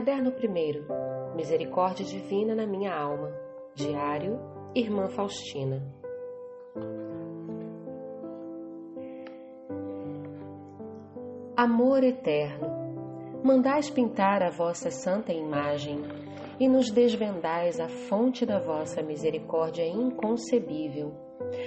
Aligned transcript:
Caderno 0.00 0.32
1. 0.32 1.36
Misericórdia 1.36 2.06
Divina 2.06 2.54
na 2.54 2.66
minha 2.66 2.90
alma. 2.90 3.30
Diário, 3.74 4.40
Irmã 4.74 5.08
Faustina. 5.08 5.86
Amor 11.54 12.02
eterno, 12.02 12.66
mandais 13.44 13.90
pintar 13.90 14.42
a 14.42 14.48
vossa 14.48 14.90
santa 14.90 15.34
imagem 15.34 16.00
e 16.58 16.66
nos 16.66 16.90
desvendais 16.90 17.78
a 17.78 17.90
fonte 17.90 18.46
da 18.46 18.58
vossa 18.58 19.02
misericórdia 19.02 19.86
inconcebível. 19.86 21.12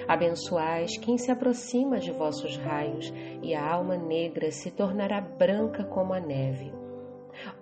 Abençoais 0.07 0.97
quem 0.97 1.19
se 1.19 1.29
aproxima 1.29 1.99
de 1.99 2.11
vossos 2.11 2.57
raios, 2.57 3.13
e 3.43 3.53
a 3.53 3.63
alma 3.63 3.95
negra 3.95 4.49
se 4.49 4.71
tornará 4.71 5.21
branca 5.21 5.83
como 5.83 6.15
a 6.15 6.19
neve. 6.19 6.82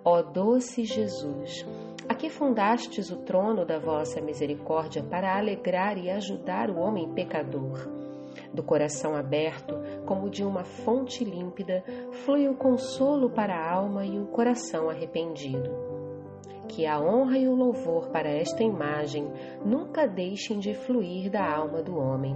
Ó 0.04 0.22
doce 0.22 0.84
Jesus, 0.84 1.66
aqui 2.08 2.28
fundastes 2.28 3.10
o 3.10 3.16
trono 3.16 3.64
da 3.64 3.78
vossa 3.78 4.20
misericórdia 4.20 5.02
para 5.02 5.36
alegrar 5.36 5.98
e 5.98 6.10
ajudar 6.10 6.70
o 6.70 6.78
homem 6.78 7.12
pecador. 7.12 7.88
Do 8.52 8.62
coração 8.62 9.14
aberto, 9.14 9.74
como 10.06 10.30
de 10.30 10.44
uma 10.44 10.64
fonte 10.64 11.24
límpida, 11.24 11.84
flui 12.24 12.48
o 12.48 12.54
consolo 12.54 13.30
para 13.30 13.54
a 13.54 13.72
alma 13.72 14.04
e 14.04 14.18
o 14.18 14.26
coração 14.26 14.88
arrependido 14.88 15.92
que 16.74 16.86
a 16.86 16.98
honra 16.98 17.36
e 17.36 17.46
o 17.46 17.54
louvor 17.54 18.08
para 18.08 18.30
esta 18.30 18.62
imagem 18.62 19.30
nunca 19.62 20.06
deixem 20.06 20.58
de 20.58 20.72
fluir 20.72 21.30
da 21.30 21.44
alma 21.44 21.82
do 21.82 21.98
homem. 21.98 22.34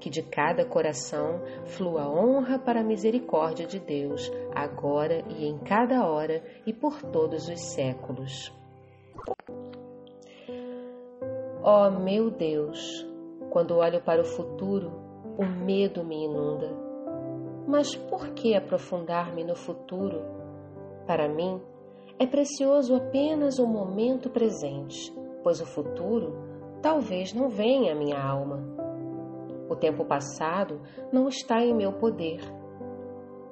Que 0.00 0.08
de 0.08 0.22
cada 0.22 0.64
coração 0.64 1.40
flua 1.64 2.08
honra 2.08 2.58
para 2.58 2.80
a 2.80 2.84
misericórdia 2.84 3.66
de 3.66 3.78
Deus, 3.80 4.30
agora 4.54 5.24
e 5.28 5.46
em 5.46 5.58
cada 5.58 6.06
hora 6.06 6.42
e 6.66 6.72
por 6.72 7.02
todos 7.02 7.48
os 7.48 7.60
séculos. 7.72 8.52
Ó 11.62 11.88
oh, 11.88 11.90
meu 11.90 12.30
Deus, 12.30 13.06
quando 13.50 13.76
olho 13.76 14.00
para 14.00 14.20
o 14.22 14.24
futuro, 14.24 14.92
o 15.38 15.44
medo 15.44 16.04
me 16.04 16.24
inunda. 16.24 16.70
Mas 17.66 17.94
por 17.94 18.30
que 18.30 18.54
aprofundar-me 18.54 19.44
no 19.44 19.54
futuro? 19.54 20.22
Para 21.06 21.28
mim, 21.28 21.60
é 22.18 22.26
precioso 22.26 22.94
apenas 22.94 23.58
o 23.58 23.66
momento 23.66 24.30
presente, 24.30 25.12
pois 25.42 25.60
o 25.60 25.66
futuro 25.66 26.36
talvez 26.82 27.32
não 27.32 27.48
venha 27.48 27.92
à 27.92 27.94
minha 27.94 28.20
alma. 28.20 28.67
O 29.68 29.76
tempo 29.76 30.04
passado 30.04 30.80
não 31.12 31.28
está 31.28 31.62
em 31.62 31.74
meu 31.74 31.92
poder. 31.92 32.40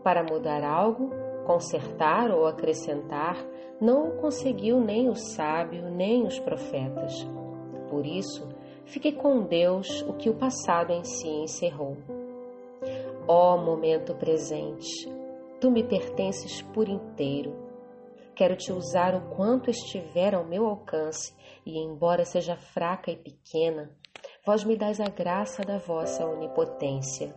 Para 0.02 0.22
mudar 0.22 0.64
algo, 0.64 1.10
consertar 1.44 2.30
ou 2.30 2.46
acrescentar, 2.46 3.36
não 3.80 4.08
o 4.08 4.16
conseguiu 4.20 4.80
nem 4.80 5.08
o 5.08 5.14
sábio, 5.14 5.90
nem 5.90 6.26
os 6.26 6.38
profetas. 6.38 7.12
Por 7.90 8.06
isso, 8.06 8.48
fiquei 8.84 9.12
com 9.12 9.42
Deus 9.42 10.02
o 10.02 10.14
que 10.14 10.30
o 10.30 10.34
passado 10.34 10.92
em 10.92 11.04
si 11.04 11.28
encerrou. 11.28 11.96
Ó 13.28 13.54
oh, 13.54 13.58
momento 13.58 14.14
presente, 14.14 15.10
tu 15.60 15.70
me 15.70 15.82
pertences 15.82 16.62
por 16.62 16.88
inteiro 16.88 17.66
Quero 18.36 18.54
te 18.54 18.70
usar 18.70 19.14
o 19.14 19.34
quanto 19.34 19.70
estiver 19.70 20.34
ao 20.34 20.44
meu 20.44 20.66
alcance, 20.66 21.34
e 21.64 21.78
embora 21.78 22.22
seja 22.22 22.54
fraca 22.54 23.10
e 23.10 23.16
pequena, 23.16 23.90
vós 24.46 24.62
me 24.62 24.76
dais 24.76 25.00
a 25.00 25.08
graça 25.08 25.62
da 25.64 25.76
vossa 25.76 26.24
onipotência. 26.24 27.34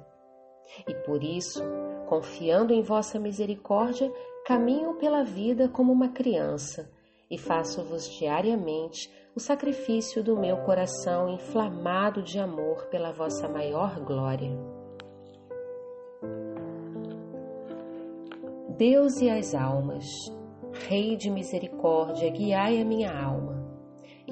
E 0.87 0.93
por 0.93 1.23
isso, 1.23 1.63
confiando 2.07 2.71
em 2.71 2.83
vossa 2.83 3.19
misericórdia, 3.19 4.11
caminho 4.45 4.93
pela 4.95 5.23
vida 5.23 5.67
como 5.67 5.91
uma 5.91 6.09
criança 6.09 6.87
e 7.29 7.37
faço-vos 7.37 8.07
diariamente 8.17 9.11
o 9.35 9.39
sacrifício 9.39 10.23
do 10.23 10.37
meu 10.37 10.57
coração 10.57 11.29
inflamado 11.29 12.21
de 12.21 12.39
amor 12.39 12.85
pela 12.89 13.11
vossa 13.11 13.47
maior 13.47 13.99
glória. 14.01 14.51
Deus 18.77 19.19
e 19.19 19.29
as 19.29 19.55
almas. 19.55 20.05
Rei 20.87 21.17
de 21.17 21.31
misericórdia, 21.31 22.29
guiai 22.29 22.79
a 22.79 22.85
minha 22.85 23.11
alma. 23.11 23.58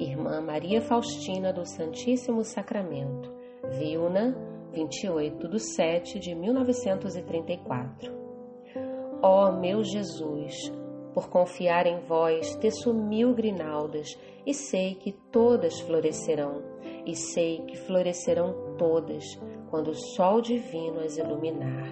Irmã 0.00 0.40
Maria 0.40 0.80
Faustina 0.80 1.52
do 1.52 1.66
Santíssimo 1.66 2.44
Sacramento, 2.44 3.34
Vilna, 3.80 4.36
28 4.72 5.48
de 5.48 5.58
7 5.58 6.20
de 6.20 6.36
1934. 6.36 8.16
Ó 9.20 9.48
oh, 9.48 9.52
meu 9.58 9.82
Jesus, 9.82 10.72
por 11.12 11.28
confiar 11.28 11.84
em 11.86 11.98
vós, 11.98 12.54
teço 12.56 12.94
mil 12.94 13.34
grinaldas, 13.34 14.16
e 14.46 14.54
sei 14.54 14.94
que 14.94 15.10
todas 15.32 15.80
florescerão, 15.80 16.62
e 17.04 17.16
sei 17.16 17.62
que 17.62 17.76
florescerão 17.76 18.76
todas, 18.78 19.24
quando 19.68 19.88
o 19.88 19.94
sol 20.14 20.40
divino 20.40 21.00
as 21.00 21.18
iluminar. 21.18 21.90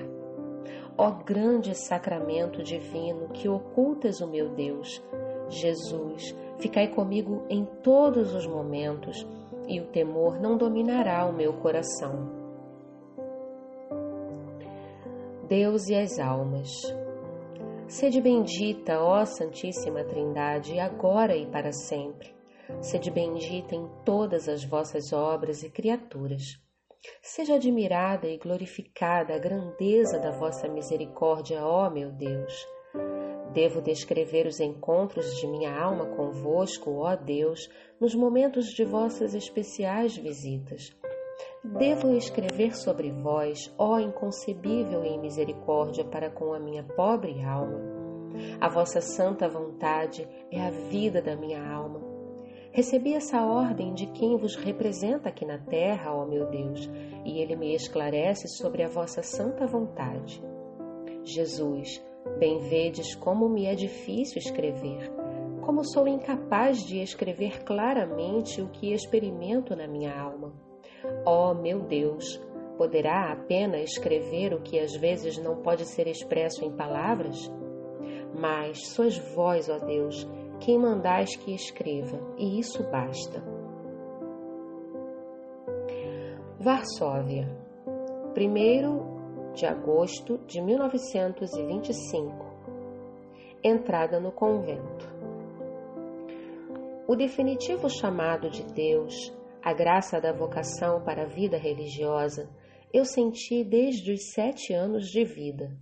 Ó 0.96 1.10
grande 1.10 1.74
sacramento 1.74 2.62
divino 2.62 3.30
que 3.30 3.48
ocultas 3.48 4.20
o 4.20 4.28
meu 4.28 4.50
Deus, 4.50 5.02
Jesus, 5.48 6.34
ficai 6.58 6.88
comigo 6.88 7.44
em 7.48 7.64
todos 7.82 8.34
os 8.34 8.46
momentos 8.46 9.26
e 9.68 9.80
o 9.80 9.86
temor 9.86 10.40
não 10.40 10.56
dominará 10.56 11.26
o 11.26 11.32
meu 11.32 11.54
coração. 11.54 12.46
Deus 15.48 15.88
e 15.88 15.94
as 15.94 16.18
almas. 16.18 16.70
Sede 17.88 18.20
bendita, 18.20 19.00
ó 19.00 19.24
Santíssima 19.24 20.02
Trindade, 20.02 20.78
agora 20.80 21.36
e 21.36 21.46
para 21.46 21.70
sempre. 21.70 22.34
Sede 22.80 23.12
bendita 23.12 23.76
em 23.76 23.88
todas 24.04 24.48
as 24.48 24.64
vossas 24.64 25.12
obras 25.12 25.62
e 25.62 25.70
criaturas. 25.70 26.42
Seja 27.22 27.54
admirada 27.54 28.26
e 28.26 28.38
glorificada 28.38 29.34
a 29.34 29.38
grandeza 29.38 30.18
da 30.18 30.32
vossa 30.32 30.66
misericórdia, 30.68 31.64
ó 31.64 31.88
meu 31.88 32.10
Deus. 32.10 32.66
Devo 33.52 33.80
descrever 33.80 34.46
os 34.46 34.60
encontros 34.60 35.36
de 35.36 35.46
minha 35.46 35.74
alma 35.74 36.06
convosco, 36.16 36.90
ó 36.98 37.16
Deus, 37.16 37.68
nos 38.00 38.14
momentos 38.14 38.66
de 38.66 38.84
vossas 38.84 39.34
especiais 39.34 40.16
visitas. 40.16 40.94
Devo 41.64 42.10
escrever 42.16 42.76
sobre 42.76 43.10
vós, 43.10 43.72
ó 43.78 43.98
inconcebível 43.98 45.04
em 45.04 45.18
misericórdia 45.20 46.04
para 46.04 46.30
com 46.30 46.52
a 46.52 46.60
minha 46.60 46.84
pobre 46.84 47.42
alma. 47.42 47.80
A 48.60 48.68
vossa 48.68 49.00
santa 49.00 49.48
vontade 49.48 50.28
é 50.50 50.60
a 50.60 50.70
vida 50.70 51.22
da 51.22 51.34
minha 51.34 51.62
alma 51.66 52.16
Recebi 52.76 53.14
essa 53.14 53.42
ordem 53.42 53.94
de 53.94 54.04
quem 54.08 54.36
vos 54.36 54.54
representa 54.54 55.30
aqui 55.30 55.46
na 55.46 55.56
terra, 55.56 56.14
ó 56.14 56.26
meu 56.26 56.44
Deus, 56.50 56.90
e 57.24 57.40
ele 57.40 57.56
me 57.56 57.74
esclarece 57.74 58.46
sobre 58.48 58.82
a 58.82 58.86
vossa 58.86 59.22
santa 59.22 59.66
vontade. 59.66 60.44
Jesus, 61.24 62.04
bem 62.38 62.58
vedes 62.58 63.14
como 63.14 63.48
me 63.48 63.66
é 63.66 63.74
difícil 63.74 64.38
escrever, 64.38 65.10
como 65.62 65.84
sou 65.84 66.06
incapaz 66.06 66.78
de 66.84 67.00
escrever 67.00 67.64
claramente 67.64 68.60
o 68.60 68.68
que 68.68 68.92
experimento 68.92 69.74
na 69.74 69.86
minha 69.86 70.14
alma. 70.16 70.52
Ó 71.24 71.54
meu 71.54 71.80
Deus, 71.80 72.40
poderá 72.76 73.32
a 73.32 73.36
pena 73.36 73.78
escrever 73.78 74.52
o 74.52 74.60
que 74.60 74.78
às 74.78 74.94
vezes 74.94 75.38
não 75.38 75.56
pode 75.56 75.86
ser 75.86 76.06
expresso 76.06 76.64
em 76.64 76.70
palavras? 76.70 77.50
Mas 78.38 78.88
sois 78.88 79.16
vós, 79.34 79.68
ó 79.68 79.78
Deus, 79.78 80.28
quem 80.60 80.78
mandais 80.78 81.34
que 81.36 81.54
escreva, 81.54 82.20
e 82.36 82.58
isso 82.58 82.82
basta. 82.90 83.42
Varsóvia, 86.58 87.48
1 88.36 89.15
de 89.56 89.64
agosto 89.64 90.38
de 90.46 90.60
1925. 90.60 92.44
Entrada 93.64 94.20
no 94.20 94.30
convento. 94.30 95.10
O 97.08 97.16
definitivo 97.16 97.88
chamado 97.88 98.50
de 98.50 98.62
Deus, 98.64 99.34
a 99.62 99.72
graça 99.72 100.20
da 100.20 100.30
vocação 100.30 101.02
para 101.02 101.22
a 101.22 101.26
vida 101.26 101.56
religiosa, 101.56 102.50
eu 102.92 103.06
senti 103.06 103.64
desde 103.64 104.12
os 104.12 104.30
sete 104.34 104.74
anos 104.74 105.06
de 105.08 105.24
vida. 105.24 105.74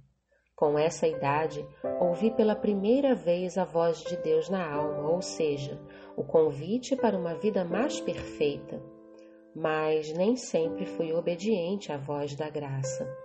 Com 0.55 0.79
essa 0.79 1.09
idade, 1.09 1.67
ouvi 2.01 2.31
pela 2.31 2.55
primeira 2.55 3.13
vez 3.13 3.59
a 3.59 3.65
voz 3.65 4.05
de 4.05 4.17
Deus 4.19 4.49
na 4.49 4.65
alma, 4.73 5.11
ou 5.11 5.21
seja, 5.21 5.83
o 6.17 6.23
convite 6.23 6.95
para 6.95 7.19
uma 7.19 7.35
vida 7.35 7.65
mais 7.65 8.01
perfeita. 8.01 8.81
Mas 9.53 10.13
nem 10.13 10.37
sempre 10.37 10.87
fui 10.87 11.13
obediente 11.13 11.91
à 11.91 11.99
voz 11.99 12.37
da 12.37 12.49
graça. 12.49 13.24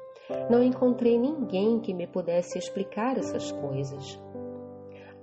Não 0.50 0.62
encontrei 0.62 1.18
ninguém 1.18 1.80
que 1.80 1.94
me 1.94 2.06
pudesse 2.06 2.58
explicar 2.58 3.18
essas 3.18 3.52
coisas. 3.52 4.22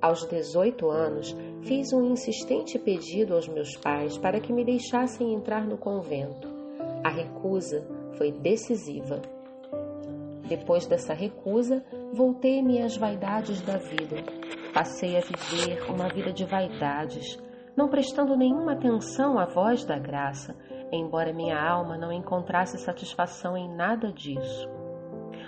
Aos 0.01 0.27
18 0.27 0.91
anos, 0.91 1.37
fiz 1.63 1.93
um 1.93 2.05
insistente 2.05 2.79
pedido 2.79 3.35
aos 3.35 3.49
meus 3.49 3.77
pais 3.77 4.19
para 4.19 4.41
que 4.41 4.53
me 4.53 4.65
deixassem 4.65 5.33
entrar 5.33 5.67
no 5.67 5.79
convento. 5.79 6.49
A 7.05 7.09
recusa 7.09 7.87
foi 8.17 8.33
decisiva. 8.33 9.23
Depois 10.49 10.87
dessa 10.87 11.15
recusa, 11.15 11.85
voltei-me 12.13 12.83
às 12.83 12.97
vaidades 12.97 13.61
da 13.63 13.79
vida. 13.79 14.17
Passei 14.73 15.17
a 15.17 15.21
viver 15.21 15.91
uma 15.91 16.09
vida 16.09 16.33
de 16.33 16.45
vaidades, 16.45 17.39
não 17.77 17.89
prestando 17.89 18.37
nenhuma 18.37 18.73
atenção 18.73 19.39
à 19.39 19.47
voz 19.47 19.85
da 19.85 19.99
graça, 19.99 20.55
embora 20.93 21.33
minha 21.33 21.59
alma 21.59 21.97
não 21.97 22.13
encontrasse 22.13 22.79
satisfação 22.79 23.57
em 23.57 23.69
nada 23.75 24.13
disso. 24.13 24.76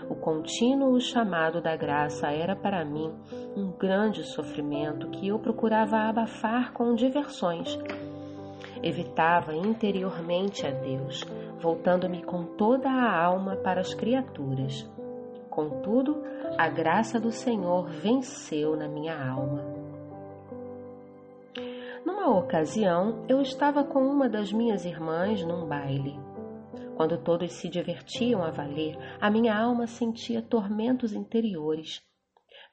O 0.08 0.14
contínuo 0.14 0.98
chamado 1.00 1.60
da 1.60 1.76
graça 1.76 2.28
era 2.28 2.56
para 2.56 2.84
mim 2.84 3.12
um 3.54 3.70
grande 3.72 4.24
sofrimento 4.24 5.10
que 5.10 5.28
eu 5.28 5.38
procurava 5.38 5.98
abafar 5.98 6.72
com 6.72 6.94
diversões. 6.94 7.78
Evitava 8.82 9.54
interiormente 9.54 10.66
a 10.66 10.70
Deus, 10.70 11.24
voltando-me 11.60 12.22
com 12.22 12.44
toda 12.56 12.88
a 12.88 13.22
alma 13.22 13.56
para 13.56 13.80
as 13.80 13.92
criaturas. 13.92 14.88
Contudo, 15.50 16.22
a 16.56 16.68
graça 16.68 17.20
do 17.20 17.30
Senhor 17.30 17.88
venceu 17.88 18.76
na 18.76 18.88
minha 18.88 19.14
alma. 19.14 19.62
Numa 22.06 22.38
ocasião, 22.38 23.24
eu 23.28 23.42
estava 23.42 23.84
com 23.84 24.00
uma 24.00 24.28
das 24.28 24.52
minhas 24.52 24.84
irmãs 24.86 25.44
num 25.44 25.66
baile. 25.66 26.18
Quando 26.98 27.16
todos 27.16 27.52
se 27.52 27.68
divertiam 27.68 28.42
a 28.42 28.50
valer, 28.50 28.98
a 29.20 29.30
minha 29.30 29.56
alma 29.56 29.86
sentia 29.86 30.42
tormentos 30.42 31.12
interiores. 31.12 32.02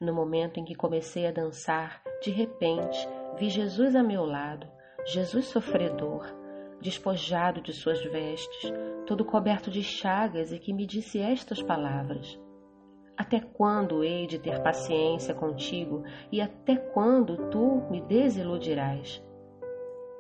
No 0.02 0.16
momento 0.16 0.60
em 0.60 0.66
que 0.66 0.74
comecei 0.74 1.28
a 1.28 1.32
dançar, 1.32 2.02
de 2.24 2.32
repente, 2.32 2.98
vi 3.38 3.50
Jesus 3.50 3.96
a 3.96 4.02
meu 4.02 4.26
lado, 4.26 4.68
Jesus 5.06 5.46
sofredor, 5.46 6.26
despojado 6.82 7.62
de 7.62 7.72
suas 7.72 8.04
vestes, 8.04 8.74
todo 9.06 9.24
coberto 9.24 9.70
de 9.70 9.84
chagas, 9.84 10.52
e 10.52 10.58
que 10.58 10.74
me 10.74 10.88
disse 10.88 11.20
estas 11.20 11.62
palavras: 11.62 12.42
Até 13.16 13.40
quando 13.40 14.04
hei 14.04 14.26
de 14.26 14.40
ter 14.40 14.60
paciência 14.64 15.36
contigo 15.36 16.04
e 16.32 16.42
até 16.42 16.76
quando 16.76 17.52
tu 17.52 17.84
me 17.92 18.02
desiludirás? 18.02 19.24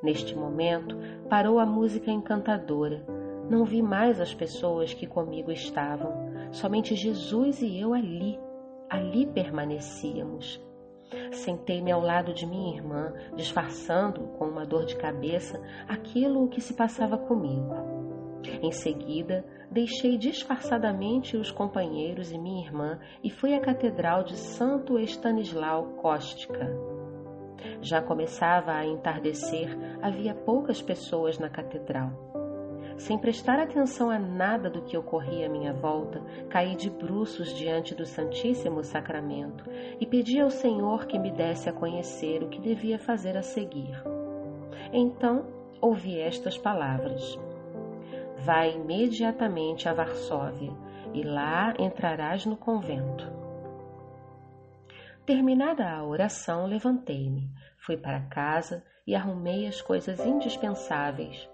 Neste 0.03 0.35
momento, 0.35 0.95
parou 1.27 1.57
a 1.57 1.65
música 1.65 2.11
encantadora 2.11 3.24
não 3.49 3.63
vi 3.63 3.81
mais 3.81 4.19
as 4.19 4.33
pessoas 4.33 4.93
que 4.93 5.05
comigo 5.05 5.51
estavam, 5.51 6.13
somente 6.51 6.95
Jesus 6.95 7.61
e 7.61 7.79
eu 7.79 7.93
ali, 7.93 8.39
ali 8.89 9.25
permanecíamos. 9.27 10.63
Sentei-me 11.31 11.91
ao 11.91 12.01
lado 12.01 12.33
de 12.33 12.45
minha 12.45 12.75
irmã, 12.75 13.13
disfarçando 13.35 14.21
com 14.37 14.45
uma 14.45 14.65
dor 14.65 14.85
de 14.85 14.95
cabeça 14.95 15.61
aquilo 15.87 16.47
que 16.49 16.59
se 16.59 16.73
passava 16.73 17.17
comigo. 17.17 17.73
Em 18.61 18.71
seguida, 18.71 19.45
deixei 19.71 20.17
disfarçadamente 20.17 21.37
os 21.37 21.51
companheiros 21.51 22.31
e 22.31 22.37
minha 22.37 22.65
irmã 22.65 22.99
e 23.23 23.29
fui 23.29 23.53
à 23.53 23.59
Catedral 23.59 24.23
de 24.23 24.37
Santo 24.37 24.99
Estanislau 24.99 25.95
Kostka. 25.97 26.67
Já 27.81 28.01
começava 28.01 28.71
a 28.71 28.85
entardecer, 28.85 29.69
havia 30.01 30.33
poucas 30.33 30.81
pessoas 30.81 31.37
na 31.39 31.49
catedral. 31.49 32.44
Sem 32.97 33.17
prestar 33.17 33.59
atenção 33.59 34.09
a 34.09 34.17
nada 34.17 34.69
do 34.69 34.81
que 34.81 34.97
ocorria 34.97 35.47
à 35.47 35.49
minha 35.49 35.73
volta, 35.73 36.21
caí 36.49 36.75
de 36.75 36.89
bruços 36.89 37.53
diante 37.53 37.93
do 37.93 38.05
Santíssimo 38.05 38.83
Sacramento 38.83 39.65
e 39.99 40.05
pedi 40.05 40.39
ao 40.39 40.49
Senhor 40.49 41.05
que 41.05 41.19
me 41.19 41.29
desse 41.29 41.67
a 41.67 41.73
conhecer 41.73 42.41
o 42.41 42.47
que 42.47 42.59
devia 42.59 42.97
fazer 42.97 43.35
a 43.35 43.41
seguir. 43.41 44.01
Então 44.93 45.45
ouvi 45.81 46.17
estas 46.17 46.57
palavras: 46.57 47.37
Vai 48.45 48.75
imediatamente 48.75 49.89
a 49.89 49.93
Varsóvia 49.93 50.71
e 51.13 51.21
lá 51.21 51.73
entrarás 51.77 52.45
no 52.45 52.55
convento. 52.55 53.29
Terminada 55.25 55.89
a 55.89 56.03
oração, 56.05 56.65
levantei-me, 56.65 57.49
fui 57.77 57.97
para 57.97 58.21
casa 58.21 58.83
e 59.05 59.13
arrumei 59.13 59.67
as 59.67 59.81
coisas 59.81 60.25
indispensáveis 60.25 61.49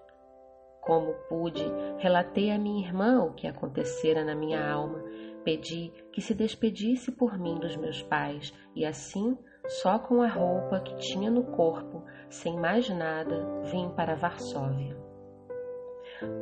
como 0.81 1.13
pude, 1.29 1.63
relatei 1.99 2.51
a 2.51 2.57
minha 2.57 2.85
irmã 2.85 3.23
o 3.23 3.33
que 3.33 3.47
acontecera 3.47 4.25
na 4.25 4.35
minha 4.35 4.67
alma, 4.67 5.01
pedi 5.43 5.93
que 6.11 6.21
se 6.21 6.33
despedisse 6.33 7.11
por 7.11 7.37
mim 7.37 7.59
dos 7.59 7.75
meus 7.77 8.01
pais 8.01 8.51
e 8.75 8.83
assim, 8.85 9.37
só 9.67 9.99
com 9.99 10.21
a 10.21 10.27
roupa 10.27 10.79
que 10.79 10.95
tinha 10.97 11.29
no 11.29 11.43
corpo, 11.43 12.03
sem 12.29 12.57
mais 12.57 12.89
nada, 12.89 13.61
vim 13.71 13.89
para 13.95 14.15
Varsóvia. 14.15 14.99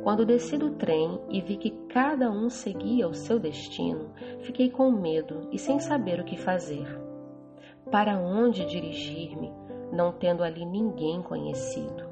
Quando 0.02 0.26
desci 0.26 0.56
do 0.58 0.70
trem 0.72 1.20
e 1.28 1.40
vi 1.40 1.56
que 1.56 1.70
cada 1.88 2.30
um 2.30 2.50
seguia 2.50 3.08
o 3.08 3.14
seu 3.14 3.38
destino, 3.38 4.12
fiquei 4.40 4.70
com 4.70 4.90
medo 4.90 5.48
e 5.52 5.58
sem 5.58 5.78
saber 5.78 6.20
o 6.20 6.24
que 6.24 6.36
fazer. 6.36 6.86
Para 7.90 8.18
onde 8.18 8.66
dirigir-me, 8.66 9.52
não 9.92 10.12
tendo 10.12 10.42
ali 10.42 10.64
ninguém 10.64 11.22
conhecido? 11.22 12.10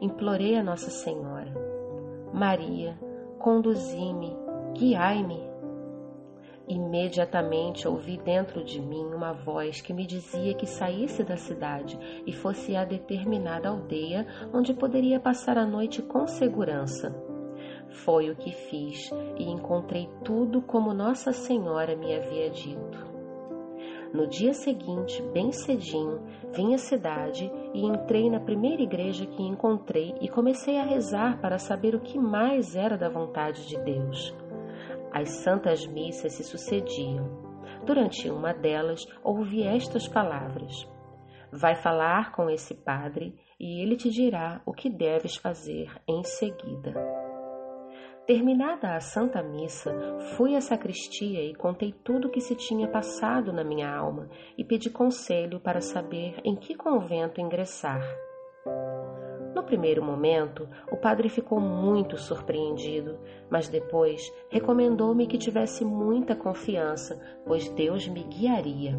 implorei 0.00 0.56
a 0.56 0.62
Nossa 0.62 0.90
Senhora: 0.90 1.39
Maria, 2.32 2.96
conduzi-me, 3.38 4.36
guiai-me. 4.74 5.50
Imediatamente 6.68 7.88
ouvi 7.88 8.16
dentro 8.16 8.62
de 8.62 8.80
mim 8.80 9.12
uma 9.12 9.32
voz 9.32 9.80
que 9.80 9.92
me 9.92 10.06
dizia 10.06 10.54
que 10.54 10.66
saísse 10.66 11.24
da 11.24 11.36
cidade 11.36 11.98
e 12.24 12.32
fosse 12.32 12.76
a 12.76 12.84
determinada 12.84 13.68
aldeia 13.68 14.24
onde 14.54 14.72
poderia 14.72 15.18
passar 15.18 15.58
a 15.58 15.66
noite 15.66 16.00
com 16.00 16.26
segurança. 16.28 17.12
Foi 17.88 18.30
o 18.30 18.36
que 18.36 18.52
fiz 18.52 19.10
e 19.36 19.50
encontrei 19.50 20.08
tudo 20.24 20.62
como 20.62 20.94
Nossa 20.94 21.32
Senhora 21.32 21.96
me 21.96 22.14
havia 22.14 22.48
dito. 22.48 23.09
No 24.12 24.26
dia 24.26 24.52
seguinte, 24.52 25.22
bem 25.32 25.52
cedinho, 25.52 26.20
vim 26.52 26.74
à 26.74 26.78
cidade 26.78 27.48
e 27.72 27.86
entrei 27.86 28.28
na 28.28 28.40
primeira 28.40 28.82
igreja 28.82 29.24
que 29.24 29.40
encontrei 29.40 30.16
e 30.20 30.28
comecei 30.28 30.78
a 30.78 30.84
rezar 30.84 31.40
para 31.40 31.58
saber 31.58 31.94
o 31.94 32.00
que 32.00 32.18
mais 32.18 32.74
era 32.74 32.98
da 32.98 33.08
vontade 33.08 33.68
de 33.68 33.78
Deus. 33.78 34.34
As 35.12 35.28
santas 35.42 35.86
missas 35.86 36.32
se 36.32 36.42
sucediam. 36.42 37.50
Durante 37.86 38.28
uma 38.28 38.52
delas, 38.52 39.06
ouvi 39.22 39.62
estas 39.62 40.08
palavras: 40.08 40.88
Vai 41.52 41.76
falar 41.76 42.32
com 42.32 42.50
esse 42.50 42.74
padre 42.74 43.36
e 43.60 43.80
ele 43.80 43.96
te 43.96 44.10
dirá 44.10 44.60
o 44.66 44.72
que 44.72 44.90
deves 44.90 45.36
fazer 45.36 45.88
em 46.08 46.24
seguida. 46.24 47.19
Terminada 48.26 48.94
a 48.94 49.00
Santa 49.00 49.42
Missa, 49.42 49.92
fui 50.36 50.54
à 50.54 50.60
sacristia 50.60 51.42
e 51.42 51.54
contei 51.54 51.92
tudo 51.92 52.28
o 52.28 52.30
que 52.30 52.40
se 52.40 52.54
tinha 52.54 52.86
passado 52.86 53.52
na 53.52 53.64
minha 53.64 53.92
alma 53.92 54.28
e 54.56 54.64
pedi 54.64 54.88
conselho 54.88 55.58
para 55.58 55.80
saber 55.80 56.36
em 56.44 56.54
que 56.54 56.74
convento 56.74 57.40
ingressar. 57.40 58.02
No 59.54 59.64
primeiro 59.64 60.04
momento, 60.04 60.68
o 60.92 60.96
padre 60.96 61.28
ficou 61.28 61.58
muito 61.60 62.16
surpreendido, 62.16 63.18
mas 63.50 63.68
depois 63.68 64.32
recomendou-me 64.48 65.26
que 65.26 65.36
tivesse 65.36 65.84
muita 65.84 66.36
confiança, 66.36 67.20
pois 67.44 67.68
Deus 67.68 68.06
me 68.06 68.22
guiaria. 68.22 68.96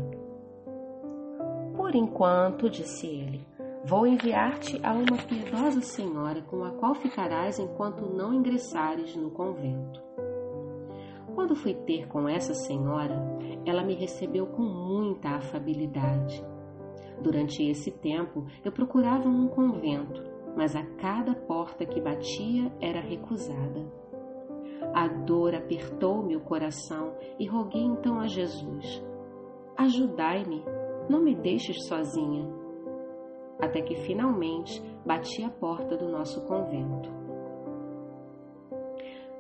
Por 1.76 1.96
enquanto, 1.96 2.70
disse 2.70 3.08
ele, 3.08 3.48
Vou 3.84 4.06
enviar-te 4.06 4.80
a 4.84 4.94
uma 4.94 5.18
piedosa 5.28 5.82
senhora 5.82 6.44
com 6.44 6.64
a 6.64 6.70
qual 6.70 6.94
ficarás 6.94 7.58
enquanto 7.58 8.06
não 8.06 8.32
ingressares 8.32 9.16
no 9.16 9.32
convento. 9.32 10.00
Quando 11.34 11.56
fui 11.56 11.74
ter 11.74 12.08
com 12.08 12.30
essa 12.30 12.54
senhora, 12.54 13.20
ela 13.66 13.84
me 13.84 13.96
recebeu 13.96 14.46
com 14.46 14.62
muita 14.62 15.30
afabilidade. 15.30 16.46
Durante 17.24 17.64
esse 17.64 17.90
tempo, 17.90 18.46
eu 18.64 18.72
procurava 18.72 19.28
um 19.28 19.48
convento, 19.48 20.22
mas 20.56 20.76
a 20.76 20.86
cada 20.98 21.34
porta 21.34 21.84
que 21.84 22.00
batia 22.00 22.72
era 22.80 23.02
recusada. 23.02 23.92
A 24.94 25.08
dor 25.08 25.56
apertou-me 25.56 26.36
o 26.36 26.42
coração 26.42 27.16
e 27.40 27.48
roguei 27.48 27.84
então 27.84 28.20
a 28.20 28.28
Jesus: 28.28 29.04
Ajudai-me, 29.76 30.64
não 31.10 31.24
me 31.24 31.34
deixes 31.34 31.88
sozinha 31.88 32.61
até 33.62 33.82
que 33.82 33.96
finalmente 33.96 34.82
bati 35.06 35.44
a 35.44 35.50
porta 35.50 35.96
do 35.96 36.10
nosso 36.10 36.42
convento. 36.42 37.10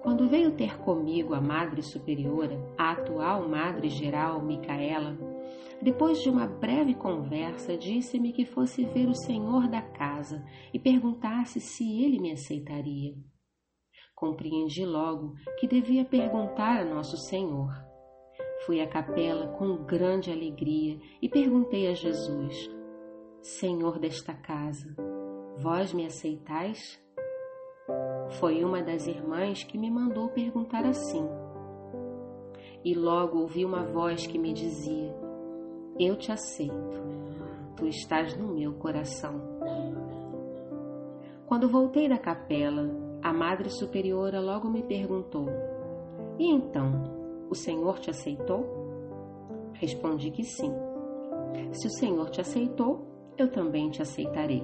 Quando 0.01 0.27
veio 0.27 0.51
ter 0.51 0.79
comigo 0.79 1.33
a 1.33 1.41
Madre 1.41 1.83
Superiora, 1.83 2.57
a 2.77 2.91
atual 2.91 3.47
Madre 3.47 3.89
Geral 3.89 4.41
Micaela, 4.41 5.15
depois 5.81 6.21
de 6.21 6.29
uma 6.29 6.47
breve 6.47 6.93
conversa, 6.93 7.77
disse-me 7.77 8.31
que 8.31 8.45
fosse 8.45 8.83
ver 8.85 9.07
o 9.07 9.15
senhor 9.15 9.67
da 9.67 9.81
casa 9.81 10.43
e 10.73 10.79
perguntasse 10.79 11.59
se 11.59 12.03
ele 12.03 12.19
me 12.19 12.31
aceitaria. 12.31 13.15
Compreendi 14.15 14.85
logo 14.85 15.33
que 15.59 15.67
devia 15.67 16.05
perguntar 16.05 16.81
a 16.81 16.85
Nosso 16.85 17.17
Senhor. 17.17 17.71
Fui 18.65 18.79
à 18.79 18.87
capela 18.87 19.47
com 19.57 19.83
grande 19.83 20.31
alegria 20.31 20.99
e 21.19 21.27
perguntei 21.27 21.87
a 21.87 21.93
Jesus: 21.93 22.69
Senhor 23.41 23.97
desta 23.97 24.35
casa, 24.35 24.95
vós 25.57 25.91
me 25.93 26.05
aceitais? 26.05 27.01
Foi 28.39 28.63
uma 28.63 28.83
das 28.83 29.07
irmãs 29.07 29.63
que 29.63 29.79
me 29.79 29.89
mandou 29.89 30.29
perguntar 30.29 30.85
assim. 30.85 31.27
E 32.85 32.93
logo 32.93 33.39
ouvi 33.39 33.65
uma 33.65 33.83
voz 33.83 34.27
que 34.27 34.37
me 34.37 34.53
dizia: 34.53 35.11
eu 35.99 36.15
te 36.15 36.31
aceito. 36.31 37.01
Tu 37.75 37.87
estás 37.87 38.37
no 38.37 38.53
meu 38.53 38.73
coração. 38.73 39.41
Quando 41.47 41.67
voltei 41.67 42.07
da 42.07 42.19
capela, 42.19 42.89
a 43.23 43.33
Madre 43.33 43.69
Superiora 43.69 44.39
logo 44.39 44.69
me 44.69 44.83
perguntou: 44.83 45.47
E 46.37 46.47
então, 46.47 47.47
o 47.49 47.55
Senhor 47.55 47.97
te 47.99 48.11
aceitou? 48.11 48.65
Respondi 49.73 50.29
que 50.29 50.43
sim. 50.43 50.71
Se 51.71 51.87
o 51.87 51.91
Senhor 51.91 52.29
te 52.29 52.39
aceitou, 52.39 53.10
eu 53.41 53.47
também 53.49 53.89
te 53.89 54.01
aceitarei. 54.01 54.63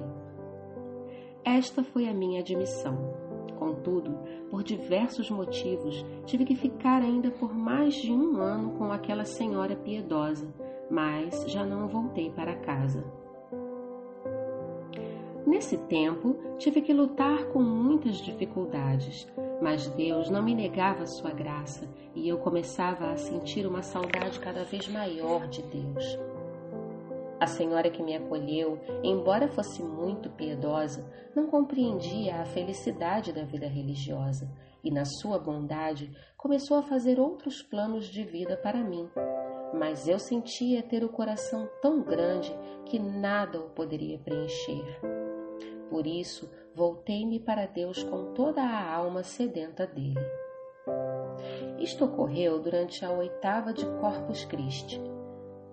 Esta 1.44 1.82
foi 1.82 2.08
a 2.08 2.14
minha 2.14 2.40
admissão. 2.40 2.96
Contudo, 3.58 4.16
por 4.50 4.62
diversos 4.62 5.30
motivos, 5.30 6.04
tive 6.24 6.44
que 6.44 6.54
ficar 6.54 7.02
ainda 7.02 7.30
por 7.30 7.52
mais 7.54 7.94
de 7.94 8.12
um 8.12 8.36
ano 8.36 8.70
com 8.72 8.92
aquela 8.92 9.24
senhora 9.24 9.74
piedosa, 9.74 10.46
mas 10.90 11.44
já 11.48 11.64
não 11.64 11.88
voltei 11.88 12.30
para 12.30 12.54
casa. 12.54 13.04
Nesse 15.44 15.76
tempo, 15.76 16.36
tive 16.58 16.82
que 16.82 16.92
lutar 16.92 17.46
com 17.46 17.60
muitas 17.60 18.18
dificuldades, 18.18 19.26
mas 19.60 19.88
Deus 19.88 20.30
não 20.30 20.42
me 20.42 20.54
negava 20.54 21.06
sua 21.06 21.30
graça 21.30 21.88
e 22.14 22.28
eu 22.28 22.38
começava 22.38 23.10
a 23.10 23.16
sentir 23.16 23.66
uma 23.66 23.82
saudade 23.82 24.38
cada 24.38 24.62
vez 24.64 24.86
maior 24.88 25.48
de 25.48 25.62
Deus. 25.62 26.18
A 27.40 27.46
senhora 27.46 27.88
que 27.88 28.02
me 28.02 28.16
acolheu, 28.16 28.80
embora 29.02 29.46
fosse 29.46 29.80
muito 29.80 30.28
piedosa, 30.30 31.08
não 31.36 31.46
compreendia 31.46 32.40
a 32.40 32.44
felicidade 32.44 33.32
da 33.32 33.44
vida 33.44 33.68
religiosa 33.68 34.50
e, 34.82 34.90
na 34.90 35.04
sua 35.04 35.38
bondade, 35.38 36.10
começou 36.36 36.76
a 36.76 36.82
fazer 36.82 37.20
outros 37.20 37.62
planos 37.62 38.06
de 38.06 38.24
vida 38.24 38.56
para 38.56 38.82
mim. 38.82 39.08
Mas 39.72 40.08
eu 40.08 40.18
sentia 40.18 40.82
ter 40.82 41.04
o 41.04 41.08
coração 41.08 41.68
tão 41.80 42.02
grande 42.02 42.52
que 42.86 42.98
nada 42.98 43.60
o 43.60 43.70
poderia 43.70 44.18
preencher. 44.18 45.00
Por 45.88 46.08
isso, 46.08 46.50
voltei-me 46.74 47.38
para 47.38 47.66
Deus 47.66 48.02
com 48.02 48.32
toda 48.34 48.62
a 48.62 48.94
alma 48.94 49.22
sedenta 49.22 49.86
dele. 49.86 50.18
Isto 51.78 52.06
ocorreu 52.06 52.60
durante 52.60 53.04
a 53.04 53.12
oitava 53.12 53.72
de 53.72 53.86
Corpus 54.00 54.44
Christi 54.44 55.00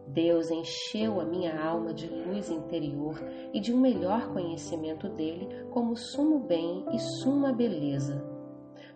Deus 0.07 0.51
encheu 0.51 1.19
a 1.19 1.25
minha 1.25 1.59
alma 1.59 1.93
de 1.93 2.07
luz 2.07 2.49
interior 2.49 3.21
e 3.53 3.59
de 3.59 3.73
um 3.73 3.79
melhor 3.79 4.31
conhecimento 4.31 5.09
dele 5.09 5.65
como 5.71 5.95
sumo 5.95 6.39
bem 6.39 6.85
e 6.93 6.99
suma 6.99 7.51
beleza. 7.51 8.23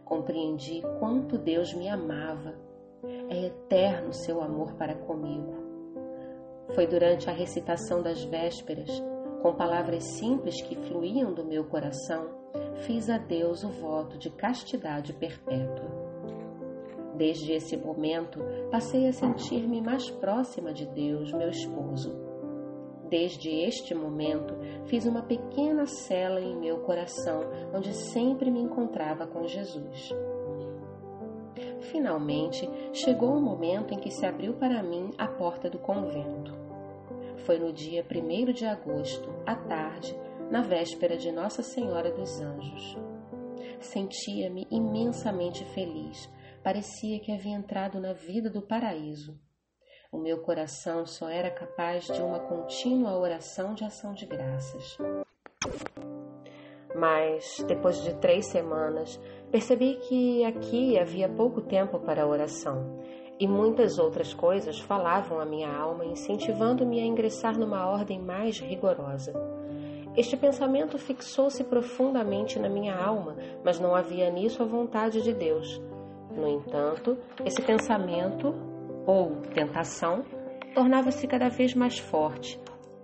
Compreendi 0.05 0.81
quanto 0.99 1.37
Deus 1.37 1.73
me 1.73 1.87
amava. 1.87 2.55
É 3.29 3.45
eterno 3.45 4.13
seu 4.13 4.41
amor 4.41 4.73
para 4.73 4.95
comigo. 4.95 5.53
Foi 6.75 6.85
durante 6.85 7.29
a 7.29 7.33
recitação 7.33 8.01
das 8.01 8.23
vésperas, 8.23 8.89
com 9.41 9.53
palavras 9.53 10.03
simples 10.03 10.61
que 10.61 10.75
fluíam 10.75 11.33
do 11.33 11.45
meu 11.45 11.63
coração, 11.63 12.27
fiz 12.85 13.09
a 13.09 13.17
Deus 13.17 13.63
o 13.63 13.69
voto 13.69 14.17
de 14.17 14.29
castidade 14.29 15.13
perpétua. 15.13 16.08
Desde 17.19 17.51
esse 17.51 17.75
momento, 17.75 18.39
passei 18.71 19.05
a 19.05 19.11
sentir-me 19.11 19.81
mais 19.81 20.09
próxima 20.09 20.71
de 20.71 20.85
Deus, 20.85 21.33
meu 21.33 21.49
esposo. 21.49 22.17
Desde 23.09 23.49
este 23.49 23.93
momento, 23.93 24.55
fiz 24.85 25.05
uma 25.05 25.23
pequena 25.23 25.85
cela 25.85 26.39
em 26.39 26.55
meu 26.55 26.77
coração, 26.77 27.41
onde 27.75 27.93
sempre 27.93 28.49
me 28.49 28.61
encontrava 28.61 29.27
com 29.27 29.45
Jesus. 29.45 30.13
Finalmente, 31.91 32.69
chegou 32.93 33.35
o 33.35 33.41
momento 33.41 33.93
em 33.93 33.99
que 33.99 34.11
se 34.11 34.25
abriu 34.25 34.53
para 34.53 34.81
mim 34.81 35.11
a 35.17 35.27
porta 35.27 35.69
do 35.69 35.77
convento. 35.77 36.57
Foi 37.39 37.59
no 37.59 37.73
dia 37.73 38.01
1 38.09 38.53
de 38.53 38.65
agosto, 38.65 39.29
à 39.45 39.55
tarde, 39.55 40.17
na 40.49 40.61
véspera 40.61 41.17
de 41.17 41.33
Nossa 41.33 41.61
Senhora 41.63 42.13
dos 42.13 42.39
Anjos. 42.39 42.97
Sentia-me 43.81 44.65
imensamente 44.71 45.65
feliz 45.65 46.29
parecia 46.63 47.19
que 47.19 47.31
havia 47.31 47.55
entrado 47.55 47.99
na 47.99 48.13
vida 48.13 48.49
do 48.49 48.61
paraíso. 48.61 49.39
O 50.11 50.17
meu 50.17 50.41
coração 50.41 51.05
só 51.05 51.29
era 51.29 51.51
capaz 51.51 52.05
de 52.05 52.21
uma 52.21 52.39
contínua 52.39 53.17
oração 53.17 53.73
de 53.73 53.83
ação 53.83 54.13
de 54.13 54.25
graças. 54.25 54.97
Mas, 56.95 57.63
depois 57.67 58.01
de 58.01 58.15
três 58.15 58.47
semanas, 58.47 59.19
percebi 59.51 59.95
que 60.07 60.43
aqui 60.43 60.97
havia 60.97 61.29
pouco 61.29 61.61
tempo 61.61 61.99
para 61.99 62.27
oração 62.27 62.99
e 63.39 63.47
muitas 63.47 63.97
outras 63.97 64.33
coisas 64.33 64.79
falavam 64.79 65.39
à 65.39 65.45
minha 65.45 65.71
alma, 65.71 66.03
incentivando-me 66.03 66.99
a 66.99 67.05
ingressar 67.05 67.57
numa 67.57 67.87
ordem 67.87 68.19
mais 68.19 68.59
rigorosa. 68.59 69.33
Este 70.17 70.35
pensamento 70.35 70.97
fixou-se 70.97 71.63
profundamente 71.63 72.59
na 72.59 72.67
minha 72.67 72.95
alma, 72.95 73.37
mas 73.63 73.79
não 73.79 73.95
havia 73.95 74.29
nisso 74.29 74.61
a 74.61 74.65
vontade 74.65 75.21
de 75.21 75.33
Deus. 75.33 75.79
No 76.39 76.47
entanto, 76.47 77.17
esse 77.43 77.61
pensamento 77.61 78.55
ou 79.05 79.41
tentação 79.53 80.23
tornava-se 80.73 81.27
cada 81.27 81.49
vez 81.49 81.73
mais 81.73 81.99
forte, 81.99 82.57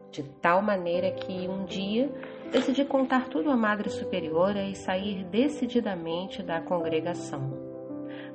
de 0.10 0.24
tal 0.40 0.62
maneira 0.62 1.12
que 1.12 1.46
um 1.50 1.66
dia 1.66 2.10
decidi 2.50 2.86
contar 2.86 3.28
tudo 3.28 3.52
à 3.52 3.58
Madre 3.58 3.90
Superiora 3.90 4.64
e 4.64 4.74
sair 4.74 5.26
decididamente 5.26 6.42
da 6.42 6.62
congregação. 6.62 7.52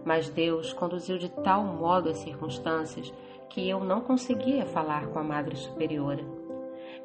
Mas 0.05 0.29
Deus 0.29 0.75
conduziu 0.75 1.17
de 1.17 1.31
tal 1.31 1.65
modo 1.65 2.11
as 2.11 2.19
circunstâncias 2.19 3.11
que 3.49 3.67
eu 3.67 3.81
não 3.81 4.03
conseguia 4.03 4.67
falar 4.67 5.07
com 5.07 5.19
a 5.19 5.25
Madre 5.25 5.57
Superiora. 5.57 6.23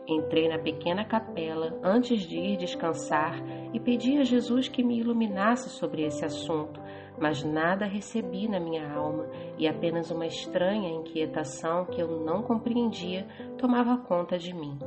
Entrei 0.07 0.47
na 0.47 0.59
pequena 0.59 1.03
capela 1.03 1.79
antes 1.81 2.21
de 2.21 2.37
ir 2.37 2.57
descansar 2.57 3.41
e 3.73 3.79
pedi 3.79 4.17
a 4.19 4.23
Jesus 4.23 4.67
que 4.67 4.83
me 4.83 4.99
iluminasse 4.99 5.69
sobre 5.69 6.03
esse 6.03 6.23
assunto, 6.23 6.79
mas 7.19 7.43
nada 7.43 7.85
recebi 7.85 8.47
na 8.47 8.59
minha 8.59 8.91
alma 8.91 9.27
e 9.57 9.67
apenas 9.67 10.11
uma 10.11 10.25
estranha 10.25 10.89
inquietação 10.89 11.85
que 11.85 12.01
eu 12.01 12.19
não 12.19 12.41
compreendia 12.41 13.27
tomava 13.57 13.97
conta 13.97 14.37
de 14.37 14.53
mim. 14.53 14.77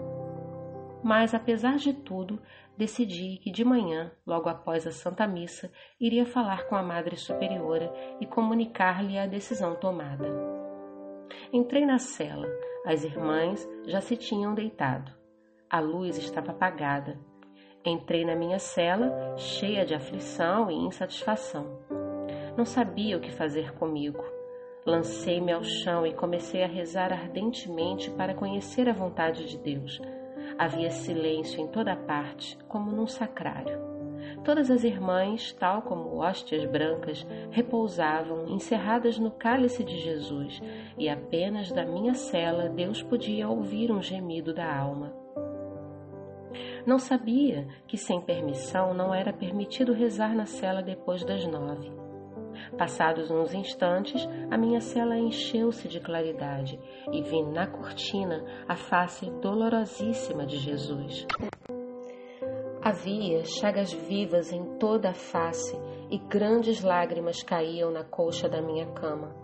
Mas, 1.02 1.32
apesar 1.32 1.76
de 1.76 1.92
tudo, 1.92 2.40
decidi 2.76 3.38
que 3.38 3.50
de 3.50 3.64
manhã, 3.64 4.10
logo 4.26 4.48
após 4.48 4.86
a 4.86 4.90
Santa 4.90 5.26
Missa, 5.26 5.70
iria 6.00 6.26
falar 6.26 6.66
com 6.66 6.74
a 6.74 6.82
Madre 6.82 7.16
Superiora 7.16 7.92
e 8.20 8.26
comunicar-lhe 8.26 9.16
a 9.16 9.26
decisão 9.26 9.74
tomada. 9.76 10.28
Entrei 11.52 11.86
na 11.86 11.98
cela. 11.98 12.48
As 12.84 13.04
irmãs 13.04 13.68
já 13.86 14.00
se 14.00 14.16
tinham 14.16 14.54
deitado. 14.54 15.12
A 15.68 15.80
luz 15.80 16.16
estava 16.16 16.52
apagada. 16.52 17.18
Entrei 17.84 18.24
na 18.24 18.34
minha 18.34 18.58
cela, 18.58 19.36
cheia 19.36 19.84
de 19.84 19.94
aflição 19.94 20.70
e 20.70 20.74
insatisfação. 20.74 21.97
Não 22.58 22.64
sabia 22.64 23.16
o 23.16 23.20
que 23.20 23.30
fazer 23.30 23.72
comigo. 23.74 24.24
Lancei-me 24.84 25.52
ao 25.52 25.62
chão 25.62 26.04
e 26.04 26.12
comecei 26.12 26.64
a 26.64 26.66
rezar 26.66 27.12
ardentemente 27.12 28.10
para 28.10 28.34
conhecer 28.34 28.88
a 28.88 28.92
vontade 28.92 29.46
de 29.46 29.56
Deus. 29.56 30.02
Havia 30.58 30.90
silêncio 30.90 31.60
em 31.60 31.68
toda 31.68 31.94
parte, 31.94 32.58
como 32.66 32.90
num 32.90 33.06
sacrário. 33.06 33.78
Todas 34.42 34.72
as 34.72 34.82
irmãs, 34.82 35.52
tal 35.52 35.82
como 35.82 36.16
hóstias 36.16 36.64
brancas, 36.64 37.24
repousavam 37.52 38.48
encerradas 38.48 39.20
no 39.20 39.30
cálice 39.30 39.84
de 39.84 39.96
Jesus, 39.96 40.60
e 40.98 41.08
apenas 41.08 41.70
da 41.70 41.86
minha 41.86 42.14
cela 42.14 42.68
Deus 42.68 43.00
podia 43.00 43.48
ouvir 43.48 43.92
um 43.92 44.02
gemido 44.02 44.52
da 44.52 44.66
alma. 44.76 45.14
Não 46.84 46.98
sabia 46.98 47.68
que, 47.86 47.96
sem 47.96 48.20
permissão, 48.20 48.92
não 48.92 49.14
era 49.14 49.32
permitido 49.32 49.92
rezar 49.92 50.34
na 50.34 50.44
cela 50.44 50.82
depois 50.82 51.22
das 51.22 51.46
nove. 51.46 52.07
Passados 52.76 53.30
uns 53.30 53.54
instantes, 53.54 54.26
a 54.50 54.56
minha 54.56 54.80
cela 54.80 55.16
encheu-se 55.18 55.88
de 55.88 56.00
claridade 56.00 56.78
e 57.12 57.22
vi 57.22 57.42
na 57.42 57.66
cortina 57.66 58.44
a 58.66 58.76
face 58.76 59.30
dolorosíssima 59.40 60.46
de 60.46 60.58
Jesus. 60.58 61.26
Havia 62.82 63.44
chagas 63.44 63.92
vivas 63.92 64.52
em 64.52 64.78
toda 64.78 65.10
a 65.10 65.14
face 65.14 65.76
e 66.10 66.18
grandes 66.18 66.82
lágrimas 66.82 67.42
caíam 67.42 67.90
na 67.90 68.04
colcha 68.04 68.48
da 68.48 68.62
minha 68.62 68.86
cama. 68.92 69.34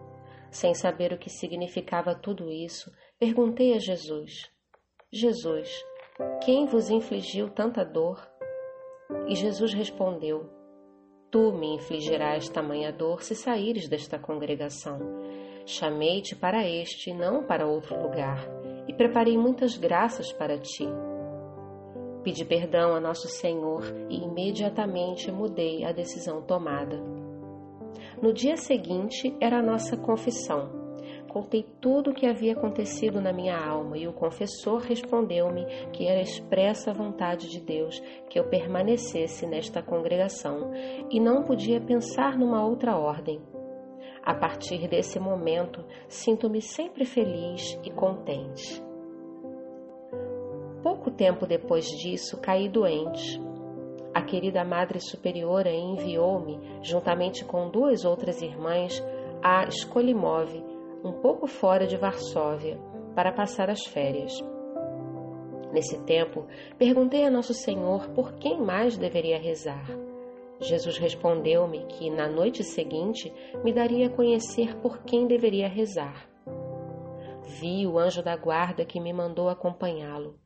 Sem 0.51 0.73
saber 0.73 1.13
o 1.13 1.19
que 1.19 1.29
significava 1.29 2.15
tudo 2.15 2.51
isso, 2.51 2.91
perguntei 3.19 3.75
a 3.75 3.79
Jesus: 3.79 4.51
Jesus, 5.13 5.69
quem 6.45 6.65
vos 6.65 6.91
infligiu 6.91 7.51
tanta 7.51 7.85
dor? 7.85 8.25
E 9.29 9.35
Jesus 9.35 9.75
respondeu: 9.75 10.49
Tu 11.35 11.51
me 11.53 11.75
infligirás 11.75 12.49
tamanha 12.49 12.93
dor 12.93 13.21
se 13.25 13.35
saíres 13.35 13.89
desta 13.89 14.21
congregação. 14.21 15.01
Chamei-te 15.67 16.37
para 16.37 16.65
este 16.65 17.11
e 17.11 17.13
não 17.13 17.43
para 17.43 17.67
outro 17.67 18.01
lugar, 18.01 18.39
e 18.87 18.95
preparei 18.95 19.37
muitas 19.37 19.77
graças 19.77 20.33
para 20.33 20.57
ti. 20.57 20.87
Pedi 22.23 22.45
perdão 22.45 22.95
a 22.95 23.01
Nosso 23.01 23.27
Senhor 23.27 23.83
e 24.09 24.23
imediatamente 24.23 25.33
mudei 25.33 25.85
a 25.85 25.91
decisão 25.91 26.41
tomada. 26.41 27.03
No 28.23 28.33
dia 28.33 28.57
seguinte 28.57 29.37
era 29.41 29.59
a 29.59 29.63
nossa 29.63 29.97
confissão. 29.97 30.84
Contei 31.35 31.67
tudo 31.81 32.13
o 32.13 32.15
que 32.15 32.27
havia 32.27 32.53
acontecido 32.53 33.21
na 33.21 33.33
minha 33.33 33.59
alma 33.59 33.99
e 33.99 34.07
o 34.07 34.13
confessor 34.13 34.79
respondeu-me 34.79 35.67
que 35.93 36.07
era 36.07 36.21
expressa 36.21 36.93
a 36.93 36.95
vontade 36.95 37.51
de 37.51 37.61
Deus 37.61 37.99
que 38.31 38.39
eu 38.39 38.45
permanecesse 38.45 39.45
nesta 39.45 39.83
congregação 39.83 40.71
e 41.11 41.19
não 41.19 41.43
podia 41.43 41.81
pensar 41.81 42.39
numa 42.39 42.65
outra 42.65 42.97
ordem. 42.97 43.43
A 44.23 44.33
partir 44.33 44.87
desse 44.87 45.19
momento, 45.19 45.85
sinto-me 46.07 46.63
sempre 46.63 47.05
feliz 47.05 47.77
e 47.83 47.91
contente. 47.91 48.81
Pouco 50.85 51.11
tempo 51.11 51.49
depois 51.49 51.85
disso, 51.87 52.41
caí 52.41 52.69
doente. 52.69 53.43
A 54.15 54.23
querida 54.23 54.65
Madre 54.65 55.01
Superiora 55.01 55.73
enviou-me, 55.73 56.61
juntamente 56.81 57.45
com 57.45 57.69
duas 57.69 58.05
outras 58.05 58.41
irmãs, 58.41 59.05
a 59.43 59.65
Skolimov, 59.65 60.74
um 61.05 61.13
pouco 61.13 61.47
fora 61.47 61.87
de 61.87 61.99
Varsóvia, 61.99 62.81
para 63.15 63.31
passar 63.31 63.69
as 63.69 63.85
férias. 63.85 64.33
Nesse 65.71 66.03
tempo, 66.05 66.47
perguntei 66.79 67.25
a 67.25 67.31
Nosso 67.31 67.53
Senhor 67.53 68.09
por 68.11 68.33
quem 68.37 68.61
mais 68.61 68.97
deveria 68.97 69.39
rezar. 69.39 69.87
Jesus 70.61 70.97
respondeu-me 70.97 71.85
que 71.87 72.09
na 72.09 72.27
noite 72.27 72.65
seguinte 72.65 73.31
me 73.63 73.73
daria 73.73 74.07
a 74.07 74.11
conhecer 74.11 74.77
por 74.79 75.03
quem 75.03 75.27
deveria 75.27 75.69
rezar. 75.69 76.27
Vi 77.61 77.87
o 77.87 77.99
anjo 77.99 78.23
da 78.23 78.37
guarda 78.37 78.85
que 78.85 78.99
me 78.99 79.13
mandou 79.13 79.49
acompanhá-lo. 79.49 80.39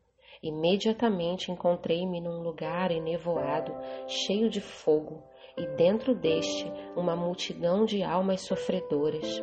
Imediatamente 0.43 1.53
encontrei-me 1.53 2.21
num 2.21 2.43
lugar 2.43 2.91
enevoado, 2.91 3.73
cheio 4.07 4.49
de 4.51 4.61
fogo, 4.61 5.23
e 5.57 5.67
dentro 5.77 6.15
deste 6.15 6.73
uma 6.97 7.15
multidão 7.15 7.85
de 7.85 8.03
almas 8.03 8.43
sofredoras. 8.43 9.43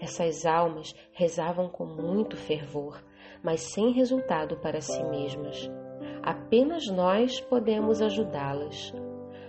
Essas 0.00 0.46
almas 0.46 0.94
rezavam 1.12 1.68
com 1.68 1.84
muito 1.84 2.36
fervor, 2.36 3.02
mas 3.42 3.60
sem 3.60 3.92
resultado 3.92 4.56
para 4.56 4.80
si 4.80 5.02
mesmas. 5.04 5.70
Apenas 6.22 6.86
nós 6.88 7.40
podemos 7.40 8.02
ajudá-las. 8.02 8.92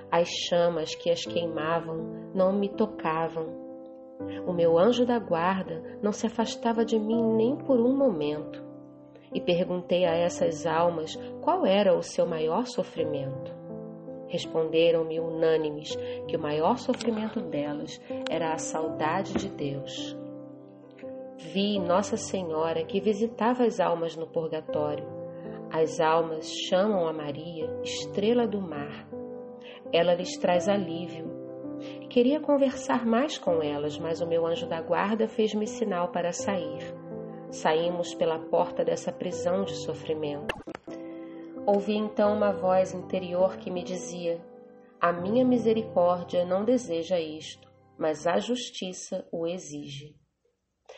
As 0.10 0.28
chamas 0.30 0.96
que 0.96 1.10
as 1.10 1.24
queimavam 1.24 2.32
não 2.34 2.54
me 2.54 2.70
tocavam. 2.70 3.60
O 4.46 4.54
meu 4.54 4.78
anjo 4.78 5.06
da 5.06 5.20
guarda 5.20 6.00
não 6.02 6.12
se 6.12 6.28
afastava 6.28 6.86
de 6.86 7.00
mim 7.00 7.24
nem 7.36 7.56
por 7.56 7.80
um 7.80 7.96
momento. 7.96 8.64
E 9.34 9.40
perguntei 9.40 10.06
a 10.06 10.14
essas 10.14 10.66
almas 10.66 11.16
qual 11.42 11.66
era 11.66 11.98
o 11.98 12.04
seu 12.04 12.26
maior 12.26 12.66
sofrimento. 12.66 13.62
Responderam-me 14.28 15.20
unânimes 15.20 15.96
que 16.28 16.38
o 16.38 16.42
maior 16.42 16.78
sofrimento 16.78 17.42
delas 17.42 18.00
era 18.30 18.54
a 18.54 18.58
saudade 18.58 19.34
de 19.34 19.50
Deus. 19.50 20.21
Vi 21.44 21.80
Nossa 21.80 22.16
Senhora 22.16 22.86
que 22.86 23.02
visitava 23.02 23.64
as 23.66 23.80
almas 23.80 24.16
no 24.16 24.28
purgatório. 24.28 25.04
As 25.72 26.00
almas 26.00 26.50
chamam 26.50 27.08
a 27.08 27.12
Maria 27.12 27.68
estrela 27.82 28.48
do 28.48 28.62
mar. 28.62 29.10
Ela 29.92 30.14
lhes 30.14 30.38
traz 30.38 30.70
alívio. 30.70 31.26
Queria 32.10 32.40
conversar 32.40 33.06
mais 33.06 33.40
com 33.40 33.62
elas, 33.62 33.98
mas 33.98 34.22
o 34.22 34.28
meu 34.28 34.46
anjo 34.46 34.68
da 34.68 34.82
guarda 34.82 35.28
fez-me 35.28 35.66
sinal 35.66 36.10
para 36.10 36.32
sair. 36.32 36.96
Saímos 37.50 38.14
pela 38.14 38.38
porta 38.38 38.86
dessa 38.86 39.12
prisão 39.12 39.64
de 39.64 39.76
sofrimento. 39.78 40.56
Ouvi 41.66 41.96
então 41.96 42.38
uma 42.38 42.54
voz 42.54 42.94
interior 42.94 43.58
que 43.58 43.72
me 43.72 43.84
dizia: 43.84 44.40
A 45.02 45.12
minha 45.12 45.44
misericórdia 45.44 46.46
não 46.46 46.64
deseja 46.64 47.20
isto, 47.20 47.68
mas 47.98 48.28
a 48.28 48.38
justiça 48.38 49.28
o 49.32 49.48
exige. 49.48 50.21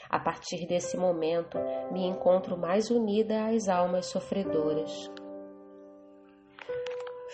A 0.09 0.19
partir 0.19 0.67
desse 0.67 0.97
momento, 0.97 1.57
me 1.91 2.05
encontro 2.05 2.57
mais 2.57 2.89
unida 2.89 3.47
às 3.47 3.67
almas 3.67 4.07
sofredoras. 4.07 4.91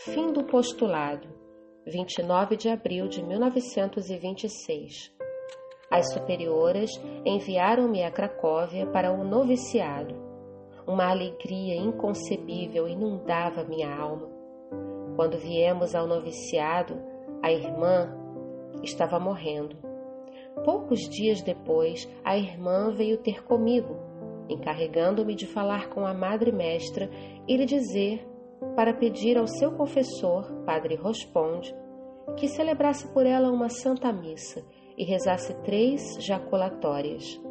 Fim 0.06 0.32
do 0.32 0.44
postulado, 0.44 1.28
29 1.86 2.56
de 2.56 2.70
abril 2.70 3.08
de 3.08 3.24
1926. 3.24 5.14
As 5.92 6.14
superioras 6.14 6.90
enviaram-me 7.26 8.04
a 8.04 8.12
Cracóvia 8.12 8.86
para 8.88 9.12
o 9.12 9.24
noviciado 9.24 10.30
uma 10.90 11.08
alegria 11.08 11.76
inconcebível 11.76 12.88
inundava 12.88 13.64
minha 13.64 13.96
alma. 13.96 14.28
Quando 15.16 15.38
viemos 15.38 15.94
ao 15.94 16.08
noviciado, 16.08 17.00
a 17.44 17.52
irmã 17.52 18.12
estava 18.82 19.20
morrendo. 19.20 19.78
Poucos 20.64 21.00
dias 21.10 21.42
depois, 21.42 22.08
a 22.24 22.38
irmã 22.38 22.92
veio 22.92 23.18
ter 23.18 23.44
comigo, 23.44 23.96
encarregando-me 24.50 25.36
de 25.36 25.48
falar 25.48 25.90
com 25.90 26.06
a 26.06 26.14
madre 26.14 26.52
mestra 26.52 27.10
e 27.48 27.56
lhe 27.56 27.66
dizer 27.66 28.28
para 28.76 28.94
pedir 28.94 29.38
ao 29.38 29.48
seu 29.48 29.72
confessor, 29.72 30.52
Padre 30.66 30.96
Responde, 30.96 31.74
que 32.36 32.48
celebrasse 32.48 33.08
por 33.10 33.26
ela 33.26 33.52
uma 33.52 33.70
santa 33.70 34.12
missa 34.12 34.64
e 34.98 35.04
rezasse 35.04 35.54
três 35.64 36.02
jaculatórias. 36.20 37.42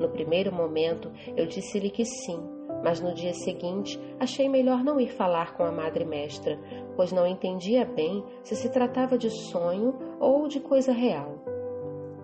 No 0.00 0.08
primeiro 0.08 0.52
momento, 0.52 1.10
eu 1.36 1.46
disse-lhe 1.46 1.90
que 1.90 2.04
sim, 2.04 2.40
mas 2.82 3.00
no 3.00 3.14
dia 3.14 3.34
seguinte 3.34 4.00
achei 4.18 4.48
melhor 4.48 4.82
não 4.82 5.00
ir 5.00 5.08
falar 5.08 5.54
com 5.54 5.64
a 5.64 5.72
madre 5.72 6.04
mestra, 6.04 6.58
pois 6.96 7.12
não 7.12 7.26
entendia 7.26 7.84
bem 7.84 8.24
se 8.42 8.56
se 8.56 8.70
tratava 8.70 9.18
de 9.18 9.30
sonho 9.30 9.94
ou 10.20 10.48
de 10.48 10.60
coisa 10.60 10.92
real. 10.92 11.51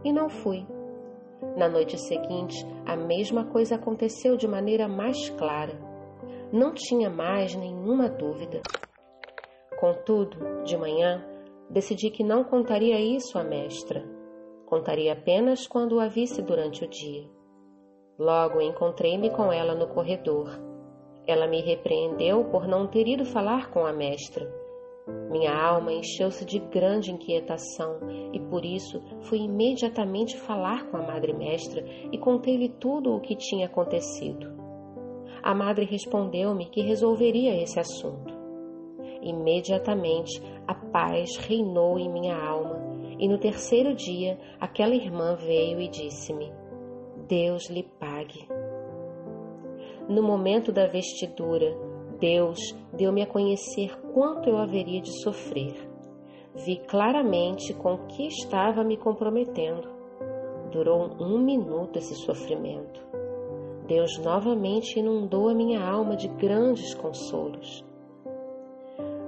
E 0.04 0.12
não 0.12 0.28
fui. 0.28 0.66
Na 1.56 1.68
noite 1.68 1.98
seguinte, 1.98 2.66
a 2.87 2.96
mesma 2.96 3.44
coisa 3.44 3.76
aconteceu 3.76 4.37
de 4.37 4.46
maneira 4.48 4.88
mais 4.88 5.28
clara. 5.30 5.78
Não 6.52 6.72
tinha 6.72 7.11
mais 7.11 7.54
nenhuma 7.54 8.08
dúvida. 8.08 8.61
Contudo, 9.78 10.62
de 10.64 10.76
manhã, 10.76 11.24
decidi 11.70 12.11
que 12.11 12.24
não 12.24 12.42
contaria 12.42 13.00
isso 13.00 13.38
à 13.38 13.44
mestra. 13.44 14.04
Contaria 14.66 15.12
apenas 15.12 15.66
quando 15.66 16.00
a 16.00 16.08
visse 16.08 16.42
durante 16.42 16.84
o 16.84 16.88
dia. 16.88 17.28
Logo 18.18 18.61
encontrei-me 18.61 19.30
com 19.30 19.52
ela 19.52 19.74
no 19.74 19.87
corredor. 19.87 20.50
Ela 21.26 21.46
me 21.46 21.61
repreendeu 21.61 22.44
por 22.46 22.66
não 22.66 22.87
ter 22.87 23.06
ido 23.06 23.24
falar 23.24 23.70
com 23.70 23.87
a 23.87 23.92
mestra. 23.92 24.50
Minha 25.30 25.54
alma 25.54 25.92
encheu-se 25.92 26.44
de 26.44 26.58
grande 26.58 27.12
inquietação 27.12 27.98
e 28.32 28.40
por 28.40 28.64
isso 28.64 29.00
fui 29.22 29.38
imediatamente 29.40 30.36
falar 30.36 30.86
com 30.90 30.96
a 30.96 31.02
madre 31.02 31.32
mestra 31.32 31.84
e 32.10 32.18
contei-lhe 32.18 32.68
tudo 32.68 33.14
o 33.14 33.20
que 33.20 33.36
tinha 33.36 33.66
acontecido. 33.66 34.56
A 35.42 35.54
madre 35.54 35.84
respondeu-me 35.84 36.66
que 36.66 36.80
resolveria 36.80 37.60
esse 37.62 37.78
assunto. 37.78 38.36
Imediatamente 39.22 40.42
a 40.66 40.74
paz 40.74 41.36
reinou 41.36 41.98
em 41.98 42.10
minha 42.10 42.36
alma 42.36 42.78
e 43.18 43.28
no 43.28 43.38
terceiro 43.38 43.94
dia 43.94 44.38
aquela 44.60 44.94
irmã 44.94 45.34
veio 45.34 45.80
e 45.80 45.88
disse-me: 45.88 46.52
Deus 47.26 47.68
lhe 47.68 47.82
pague. 47.82 48.48
No 50.08 50.22
momento 50.22 50.72
da 50.72 50.86
vestidura, 50.86 51.76
Deus 52.18 52.59
deu-me 52.92 53.22
a 53.22 53.26
conhecer 53.26 53.96
quanto 54.12 54.48
eu 54.48 54.57
haveria 54.57 55.00
de 55.00 55.22
sofrer. 55.22 55.74
Vi 56.54 56.78
claramente 56.88 57.72
com 57.74 57.98
que 58.07 58.26
estava 58.26 58.83
me 58.83 58.96
comprometendo. 58.96 59.88
Durou 60.70 61.11
um 61.20 61.38
minuto 61.38 61.98
esse 61.98 62.14
sofrimento. 62.16 63.00
Deus 63.87 64.18
novamente 64.18 64.98
inundou 64.98 65.48
a 65.48 65.54
minha 65.54 65.81
alma 65.81 66.16
de 66.16 66.28
grandes 66.28 66.94
consolos. 66.94 67.85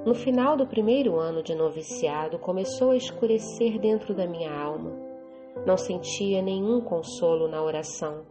No 0.05 0.15
final 0.15 0.57
do 0.57 0.67
primeiro 0.67 1.19
ano 1.19 1.43
de 1.43 1.55
noviciado, 1.55 2.39
começou 2.39 2.91
a 2.91 2.97
escurecer 2.97 3.79
dentro 3.79 4.15
da 4.15 4.27
minha 4.27 4.53
alma 4.53 5.11
não 5.67 5.77
sentia 5.77 6.41
nenhum 6.41 6.81
consolo 6.81 7.47
na 7.47 7.63
oração. 7.63 8.25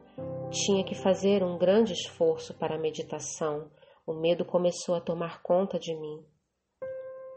Tinha 0.50 0.84
que 0.84 0.96
fazer 0.96 1.44
um 1.44 1.58
grande 1.58 1.94
esforço 1.94 2.54
para 2.56 2.76
a 2.76 2.80
meditação. 2.80 3.66
O 4.10 4.14
medo 4.16 4.44
começou 4.44 4.96
a 4.96 5.00
tomar 5.00 5.40
conta 5.44 5.78
de 5.78 5.94
mim. 5.94 6.26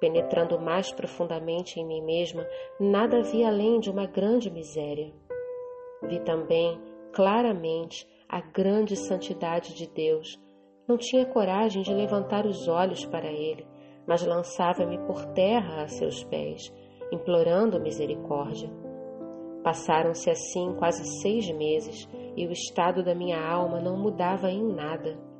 Penetrando 0.00 0.58
mais 0.58 0.90
profundamente 0.90 1.78
em 1.78 1.86
mim 1.86 2.00
mesma, 2.00 2.48
nada 2.80 3.22
vi 3.22 3.44
além 3.44 3.78
de 3.78 3.90
uma 3.90 4.06
grande 4.06 4.50
miséria. 4.50 5.12
Vi 6.02 6.18
também, 6.20 6.80
claramente, 7.12 8.08
a 8.26 8.40
grande 8.40 8.96
santidade 8.96 9.74
de 9.74 9.86
Deus. 9.86 10.40
Não 10.88 10.96
tinha 10.96 11.26
coragem 11.26 11.82
de 11.82 11.92
levantar 11.92 12.46
os 12.46 12.66
olhos 12.66 13.04
para 13.04 13.30
Ele, 13.30 13.66
mas 14.06 14.24
lançava-me 14.24 14.96
por 15.00 15.26
terra 15.34 15.82
a 15.82 15.88
seus 15.88 16.24
pés, 16.24 16.72
implorando 17.12 17.82
misericórdia. 17.82 18.70
Passaram-se 19.62 20.30
assim 20.30 20.74
quase 20.78 21.04
seis 21.20 21.52
meses 21.52 22.08
e 22.34 22.46
o 22.46 22.50
estado 22.50 23.04
da 23.04 23.14
minha 23.14 23.46
alma 23.46 23.78
não 23.78 23.94
mudava 23.94 24.50
em 24.50 24.64
nada. 24.72 25.31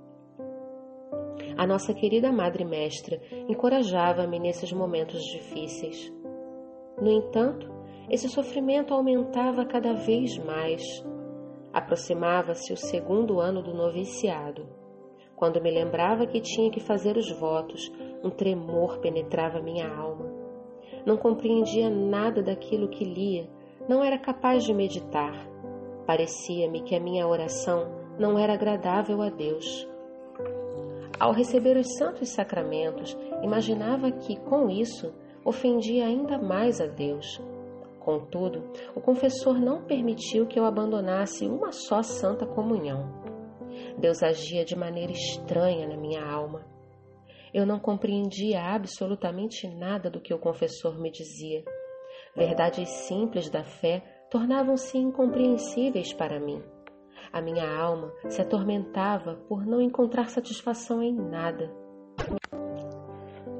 A 1.62 1.66
nossa 1.66 1.94
querida 1.94 2.32
Madre 2.32 2.64
Mestra 2.64 3.20
encorajava-me 3.48 4.36
nesses 4.40 4.72
momentos 4.72 5.22
difíceis. 5.22 6.12
No 7.00 7.08
entanto, 7.08 7.72
esse 8.10 8.28
sofrimento 8.28 8.92
aumentava 8.92 9.64
cada 9.64 9.92
vez 9.92 10.36
mais. 10.38 10.82
Aproximava-se 11.72 12.72
o 12.72 12.76
segundo 12.76 13.38
ano 13.38 13.62
do 13.62 13.72
noviciado. 13.72 14.66
Quando 15.36 15.62
me 15.62 15.70
lembrava 15.70 16.26
que 16.26 16.40
tinha 16.40 16.68
que 16.68 16.80
fazer 16.80 17.16
os 17.16 17.30
votos, 17.30 17.92
um 18.24 18.30
tremor 18.30 18.98
penetrava 18.98 19.62
minha 19.62 19.88
alma. 19.88 20.34
Não 21.06 21.16
compreendia 21.16 21.88
nada 21.88 22.42
daquilo 22.42 22.88
que 22.88 23.04
lia, 23.04 23.48
não 23.88 24.02
era 24.02 24.18
capaz 24.18 24.64
de 24.64 24.74
meditar. 24.74 25.48
Parecia-me 26.08 26.82
que 26.82 26.96
a 26.96 27.00
minha 27.00 27.24
oração 27.24 27.86
não 28.18 28.36
era 28.36 28.52
agradável 28.52 29.22
a 29.22 29.30
Deus. 29.30 29.91
Ao 31.18 31.32
receber 31.32 31.76
os 31.76 31.96
santos 31.96 32.30
sacramentos, 32.30 33.16
imaginava 33.42 34.10
que, 34.10 34.36
com 34.40 34.68
isso, 34.68 35.12
ofendia 35.44 36.06
ainda 36.06 36.38
mais 36.38 36.80
a 36.80 36.86
Deus. 36.86 37.40
Contudo, 38.00 38.64
o 38.96 39.00
confessor 39.00 39.60
não 39.60 39.82
permitiu 39.84 40.46
que 40.46 40.58
eu 40.58 40.64
abandonasse 40.64 41.46
uma 41.46 41.70
só 41.70 42.02
santa 42.02 42.44
comunhão. 42.44 43.22
Deus 43.98 44.22
agia 44.22 44.64
de 44.64 44.76
maneira 44.76 45.12
estranha 45.12 45.86
na 45.86 45.96
minha 45.96 46.24
alma. 46.24 46.66
Eu 47.54 47.66
não 47.66 47.78
compreendia 47.78 48.60
absolutamente 48.60 49.68
nada 49.68 50.10
do 50.10 50.20
que 50.20 50.32
o 50.32 50.38
confessor 50.38 50.98
me 50.98 51.10
dizia. 51.10 51.62
Verdades 52.34 52.88
simples 52.88 53.50
da 53.50 53.62
fé 53.62 54.02
tornavam-se 54.30 54.96
incompreensíveis 54.96 56.12
para 56.14 56.40
mim. 56.40 56.62
A 57.32 57.40
minha 57.40 57.66
alma 57.66 58.12
se 58.28 58.42
atormentava 58.42 59.36
por 59.48 59.64
não 59.64 59.80
encontrar 59.80 60.28
satisfação 60.28 61.02
em 61.02 61.14
nada. 61.14 61.72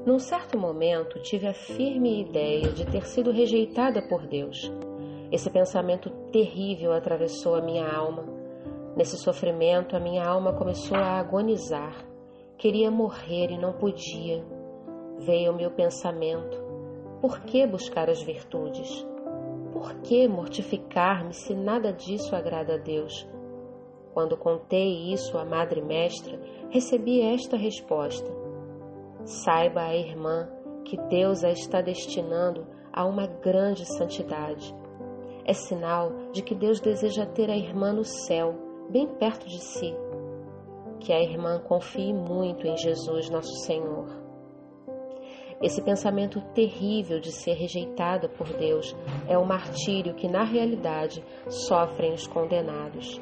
Num 0.05 0.19
certo 0.19 0.59
momento, 0.59 1.19
tive 1.21 1.47
a 1.47 1.53
firme 1.55 2.21
ideia 2.21 2.69
de 2.71 2.85
ter 2.85 3.03
sido 3.07 3.31
rejeitada 3.31 3.99
por 4.07 4.27
Deus. 4.27 4.71
Esse 5.31 5.49
pensamento 5.49 6.11
terrível 6.31 6.93
atravessou 6.93 7.55
a 7.55 7.61
minha 7.61 7.87
alma. 7.91 8.23
Nesse 8.95 9.17
sofrimento, 9.17 9.95
a 9.95 9.99
minha 9.99 10.23
alma 10.23 10.53
começou 10.53 10.95
a 10.95 11.17
agonizar. 11.17 11.95
Queria 12.57 12.91
morrer 12.91 13.49
e 13.49 13.57
não 13.57 13.73
podia. 13.73 14.45
Veio-me 15.17 15.65
o 15.65 15.71
pensamento: 15.71 16.61
por 17.19 17.39
que 17.39 17.65
buscar 17.65 18.07
as 18.07 18.21
virtudes? 18.21 19.03
Por 19.71 19.95
que 20.01 20.27
mortificar-me 20.27 21.33
se 21.33 21.55
nada 21.55 21.91
disso 21.91 22.35
agrada 22.35 22.75
a 22.75 22.77
Deus? 22.77 23.27
Quando 24.13 24.37
contei 24.37 25.11
isso 25.11 25.37
à 25.37 25.43
Madre 25.43 25.81
Mestra, 25.81 26.39
recebi 26.69 27.21
esta 27.21 27.57
resposta: 27.57 28.29
Saiba 29.25 29.81
a 29.81 29.95
irmã 29.95 30.47
que 30.85 30.97
Deus 31.09 31.43
a 31.43 31.49
está 31.49 31.81
destinando 31.81 32.67
a 32.91 33.05
uma 33.05 33.25
grande 33.25 33.85
santidade. 33.85 34.75
É 35.45 35.53
sinal 35.53 36.11
de 36.31 36.43
que 36.43 36.53
Deus 36.53 36.79
deseja 36.79 37.25
ter 37.25 37.49
a 37.49 37.57
irmã 37.57 37.91
no 37.91 38.03
céu, 38.03 38.53
bem 38.89 39.07
perto 39.07 39.47
de 39.47 39.59
si. 39.59 39.93
Que 40.99 41.11
a 41.11 41.21
irmã 41.21 41.59
confie 41.59 42.13
muito 42.13 42.67
em 42.67 42.77
Jesus, 42.77 43.29
nosso 43.29 43.53
Senhor. 43.65 44.23
Esse 45.61 45.81
pensamento 45.81 46.41
terrível 46.53 47.19
de 47.19 47.31
ser 47.31 47.53
rejeitada 47.53 48.29
por 48.29 48.47
Deus 48.53 48.95
é 49.27 49.37
o 49.37 49.45
martírio 49.45 50.13
que, 50.13 50.27
na 50.27 50.43
realidade, 50.43 51.23
sofrem 51.47 52.13
os 52.13 52.27
condenados. 52.27 53.19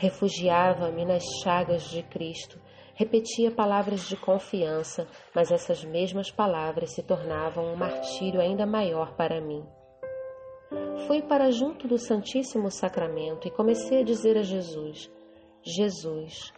Refugiava-me 0.00 1.04
nas 1.04 1.22
chagas 1.44 1.84
de 1.90 2.02
Cristo 2.02 2.58
Repetia 3.00 3.50
palavras 3.50 4.06
de 4.06 4.14
confiança, 4.14 5.08
mas 5.34 5.50
essas 5.50 5.82
mesmas 5.82 6.30
palavras 6.30 6.94
se 6.94 7.02
tornavam 7.02 7.72
um 7.72 7.74
martírio 7.74 8.42
ainda 8.42 8.66
maior 8.66 9.16
para 9.16 9.40
mim. 9.40 9.64
Fui 11.06 11.22
para 11.22 11.50
junto 11.50 11.88
do 11.88 11.96
Santíssimo 11.96 12.70
Sacramento 12.70 13.48
e 13.48 13.50
comecei 13.50 14.00
a 14.00 14.04
dizer 14.04 14.36
a 14.36 14.42
Jesus: 14.42 15.10
Jesus, 15.62 16.52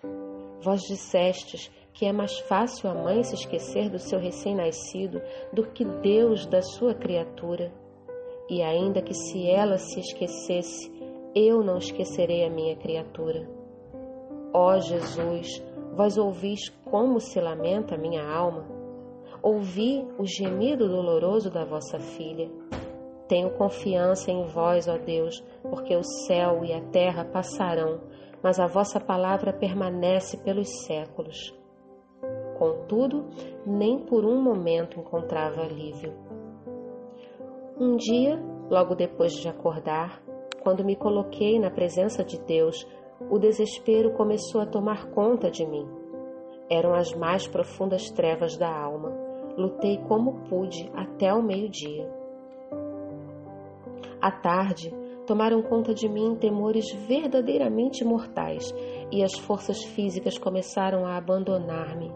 vós 0.60 0.80
dissestes 0.80 1.70
que 1.92 2.06
é 2.06 2.12
mais 2.12 2.36
fácil 2.40 2.90
a 2.90 2.94
mãe 2.94 3.22
se 3.22 3.36
esquecer 3.36 3.88
do 3.88 4.00
seu 4.00 4.18
recém-nascido 4.18 5.22
do 5.52 5.70
que 5.70 5.84
Deus 5.84 6.44
da 6.44 6.60
sua 6.60 6.92
criatura. 6.92 7.72
E 8.50 8.64
ainda 8.64 9.00
que 9.00 9.14
se 9.14 9.48
ela 9.48 9.78
se 9.78 10.00
esquecesse, 10.00 10.90
eu 11.34 11.62
não 11.62 11.78
esquecerei 11.78 12.44
a 12.44 12.50
minha 12.50 12.76
criatura. 12.76 13.48
Ó 14.54 14.78
Jesus, 14.78 15.62
Vós 15.94 16.16
ouvis 16.16 16.70
como 16.86 17.20
se 17.20 17.38
lamenta 17.38 17.98
minha 17.98 18.26
alma? 18.26 18.64
Ouvi 19.42 20.08
o 20.18 20.24
gemido 20.24 20.88
doloroso 20.88 21.50
da 21.50 21.66
vossa 21.66 21.98
filha. 21.98 22.50
Tenho 23.28 23.50
confiança 23.58 24.30
em 24.30 24.46
vós, 24.46 24.88
ó 24.88 24.96
Deus, 24.96 25.44
porque 25.62 25.94
o 25.94 26.02
céu 26.02 26.64
e 26.64 26.72
a 26.72 26.80
terra 26.80 27.26
passarão, 27.26 28.00
mas 28.42 28.58
a 28.58 28.66
vossa 28.66 28.98
palavra 28.98 29.52
permanece 29.52 30.38
pelos 30.38 30.68
séculos. 30.86 31.54
Contudo, 32.58 33.26
nem 33.66 33.98
por 33.98 34.24
um 34.24 34.40
momento 34.40 34.98
encontrava 34.98 35.60
alívio. 35.60 36.14
Um 37.78 37.96
dia, 37.96 38.42
logo 38.70 38.94
depois 38.94 39.32
de 39.32 39.46
acordar, 39.46 40.21
quando 40.62 40.84
me 40.84 40.96
coloquei 40.96 41.58
na 41.58 41.70
presença 41.70 42.24
de 42.24 42.38
Deus, 42.40 42.86
o 43.30 43.38
desespero 43.38 44.12
começou 44.12 44.60
a 44.60 44.66
tomar 44.66 45.10
conta 45.10 45.50
de 45.50 45.66
mim. 45.66 45.86
Eram 46.70 46.94
as 46.94 47.12
mais 47.14 47.46
profundas 47.46 48.10
trevas 48.10 48.56
da 48.56 48.68
alma. 48.68 49.12
Lutei 49.56 49.98
como 50.08 50.40
pude 50.48 50.90
até 50.94 51.32
o 51.34 51.42
meio-dia. 51.42 52.08
À 54.20 54.30
tarde, 54.30 54.94
tomaram 55.26 55.60
conta 55.62 55.92
de 55.92 56.08
mim 56.08 56.36
temores 56.36 56.90
verdadeiramente 57.06 58.04
mortais 58.04 58.72
e 59.10 59.22
as 59.22 59.36
forças 59.36 59.82
físicas 59.82 60.38
começaram 60.38 61.04
a 61.04 61.16
abandonar-me. 61.16 62.10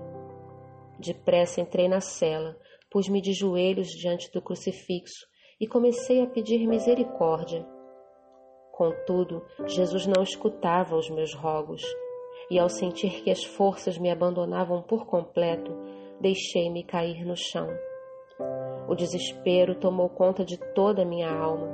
Depressa 0.98 1.60
entrei 1.60 1.88
na 1.88 2.00
cela, 2.00 2.56
pus-me 2.90 3.20
de 3.20 3.32
joelhos 3.32 3.88
diante 3.88 4.32
do 4.32 4.40
crucifixo 4.40 5.26
e 5.60 5.66
comecei 5.66 6.22
a 6.22 6.26
pedir 6.26 6.66
misericórdia. 6.66 7.66
Contudo, 8.76 9.42
Jesus 9.66 10.06
não 10.06 10.22
escutava 10.22 10.96
os 10.96 11.08
meus 11.08 11.32
rogos, 11.32 11.82
e 12.50 12.58
ao 12.58 12.68
sentir 12.68 13.22
que 13.22 13.30
as 13.30 13.42
forças 13.42 13.96
me 13.96 14.10
abandonavam 14.10 14.82
por 14.82 15.06
completo, 15.06 15.74
deixei-me 16.20 16.84
cair 16.84 17.24
no 17.24 17.34
chão. 17.34 17.70
O 18.86 18.94
desespero 18.94 19.76
tomou 19.76 20.10
conta 20.10 20.44
de 20.44 20.58
toda 20.74 21.00
a 21.00 21.04
minha 21.06 21.30
alma. 21.30 21.68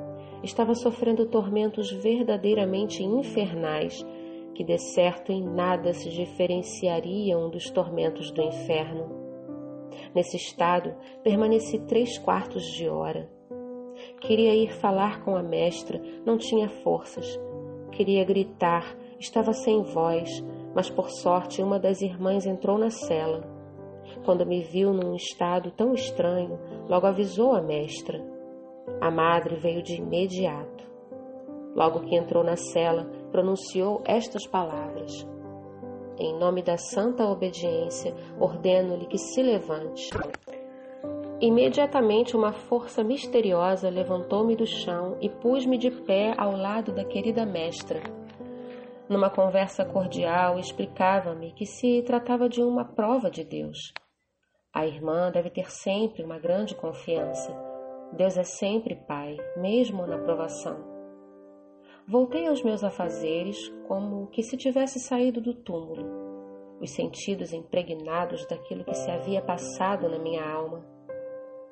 Estava 0.44 0.76
sofrendo 0.76 1.26
tormentos 1.26 1.90
verdadeiramente 1.90 3.02
infernais, 3.02 4.06
que 4.54 4.62
de 4.62 4.78
certo 4.78 5.32
em 5.32 5.42
nada 5.42 5.92
se 5.92 6.08
diferenciariam 6.08 7.50
dos 7.50 7.68
tormentos 7.68 8.30
do 8.30 8.42
inferno. 8.42 9.10
Nesse 10.14 10.36
estado, 10.36 10.94
permaneci 11.24 11.80
três 11.80 12.16
quartos 12.16 12.62
de 12.62 12.88
hora 12.88 13.28
Queria 14.22 14.54
ir 14.54 14.72
falar 14.74 15.24
com 15.24 15.36
a 15.36 15.42
mestra, 15.42 16.00
não 16.24 16.38
tinha 16.38 16.68
forças. 16.68 17.26
Queria 17.90 18.24
gritar, 18.24 18.96
estava 19.18 19.52
sem 19.52 19.82
voz, 19.82 20.28
mas 20.72 20.88
por 20.88 21.10
sorte 21.10 21.60
uma 21.60 21.76
das 21.76 22.00
irmãs 22.00 22.46
entrou 22.46 22.78
na 22.78 22.88
cela. 22.88 23.42
Quando 24.24 24.46
me 24.46 24.62
viu 24.62 24.92
num 24.92 25.16
estado 25.16 25.72
tão 25.72 25.92
estranho, 25.92 26.56
logo 26.88 27.06
avisou 27.06 27.52
a 27.52 27.60
mestra. 27.60 28.24
A 29.00 29.10
madre 29.10 29.56
veio 29.56 29.82
de 29.82 29.96
imediato. 29.96 30.84
Logo 31.74 32.00
que 32.00 32.14
entrou 32.14 32.44
na 32.44 32.56
cela, 32.56 33.10
pronunciou 33.32 34.02
estas 34.04 34.46
palavras: 34.46 35.26
Em 36.16 36.38
nome 36.38 36.62
da 36.62 36.76
santa 36.76 37.26
obediência, 37.26 38.14
ordeno-lhe 38.38 39.06
que 39.06 39.18
se 39.18 39.42
levante. 39.42 40.10
Imediatamente 41.42 42.36
uma 42.36 42.52
força 42.52 43.02
misteriosa 43.02 43.90
levantou-me 43.90 44.54
do 44.54 44.64
chão 44.64 45.18
e 45.20 45.28
pus-me 45.28 45.76
de 45.76 45.90
pé 45.90 46.36
ao 46.38 46.52
lado 46.52 46.92
da 46.92 47.04
querida 47.04 47.44
mestra. 47.44 48.00
Numa 49.08 49.28
conversa 49.28 49.84
cordial, 49.84 50.56
explicava-me 50.56 51.50
que 51.50 51.66
se 51.66 52.00
tratava 52.02 52.48
de 52.48 52.62
uma 52.62 52.84
prova 52.84 53.28
de 53.28 53.42
Deus. 53.42 53.92
A 54.72 54.86
irmã 54.86 55.32
deve 55.32 55.50
ter 55.50 55.68
sempre 55.68 56.22
uma 56.22 56.38
grande 56.38 56.76
confiança. 56.76 57.52
Deus 58.12 58.38
é 58.38 58.44
sempre 58.44 58.94
Pai, 58.94 59.36
mesmo 59.56 60.06
na 60.06 60.18
provação. 60.18 60.76
Voltei 62.06 62.46
aos 62.46 62.62
meus 62.62 62.84
afazeres 62.84 63.68
como 63.88 64.28
que 64.28 64.44
se 64.44 64.56
tivesse 64.56 65.00
saído 65.00 65.40
do 65.40 65.54
túmulo, 65.54 66.78
os 66.80 66.92
sentidos 66.92 67.52
impregnados 67.52 68.46
daquilo 68.46 68.84
que 68.84 68.94
se 68.94 69.10
havia 69.10 69.42
passado 69.42 70.08
na 70.08 70.20
minha 70.20 70.48
alma 70.48 70.91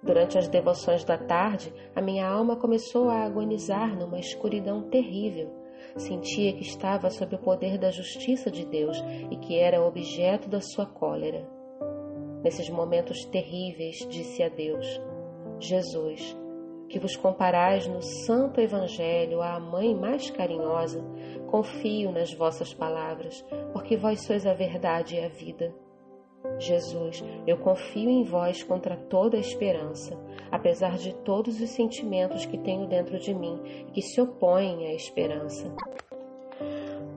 Durante 0.03 0.39
as 0.39 0.49
devoções 0.49 1.05
da 1.05 1.19
tarde, 1.19 1.73
a 1.95 2.01
minha 2.01 2.27
alma 2.27 2.57
começou 2.57 3.11
a 3.11 3.25
agonizar 3.25 3.97
numa 3.99 4.19
escuridão 4.19 4.89
terrível. 4.89 5.51
Sentia 5.97 6.53
que 6.53 6.63
estava 6.63 7.11
sob 7.11 7.35
o 7.35 7.39
poder 7.39 7.77
da 7.79 7.91
justiça 7.91 8.51
de 8.51 8.65
Deus 8.65 8.97
e 9.31 9.37
que 9.37 9.59
era 9.59 9.85
objeto 9.85 10.49
da 10.49 10.61
sua 10.61 10.87
cólera. 10.87 11.47
Nesses 12.43 12.71
momentos 12.71 13.25
terríveis, 13.27 13.97
disse 14.09 14.43
a 14.43 14.49
Deus: 14.49 14.87
Jesus, 15.59 16.37
que 16.89 16.99
vos 16.99 17.17
comparais 17.17 17.87
no 17.87 18.01
Santo 18.01 18.61
Evangelho 18.61 19.43
à 19.43 19.61
mãe 19.61 19.95
mais 19.95 20.31
carinhosa, 20.31 21.05
Confio 21.51 22.13
nas 22.13 22.33
vossas 22.33 22.73
palavras, 22.73 23.45
porque 23.73 23.97
vós 23.97 24.25
sois 24.25 24.47
a 24.47 24.55
verdade 24.55 25.17
e 25.17 25.25
a 25.25 25.29
vida. 25.29 25.75
Jesus, 26.61 27.25
eu 27.47 27.57
confio 27.57 28.11
em 28.11 28.23
vós 28.23 28.63
contra 28.63 28.97
toda 28.97 29.37
a 29.37 29.41
esperança, 29.41 30.17
apesar 30.51 30.99
de 30.99 31.15
todos 31.15 31.61
os 31.61 31.71
sentimentos 31.71 32.45
que 32.45 32.59
tenho 32.59 32.87
dentro 32.87 33.19
de 33.19 33.35
mim 33.35 33.61
que 33.93 34.03
se 34.03 34.21
opõem 34.21 34.87
à 34.87 34.93
esperança. 34.93 35.73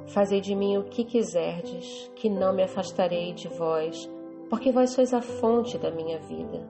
Fazei 0.07 0.39
de 0.39 0.55
mim 0.55 0.77
o 0.77 0.83
que 0.83 1.03
quiserdes, 1.03 2.11
que 2.15 2.29
não 2.29 2.53
me 2.53 2.63
afastarei 2.63 3.33
de 3.33 3.47
vós, 3.47 4.09
porque 4.49 4.71
vós 4.71 4.91
sois 4.91 5.13
a 5.13 5.21
fonte 5.21 5.77
da 5.77 5.91
minha 5.91 6.19
vida. 6.19 6.67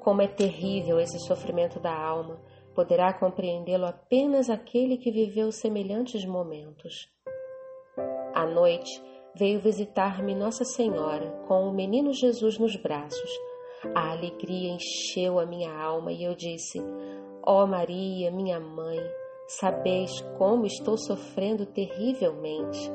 Como 0.00 0.22
é 0.22 0.28
terrível 0.28 1.00
esse 1.00 1.18
sofrimento 1.18 1.80
da 1.80 1.92
alma, 1.92 2.40
poderá 2.74 3.12
compreendê-lo 3.12 3.86
apenas 3.86 4.50
aquele 4.50 4.96
que 4.96 5.10
viveu 5.10 5.50
semelhantes 5.52 6.24
momentos. 6.24 7.12
À 8.34 8.46
noite, 8.46 9.02
veio 9.34 9.58
visitar-me 9.58 10.34
Nossa 10.34 10.64
Senhora 10.64 11.30
com 11.48 11.68
o 11.68 11.72
menino 11.72 12.12
Jesus 12.12 12.58
nos 12.58 12.76
braços. 12.76 13.30
A 13.94 14.12
alegria 14.12 14.72
encheu 14.72 15.38
a 15.38 15.44
minha 15.44 15.72
alma 15.76 16.12
e 16.12 16.22
eu 16.22 16.34
disse: 16.34 16.80
Ó 17.44 17.64
oh 17.64 17.66
Maria, 17.66 18.30
minha 18.30 18.60
mãe, 18.60 18.98
sabeis 19.48 20.20
como 20.38 20.64
estou 20.64 20.96
sofrendo 20.96 21.66
terrivelmente. 21.66 22.90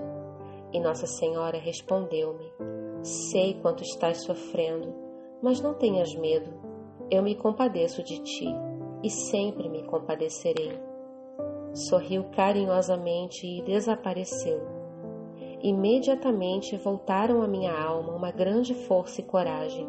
E 0.72 0.80
Nossa 0.80 1.06
Senhora 1.06 1.58
respondeu-me: 1.58 2.52
Sei 3.04 3.56
quanto 3.62 3.84
estás 3.84 4.24
sofrendo, 4.24 4.94
mas 5.44 5.60
não 5.62 5.74
tenhas 5.74 6.16
medo. 6.16 6.52
Eu 7.12 7.22
me 7.22 7.36
compadeço 7.36 8.02
de 8.04 8.22
ti 8.22 8.48
e 9.04 9.10
sempre 9.10 9.68
me 9.68 9.84
compadecerei. 9.84 10.80
Sorriu 11.74 12.24
carinhosamente 12.32 13.46
e 13.46 13.62
desapareceu 13.62 14.79
imediatamente 15.62 16.78
voltaram 16.78 17.42
à 17.42 17.48
minha 17.48 17.74
alma 17.74 18.14
uma 18.14 18.32
grande 18.32 18.74
força 18.74 19.22
e 19.22 19.24
coragem. 19.24 19.88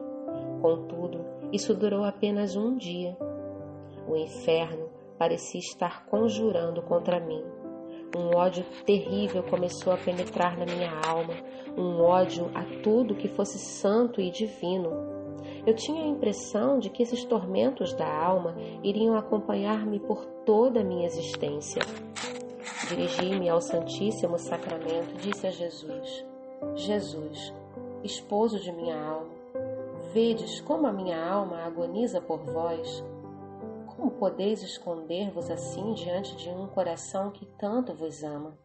Contudo, 0.61 1.25
isso 1.53 1.75
durou 1.75 2.05
apenas 2.05 2.57
um 2.57 2.77
dia. 2.77 3.17
O 4.07 4.17
inferno 4.17 4.89
parecia 5.19 5.61
estar 5.61 6.07
conjurando 6.07 6.83
contra 6.83 7.21
mim. 7.21 7.43
Um 8.17 8.37
ódio 8.37 8.65
terrível 8.85 9.43
começou 9.45 9.93
a 9.93 9.97
penetrar 9.97 10.59
na 10.59 10.67
minha 10.67 10.91
alma, 11.07 11.35
um 11.77 12.01
ódio 12.03 12.51
a 12.55 12.65
tudo 12.83 13.15
que 13.15 13.29
fosse 13.29 13.59
santo 13.59 14.21
e 14.21 14.31
divino. 14.31 14.91
Eu 15.67 15.75
tinha 15.75 16.03
a 16.03 16.09
impressão 16.09 16.79
de 16.79 16.91
que 16.91 17.03
esses 17.03 17.25
tormentos 17.25 17.93
da 17.95 18.07
alma 18.07 18.57
iriam 18.83 19.17
acompanhar-me 19.17 20.01
por 20.01 20.25
toda 20.45 20.81
a 20.81 20.85
minha 20.85 21.07
existência. 21.07 21.83
Dirigi-me 22.91 23.49
ao 23.49 23.61
Santíssimo 23.61 24.37
Sacramento 24.37 25.15
disse 25.19 25.47
a 25.47 25.51
Jesus: 25.53 26.27
Jesus, 26.75 27.55
esposo 28.03 28.59
de 28.59 28.73
minha 28.73 29.01
alma, 29.01 29.33
vedes 30.13 30.61
como 30.61 30.89
a 30.89 30.93
minha 30.93 31.25
alma 31.25 31.63
agoniza 31.63 32.21
por 32.21 32.41
vós? 32.41 33.05
Como 33.87 34.11
podeis 34.11 34.61
esconder-vos 34.65 35.53
assim 35.53 35.95
diante 35.95 36.35
de 36.35 36.51
um 36.51 36.67
coração 36.67 37.31
que 37.31 37.47
tanto 37.47 37.95
vos 37.95 38.25
ama? 38.25 38.59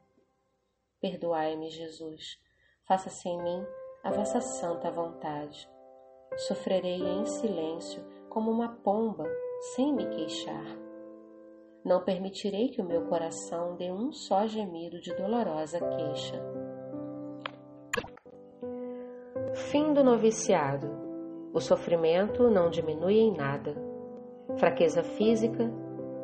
Perdoai-me, 0.99 1.69
Jesus, 1.69 2.39
faça-se 2.88 3.29
em 3.29 3.39
mim 3.43 3.63
a 4.03 4.09
vossa 4.09 4.41
santa 4.41 4.89
vontade. 4.89 5.69
Sofrerei 6.35 6.99
em 6.99 7.27
silêncio 7.27 8.03
como 8.27 8.49
uma 8.49 8.69
pomba, 8.69 9.29
sem 9.75 9.93
me 9.93 10.07
queixar 10.07 10.85
não 11.86 12.04
permitirei 12.04 12.69
que 12.69 12.82
o 12.82 12.86
meu 12.86 13.04
coração 13.04 13.76
dê 13.76 13.91
um 13.91 14.12
só 14.12 14.48
gemido 14.48 15.00
de 15.00 15.13
dolorosa 15.13 15.80
queixa. 15.80 16.41
Fim 19.54 19.93
do 19.93 20.04
noviciado. 20.04 20.89
O 21.54 21.62
sofrimento 21.62 22.50
não 22.50 22.71
diminui 22.71 23.19
em 23.19 23.32
nada. 23.32 23.76
Fraqueza 24.58 25.04
física, 25.04 25.71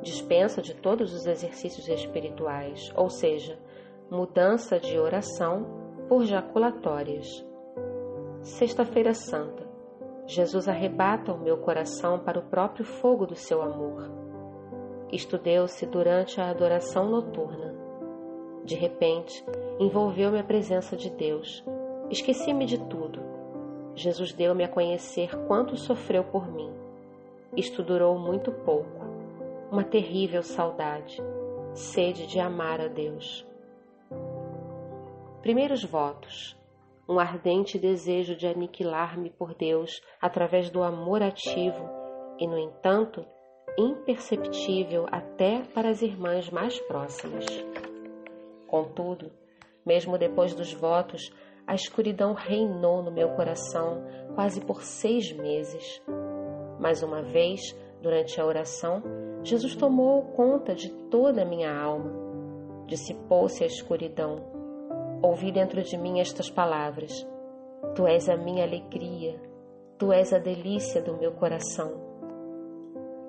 dispensa 0.02 0.64
de 0.64 0.74
todos 0.74 1.14
os 1.14 1.28
exercícios 1.28 1.88
espirituais, 1.88 2.92
ou 2.96 3.10
seja, 3.10 3.60
mudança 4.10 4.80
de 4.80 4.98
oração 4.98 6.06
por 6.10 6.26
jaculatórias. 6.26 7.46
Sexta-feira 8.42 9.14
Santa. 9.14 9.70
Jesus 10.26 10.68
arrebata 10.68 11.32
o 11.32 11.40
meu 11.40 11.58
coração 11.58 12.20
para 12.20 12.40
o 12.40 12.50
próprio 12.50 12.84
fogo 12.84 13.28
do 13.28 13.36
seu 13.36 13.62
amor. 13.62 14.31
Isto 15.12 15.38
deu-se 15.38 15.86
durante 15.86 16.40
a 16.40 16.50
adoração 16.50 17.10
noturna. 17.10 17.76
De 18.64 18.76
repente, 18.76 19.44
envolveu-me 19.80 20.40
a 20.40 20.44
presença 20.44 20.96
de 20.96 21.10
Deus. 21.10 21.64
Esqueci-me 22.10 22.66
de 22.66 22.78
tudo. 22.78 23.20
Jesus 23.94 24.32
deu-me 24.32 24.64
a 24.64 24.70
conhecer 24.70 25.36
quanto 25.48 25.76
sofreu 25.76 26.24
por 26.24 26.50
mim. 26.50 26.72
Isto 27.58 27.84
durou 27.84 28.18
muito 28.18 28.52
pouco. 28.52 29.02
Uma 29.70 29.84
terrível 29.84 30.44
saudade, 30.44 31.22
sede 31.74 32.28
de 32.28 32.40
amar 32.40 32.80
a 32.80 32.88
Deus. 32.88 33.46
Primeiros 35.42 35.84
votos. 35.84 36.58
Um 37.10 37.20
ardente 37.20 37.78
desejo 37.78 38.36
de 38.36 38.48
aniquilar-me 38.48 39.30
por 39.30 39.54
Deus 39.54 40.02
através 40.22 40.70
do 40.70 40.84
amor 40.84 41.22
ativo 41.22 41.90
e, 42.40 42.48
no 42.48 42.58
entanto, 42.58 43.26
imperceptível 43.78 45.06
até 45.12 45.62
para 45.74 45.90
as 45.90 46.02
irmãs 46.02 46.50
mais 46.50 46.80
próximas. 46.82 47.46
Contudo, 48.68 49.32
mesmo 49.86 50.18
depois 50.18 50.54
dos 50.54 50.74
votos, 50.74 51.32
a 51.66 51.76
escuridão 51.76 52.34
reinou 52.34 53.02
no 53.02 53.12
meu 53.12 53.30
coração 53.30 54.04
quase 54.36 54.62
por 54.62 54.84
seis 54.84 55.32
meses. 55.32 56.02
Mais 56.80 57.04
uma 57.04 57.22
vez, 57.22 57.62
durante 58.02 58.40
a 58.40 58.46
oração, 58.46 59.02
Jesus 59.44 59.76
tomou 59.76 60.24
conta 60.34 60.76
de 60.76 60.92
toda 61.10 61.42
a 61.42 61.46
minha 61.46 61.74
alma. 61.74 62.12
Dissipou-se 62.88 63.64
a 63.64 63.68
escuridão. 63.68 64.38
Ouvi 65.22 65.52
dentro 65.52 65.82
de 65.82 65.98
mim 65.98 66.20
estas 66.20 66.50
palavras: 66.50 67.26
Tu 67.96 68.06
és 68.06 68.28
a 68.28 68.36
minha 68.36 68.64
alegria, 68.64 69.40
tu 69.98 70.12
és 70.12 70.34
a 70.34 70.40
delícia 70.40 71.02
do 71.02 71.18
meu 71.18 71.32
coração. 71.34 72.11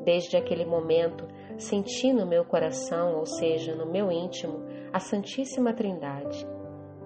Desde 0.05 0.37
aquele 0.37 0.65
momento, 0.65 1.27
senti 1.57 2.13
no 2.13 2.27
meu 2.27 2.45
coração, 2.45 3.17
ou 3.17 3.25
seja, 3.25 3.75
no 3.75 3.87
meu 3.87 4.11
íntimo, 4.11 4.65
a 4.93 4.99
Santíssima 4.99 5.73
Trindade. 5.73 6.47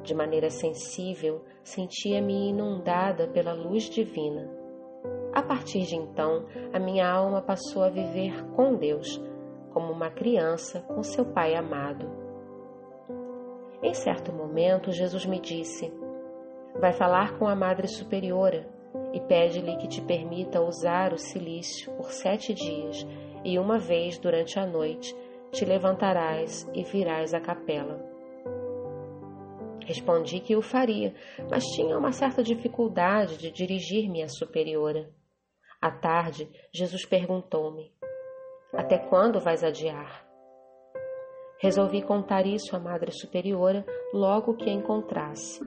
De 0.03 0.15
maneira 0.15 0.49
sensível, 0.49 1.43
sentia-me 1.63 2.49
inundada 2.49 3.29
pela 3.29 3.53
luz 3.53 3.91
divina. 3.91 4.51
A 5.35 5.43
partir 5.43 5.83
de 5.83 5.97
então, 5.97 6.47
a 6.73 6.79
minha 6.79 7.07
alma 7.07 7.43
passou 7.43 7.83
a 7.83 7.91
viver 7.91 8.47
com 8.55 8.75
Deus, 8.75 9.21
como 9.73 9.93
uma 9.93 10.11
criança 10.11 10.81
com 10.81 11.03
seu 11.03 11.27
Pai 11.27 11.55
amado. 11.55 12.07
Em 13.83 13.93
certo 13.93 14.33
momento, 14.33 14.91
Jesus 14.91 15.27
me 15.27 15.39
disse: 15.39 15.93
Vai 16.81 16.95
falar 16.95 17.39
com 17.39 17.47
a 17.47 17.55
Madre 17.55 17.89
Superiora 17.89 18.76
e 19.13 19.21
pede-lhe 19.21 19.77
que 19.77 19.89
te 19.89 20.01
permita 20.01 20.61
usar 20.61 21.13
o 21.13 21.19
cilício 21.19 21.93
por 21.95 22.13
sete 22.13 22.53
dias, 22.53 23.07
e 23.45 23.59
uma 23.59 23.79
vez 23.79 24.19
durante 24.19 24.59
a 24.59 24.67
noite 24.67 25.15
te 25.53 25.65
levantarás 25.65 26.69
e 26.75 26.83
virás 26.83 27.33
à 27.33 27.41
capela. 27.41 28.05
Respondi 29.87 30.41
que 30.41 30.57
o 30.57 30.63
faria, 30.63 31.15
mas 31.49 31.65
tinha 31.65 31.97
uma 31.97 32.11
certa 32.11 32.43
dificuldade 32.43 33.39
de 33.39 33.53
dirigir-me 33.53 34.23
à 34.23 34.29
superiora. 34.29 35.09
À 35.81 35.91
tarde, 35.91 36.51
Jesus 36.73 37.07
perguntou-me: 37.07 37.93
Até 38.73 38.99
quando 38.99 39.41
vais 39.41 39.63
adiar? 39.63 40.27
Resolvi 41.59 42.03
contar 42.03 42.45
isso 42.47 42.75
à 42.77 42.79
Madre 42.79 43.13
Superiora 43.13 43.87
logo 44.13 44.57
que 44.57 44.69
a 44.69 44.73
encontrasse. 44.73 45.65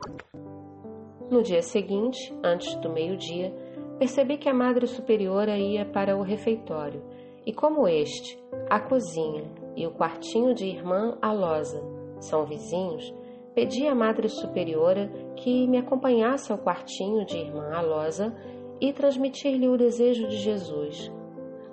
No 1.30 1.44
dia 1.44 1.62
seguinte, 1.62 2.36
antes 2.44 2.74
do 2.78 2.90
meio-dia, 2.90 3.54
percebi 4.00 4.36
que 4.36 4.50
a 4.50 4.54
Madre 4.54 4.88
Superiora 4.88 5.60
ia 5.60 5.86
para 5.86 6.18
o 6.18 6.24
refeitório, 6.24 7.04
e 7.46 7.54
como 7.54 7.88
este, 7.88 8.44
a 8.68 8.80
cozinha 8.80 9.44
e 9.76 9.86
o 9.86 9.92
quartinho 9.92 10.56
de 10.56 10.66
irmã 10.66 11.20
Alosa 11.22 11.84
são 12.20 12.46
vizinhos, 12.46 13.14
pedi 13.54 13.86
à 13.86 13.94
Madre 13.94 14.28
Superiora 14.28 15.08
que 15.36 15.68
me 15.68 15.78
acompanhasse 15.78 16.52
ao 16.52 16.58
quartinho 16.58 17.24
de 17.24 17.38
irmã 17.38 17.76
Alosa 17.76 18.36
e 18.82 18.92
transmitir-lhe 18.92 19.68
o 19.68 19.78
desejo 19.78 20.28
de 20.28 20.38
Jesus. 20.38 21.12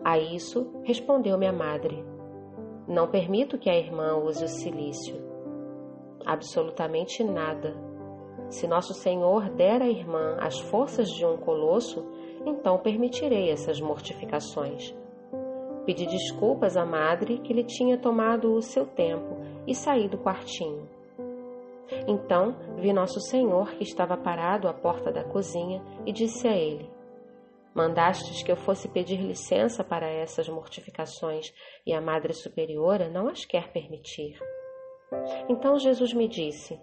A 0.04 0.18
isso 0.18 0.70
respondeu-me 0.84 1.46
a 1.46 1.52
Madre: 1.52 2.04
Não 2.86 3.08
permito 3.08 3.56
que 3.56 3.70
a 3.70 3.78
irmã 3.78 4.16
use 4.16 4.44
o 4.44 4.48
silício. 4.48 5.16
Absolutamente 6.26 7.24
nada 7.24 7.85
se 8.48 8.66
nosso 8.66 8.94
Senhor 8.94 9.50
der 9.50 9.82
à 9.82 9.88
irmã 9.88 10.36
as 10.40 10.58
forças 10.58 11.08
de 11.08 11.24
um 11.24 11.36
colosso, 11.36 12.04
então 12.44 12.78
permitirei 12.78 13.50
essas 13.50 13.80
mortificações. 13.80 14.94
Pedi 15.84 16.06
desculpas 16.06 16.76
à 16.76 16.84
madre 16.84 17.38
que 17.38 17.52
lhe 17.52 17.64
tinha 17.64 17.98
tomado 17.98 18.52
o 18.52 18.62
seu 18.62 18.86
tempo 18.86 19.36
e 19.66 19.74
saí 19.74 20.08
do 20.08 20.18
quartinho. 20.18 20.88
Então 22.08 22.56
vi 22.76 22.92
Nosso 22.92 23.20
Senhor 23.20 23.70
que 23.72 23.84
estava 23.84 24.16
parado 24.16 24.68
à 24.68 24.74
porta 24.74 25.12
da 25.12 25.22
cozinha 25.22 25.82
e 26.04 26.12
disse 26.12 26.48
a 26.48 26.56
ele: 26.56 26.90
Mandastes 27.74 28.42
que 28.42 28.50
eu 28.50 28.56
fosse 28.56 28.88
pedir 28.88 29.20
licença 29.20 29.84
para 29.84 30.08
essas 30.08 30.48
mortificações 30.48 31.52
e 31.86 31.92
a 31.92 32.00
Madre 32.00 32.32
Superiora 32.32 33.08
não 33.08 33.28
as 33.28 33.44
quer 33.44 33.70
permitir. 33.70 34.38
Então 35.48 35.78
Jesus 35.78 36.12
me 36.12 36.26
disse: 36.26 36.80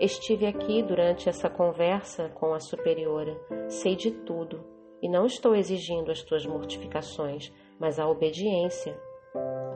Estive 0.00 0.46
aqui 0.46 0.82
durante 0.82 1.28
essa 1.28 1.50
conversa 1.50 2.28
com 2.30 2.54
a 2.54 2.60
Superiora, 2.60 3.36
sei 3.68 3.96
de 3.96 4.10
tudo 4.10 4.64
e 5.02 5.08
não 5.08 5.26
estou 5.26 5.54
exigindo 5.54 6.10
as 6.10 6.22
tuas 6.22 6.44
mortificações, 6.46 7.52
mas 7.78 7.98
a 7.98 8.08
obediência. 8.08 8.98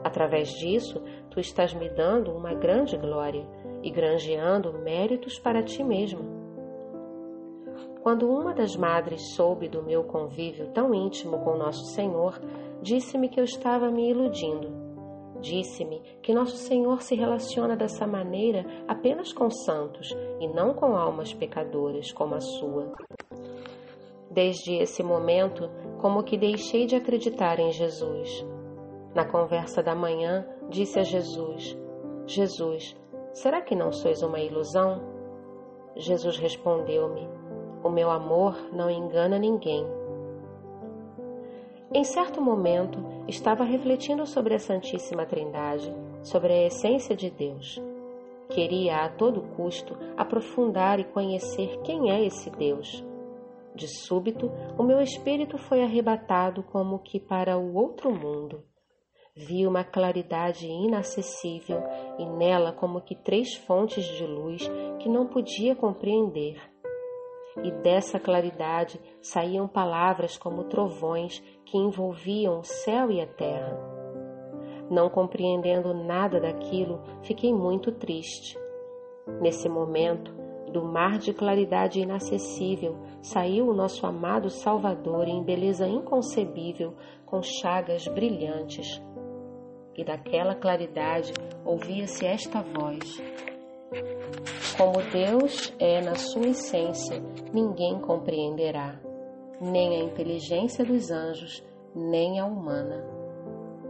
Através 0.03 0.49
disso, 0.49 1.01
tu 1.29 1.39
estás 1.39 1.73
me 1.73 1.89
dando 1.89 2.31
uma 2.31 2.53
grande 2.53 2.97
glória 2.97 3.47
e 3.81 3.89
granjeando 3.89 4.73
méritos 4.73 5.39
para 5.39 5.63
ti 5.63 5.83
mesmo. 5.83 6.43
Quando 8.01 8.29
uma 8.29 8.53
das 8.53 8.75
madres 8.75 9.33
soube 9.33 9.69
do 9.69 9.81
meu 9.81 10.03
convívio 10.03 10.67
tão 10.73 10.93
íntimo 10.93 11.39
com 11.39 11.57
Nosso 11.57 11.85
Senhor, 11.93 12.37
disse-me 12.81 13.29
que 13.29 13.39
eu 13.39 13.45
estava 13.45 13.89
me 13.89 14.09
iludindo. 14.09 14.82
Disse-me 15.43 15.99
que 16.21 16.33
Nosso 16.33 16.55
Senhor 16.55 17.01
se 17.01 17.15
relaciona 17.15 17.75
dessa 17.75 18.07
maneira 18.07 18.65
apenas 18.87 19.33
com 19.33 19.51
santos 19.51 20.15
e 20.39 20.47
não 20.47 20.73
com 20.73 20.95
almas 20.95 21.33
pecadoras 21.33 22.13
como 22.13 22.35
a 22.35 22.39
sua. 22.39 22.93
Desde 24.31 24.75
esse 24.75 25.03
momento, 25.03 25.69
como 25.99 26.23
que 26.23 26.37
deixei 26.37 26.85
de 26.85 26.95
acreditar 26.95 27.59
em 27.59 27.73
Jesus. 27.73 28.45
Na 29.13 29.25
conversa 29.25 29.83
da 29.83 29.93
manhã, 29.93 30.47
disse 30.69 30.97
a 30.97 31.03
Jesus: 31.03 31.77
Jesus, 32.25 32.95
será 33.33 33.61
que 33.61 33.75
não 33.75 33.91
sois 33.91 34.23
uma 34.23 34.39
ilusão? 34.39 35.01
Jesus 35.97 36.37
respondeu-me: 36.37 37.27
o 37.83 37.89
meu 37.89 38.09
amor 38.09 38.55
não 38.71 38.89
engana 38.89 39.37
ninguém. 39.37 39.85
Em 41.93 42.05
certo 42.05 42.41
momento, 42.41 43.12
estava 43.27 43.63
refletindo 43.63 44.25
sobre 44.25 44.53
a 44.55 44.59
Santíssima 44.59 45.25
Trindade, 45.25 45.93
sobre 46.21 46.53
a 46.53 46.65
essência 46.67 47.15
de 47.15 47.29
Deus. 47.29 47.81
Queria 48.49 49.05
a 49.05 49.09
todo 49.09 49.41
custo 49.55 49.97
aprofundar 50.17 50.99
e 50.99 51.05
conhecer 51.05 51.79
quem 51.83 52.11
é 52.11 52.25
esse 52.25 52.49
Deus. 52.51 53.03
De 53.73 53.87
súbito, 53.87 54.51
o 54.77 54.83
meu 54.83 55.01
espírito 55.01 55.57
foi 55.57 55.81
arrebatado 55.81 56.61
como 56.63 56.99
que 56.99 57.19
para 57.19 57.57
o 57.57 57.73
outro 57.75 58.11
mundo. 58.11 58.63
Vi 59.35 59.65
uma 59.65 59.83
claridade 59.83 60.67
inacessível 60.67 61.81
e 62.19 62.25
nela 62.25 62.71
como 62.71 63.01
que 63.01 63.15
três 63.15 63.55
fontes 63.55 64.05
de 64.05 64.27
luz 64.27 64.69
que 64.99 65.09
não 65.09 65.25
podia 65.25 65.75
compreender 65.75 66.61
e 67.61 67.71
dessa 67.71 68.19
claridade 68.19 68.99
saíam 69.21 69.67
palavras 69.67 70.37
como 70.37 70.63
trovões 70.63 71.43
que 71.65 71.77
envolviam 71.77 72.59
o 72.59 72.63
céu 72.63 73.11
e 73.11 73.21
a 73.21 73.27
terra. 73.27 73.77
Não 74.89 75.09
compreendendo 75.09 75.93
nada 75.93 76.39
daquilo, 76.39 77.01
fiquei 77.23 77.53
muito 77.53 77.91
triste. 77.91 78.57
Nesse 79.41 79.69
momento, 79.69 80.33
do 80.71 80.83
mar 80.83 81.17
de 81.19 81.33
claridade 81.33 81.99
inacessível, 81.99 82.97
saiu 83.21 83.69
o 83.69 83.73
nosso 83.73 84.05
amado 84.05 84.49
Salvador 84.49 85.27
em 85.27 85.43
beleza 85.43 85.87
inconcebível, 85.87 86.95
com 87.25 87.41
chagas 87.41 88.07
brilhantes. 88.07 89.01
E 89.95 90.03
daquela 90.03 90.55
claridade 90.55 91.31
ouvia-se 91.63 92.25
esta 92.25 92.61
voz: 92.61 93.21
como 94.75 95.01
Deus 95.11 95.73
é 95.79 96.01
na 96.01 96.15
sua 96.15 96.47
essência, 96.47 97.21
ninguém 97.53 97.99
compreenderá, 97.99 98.99
nem 99.63 99.95
a 99.95 100.03
inteligência 100.03 100.83
dos 100.83 101.09
anjos, 101.09 101.63
nem 101.95 102.39
a 102.39 102.45
humana. 102.45 103.03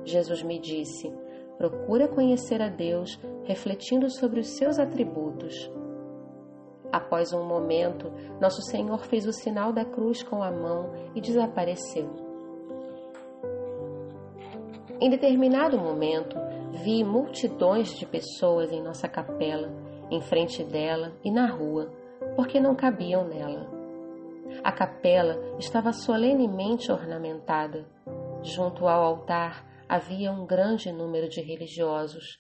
Jesus 0.06 0.44
me 0.44 0.60
disse: 0.60 1.12
procura 1.58 2.08
conhecer 2.08 2.62
a 2.62 2.70
Deus 2.70 3.20
refletindo 3.44 4.10
sobre 4.10 4.40
os 4.40 4.58
seus 4.58 4.78
atributos. 4.78 5.72
Após 6.92 7.34
um 7.34 7.44
momento, 7.44 8.12
Nosso 8.40 8.62
Senhor 8.62 9.00
fez 9.00 9.26
o 9.26 9.34
sinal 9.34 9.74
da 9.74 9.84
cruz 9.84 10.22
com 10.22 10.44
a 10.44 10.52
mão 10.52 10.92
e 11.16 11.22
desapareceu. 11.22 12.08
Em 15.02 15.10
determinado 15.10 15.78
momento, 15.78 16.38
vi 16.84 17.04
multidões 17.04 17.90
de 17.98 18.06
pessoas 18.06 18.72
em 18.72 18.82
nossa 18.82 19.08
capela 19.08 19.70
em 20.12 20.22
frente 20.22 20.64
dela 20.64 21.14
e 21.24 21.32
na 21.32 21.48
rua, 21.48 21.92
porque 22.36 22.60
não 22.60 22.76
cabiam 22.76 23.28
nela. 23.28 23.73
A 24.62 24.72
capela 24.72 25.40
estava 25.58 25.94
solenemente 25.94 26.92
ornamentada. 26.92 27.86
Junto 28.42 28.88
ao 28.88 29.04
altar 29.04 29.66
havia 29.88 30.32
um 30.32 30.46
grande 30.46 30.92
número 30.92 31.30
de 31.30 31.40
religiosos. 31.40 32.40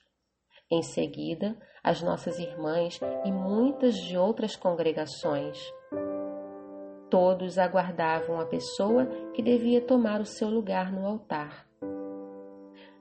Em 0.70 0.82
seguida, 0.82 1.56
as 1.84 2.02
nossas 2.02 2.40
irmãs 2.40 3.00
e 3.24 3.32
muitas 3.32 3.96
de 3.96 4.18
outras 4.18 4.56
congregações. 4.56 5.58
Todos 7.10 7.60
aguardavam 7.60 8.40
a 8.40 8.46
pessoa 8.46 9.06
que 9.34 9.42
devia 9.44 9.80
tomar 9.82 10.20
o 10.20 10.26
seu 10.26 10.50
lugar 10.50 10.92
no 10.92 11.06
altar. 11.06 11.68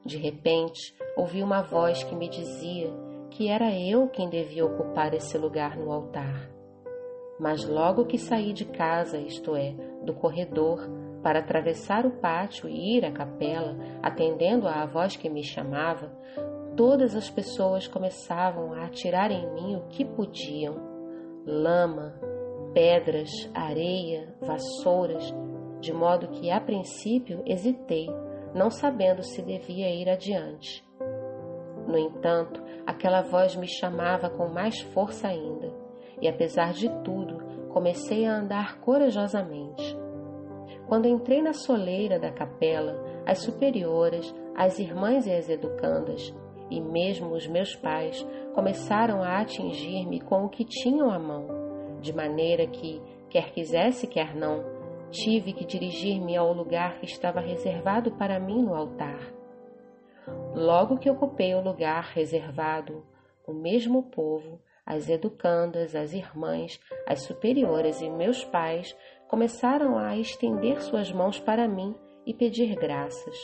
De 0.05 0.19
repente, 0.19 0.95
ouvi 1.17 1.43
uma 1.43 1.63
voz 1.63 2.03
que 2.05 2.15
me 2.15 2.29
dizia 2.29 2.93
que 3.31 3.49
era 3.49 3.71
eu 3.75 4.09
quem 4.09 4.29
devia 4.29 4.67
ocupar 4.67 5.15
esse 5.15 5.39
lugar 5.39 5.79
no 5.79 5.91
altar. 5.91 6.52
Mas 7.43 7.65
logo 7.65 8.05
que 8.05 8.19
saí 8.19 8.53
de 8.53 8.65
casa, 8.65 9.19
isto 9.19 9.57
é, 9.57 9.75
do 10.05 10.15
corredor, 10.15 10.89
para 11.25 11.41
atravessar 11.41 12.07
o 12.07 12.13
pátio 12.13 12.69
e 12.69 12.97
ir 12.97 13.05
à 13.05 13.11
capela, 13.11 13.77
atendendo 14.01 14.69
à 14.69 14.87
voz 14.87 15.17
que 15.17 15.29
me 15.29 15.43
chamava, 15.43 16.13
todas 16.77 17.17
as 17.17 17.29
pessoas 17.29 17.89
começavam 17.89 18.73
a 18.73 18.85
atirar 18.85 19.33
em 19.33 19.53
mim 19.55 19.75
o 19.75 19.89
que 19.89 20.05
podiam: 20.05 20.77
lama, 21.45 22.15
pedras, 22.73 23.31
areia, 23.53 24.37
vassouras, 24.41 25.35
de 25.81 25.93
modo 25.93 26.29
que 26.29 26.49
a 26.49 26.61
princípio 26.61 27.43
hesitei, 27.45 28.09
não 28.55 28.71
sabendo 28.71 29.21
se 29.25 29.43
devia 29.43 29.91
ir 29.91 30.09
adiante. 30.09 30.85
No 31.89 31.99
entanto, 31.99 32.63
aquela 32.87 33.21
voz 33.21 33.57
me 33.57 33.67
chamava 33.67 34.31
com 34.31 34.47
mais 34.49 34.81
força 34.81 35.27
ainda, 35.27 35.83
e 36.23 36.29
apesar 36.29 36.73
de 36.73 36.89
tudo, 37.03 37.32
comecei 37.73 38.27
a 38.27 38.37
andar 38.37 38.79
corajosamente. 38.81 39.97
Quando 40.87 41.09
entrei 41.09 41.41
na 41.41 41.53
soleira 41.53 42.19
da 42.19 42.31
capela, 42.31 43.03
as 43.27 43.39
superioras, 43.39 44.35
as 44.55 44.79
irmãs 44.79 45.27
e 45.27 45.33
as 45.33 45.49
educandas, 45.49 46.35
e 46.71 46.81
mesmo 46.81 47.35
os 47.35 47.47
meus 47.47 47.75
pais, 47.75 48.27
começaram 48.55 49.23
a 49.23 49.41
atingir-me 49.41 50.21
com 50.21 50.45
o 50.45 50.49
que 50.49 50.65
tinham 50.65 51.11
à 51.11 51.19
mão, 51.19 51.47
de 52.01 52.13
maneira 52.13 52.67
que, 52.67 53.01
quer 53.31 53.53
quisesse, 53.53 54.07
quer 54.07 54.35
não, 54.35 54.65
tive 55.11 55.53
que 55.53 55.65
dirigir-me 55.65 56.37
ao 56.37 56.53
lugar 56.53 56.99
que 56.99 57.07
estava 57.07 57.41
reservado 57.41 58.13
para 58.13 58.41
mim 58.41 58.63
no 58.63 58.75
altar. 58.75 59.33
Logo 60.55 60.99
que 60.99 61.11
ocupei 61.11 61.55
o 61.55 61.63
lugar 61.63 62.05
reservado, 62.15 63.05
o 63.47 63.53
mesmo 63.53 64.05
povo, 64.05 64.61
as 64.87 65.09
educandas, 65.09 65.95
as 65.95 66.13
irmãs, 66.13 66.81
as 67.07 67.23
superiores 67.25 68.01
e 68.01 68.11
meus 68.11 68.45
pais 68.45 68.97
começaram 69.29 69.99
a 69.99 70.17
estender 70.17 70.83
suas 70.83 71.11
mãos 71.13 71.39
para 71.39 71.69
mim 71.69 71.95
e 72.27 72.35
pedir 72.35 72.75
graças. 72.77 73.37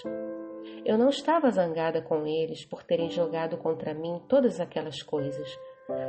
Eu 0.84 0.98
não 0.98 1.08
estava 1.08 1.50
zangada 1.50 2.02
com 2.02 2.26
eles 2.26 2.64
por 2.64 2.82
terem 2.82 3.10
jogado 3.10 3.56
contra 3.56 3.94
mim 3.94 4.20
todas 4.28 4.60
aquelas 4.60 5.02
coisas. 5.02 5.48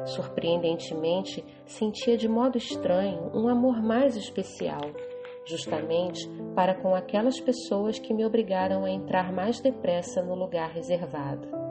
Surpreendentemente, 0.06 1.44
sentia 1.66 2.18
de 2.18 2.28
modo 2.28 2.58
estranho 2.58 3.32
um 3.34 3.48
amor 3.48 3.82
mais 3.82 4.18
especial 4.18 4.82
justamente 5.46 6.30
para 6.54 6.76
com 6.76 6.94
aquelas 6.94 7.40
pessoas 7.40 7.98
que 7.98 8.14
me 8.14 8.26
obrigaram 8.26 8.86
a 8.86 8.92
entrar 8.92 9.32
mais 9.32 9.60
depressa 9.60 10.22
no 10.22 10.36
lugar 10.36 10.70
reservado. 10.70 11.69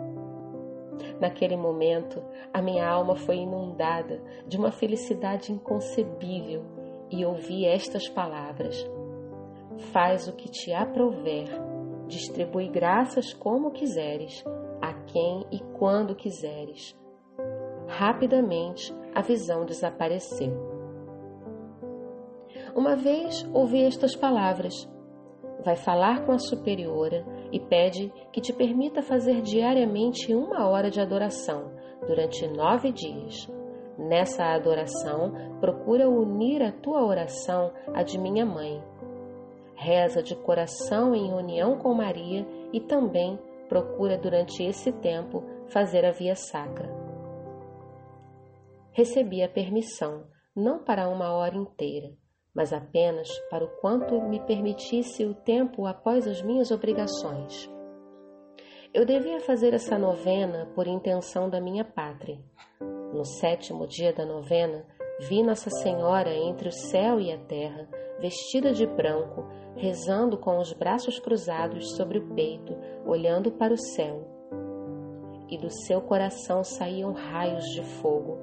Naquele 1.20 1.56
momento, 1.56 2.22
a 2.52 2.62
minha 2.62 2.88
alma 2.88 3.16
foi 3.16 3.38
inundada 3.38 4.22
de 4.46 4.56
uma 4.56 4.70
felicidade 4.70 5.52
inconcebível 5.52 6.62
e 7.10 7.24
ouvi 7.24 7.64
estas 7.64 8.08
palavras: 8.08 8.88
Faz 9.92 10.28
o 10.28 10.34
que 10.34 10.48
te 10.48 10.72
aprouver, 10.72 11.48
distribui 12.06 12.68
graças 12.68 13.32
como 13.32 13.72
quiseres, 13.72 14.44
a 14.80 14.92
quem 14.92 15.44
e 15.50 15.60
quando 15.78 16.14
quiseres. 16.14 16.96
Rapidamente 17.88 18.94
a 19.14 19.22
visão 19.22 19.64
desapareceu. 19.64 20.52
Uma 22.76 22.94
vez 22.94 23.48
ouvi 23.52 23.82
estas 23.82 24.14
palavras: 24.14 24.88
Vai 25.64 25.74
falar 25.74 26.24
com 26.24 26.32
a 26.32 26.38
superiora 26.38 27.24
e 27.52 27.58
pede 27.58 28.12
que 28.32 28.40
te 28.40 28.52
permita 28.52 29.02
fazer 29.02 29.40
diariamente 29.40 30.34
uma 30.34 30.68
hora 30.68 30.90
de 30.90 31.00
adoração 31.00 31.72
durante 32.06 32.46
nove 32.46 32.92
dias. 32.92 33.48
Nessa 33.98 34.54
adoração, 34.54 35.32
procura 35.60 36.08
unir 36.08 36.62
a 36.62 36.70
tua 36.70 37.04
oração 37.04 37.72
à 37.92 38.02
de 38.02 38.18
minha 38.18 38.46
mãe. 38.46 38.82
Reza 39.74 40.22
de 40.22 40.36
coração 40.36 41.14
em 41.14 41.32
união 41.32 41.78
com 41.78 41.94
Maria 41.94 42.46
e 42.72 42.80
também 42.80 43.38
procura 43.68 44.16
durante 44.16 44.62
esse 44.62 44.92
tempo 44.92 45.42
fazer 45.68 46.04
a 46.04 46.12
via 46.12 46.34
sacra. 46.34 46.88
Recebi 48.92 49.42
a 49.42 49.48
permissão, 49.48 50.24
não 50.54 50.82
para 50.82 51.08
uma 51.08 51.32
hora 51.32 51.56
inteira, 51.56 52.08
mas 52.58 52.72
apenas 52.72 53.28
para 53.48 53.64
o 53.64 53.68
quanto 53.80 54.20
me 54.20 54.40
permitisse 54.40 55.24
o 55.24 55.32
tempo 55.32 55.86
após 55.86 56.26
as 56.26 56.42
minhas 56.42 56.72
obrigações. 56.72 57.70
Eu 58.92 59.04
devia 59.04 59.38
fazer 59.38 59.74
essa 59.74 59.96
novena 59.96 60.66
por 60.74 60.88
intenção 60.88 61.48
da 61.48 61.60
minha 61.60 61.84
pátria. 61.84 62.40
No 63.14 63.24
sétimo 63.24 63.86
dia 63.86 64.12
da 64.12 64.26
novena, 64.26 64.84
vi 65.20 65.40
Nossa 65.40 65.70
Senhora 65.70 66.34
entre 66.34 66.68
o 66.68 66.72
céu 66.72 67.20
e 67.20 67.30
a 67.30 67.38
terra, 67.38 67.88
vestida 68.18 68.72
de 68.72 68.88
branco, 68.88 69.46
rezando 69.76 70.36
com 70.36 70.58
os 70.58 70.72
braços 70.72 71.20
cruzados 71.20 71.92
sobre 71.94 72.18
o 72.18 72.34
peito, 72.34 72.76
olhando 73.06 73.52
para 73.52 73.72
o 73.72 73.78
céu. 73.78 74.26
E 75.48 75.56
do 75.56 75.70
seu 75.70 76.00
coração 76.00 76.64
saíam 76.64 77.12
raios 77.12 77.66
de 77.66 77.84
fogo. 77.84 78.36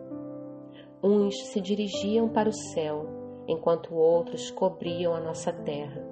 Uns 1.03 1.36
se 1.49 1.59
dirigiam 1.59 2.30
para 2.30 2.47
o 2.47 2.53
céu, 2.53 3.14
enquanto 3.48 3.96
outros 3.96 4.52
cobriam 4.52 5.14
a 5.14 5.20
nossa 5.20 5.52
terra. 5.52 6.04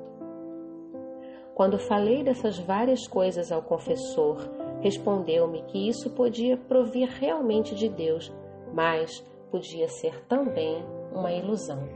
Quando 1.56 1.78
falei 1.78 2.24
dessas 2.24 2.58
várias 2.58 3.08
coisas 3.08 3.52
ao 3.52 3.62
confessor, 3.62 4.38
respondeu-me 4.82 5.62
que 5.64 5.88
isso 5.88 6.10
podia 6.10 6.58
provir 6.58 7.08
realmente 7.08 7.76
de 7.76 7.88
Deus, 7.88 8.34
mas 8.74 9.24
podia 9.52 9.88
ser 9.88 10.26
também 10.26 10.84
uma 11.14 11.32
ilusão. 11.32 11.88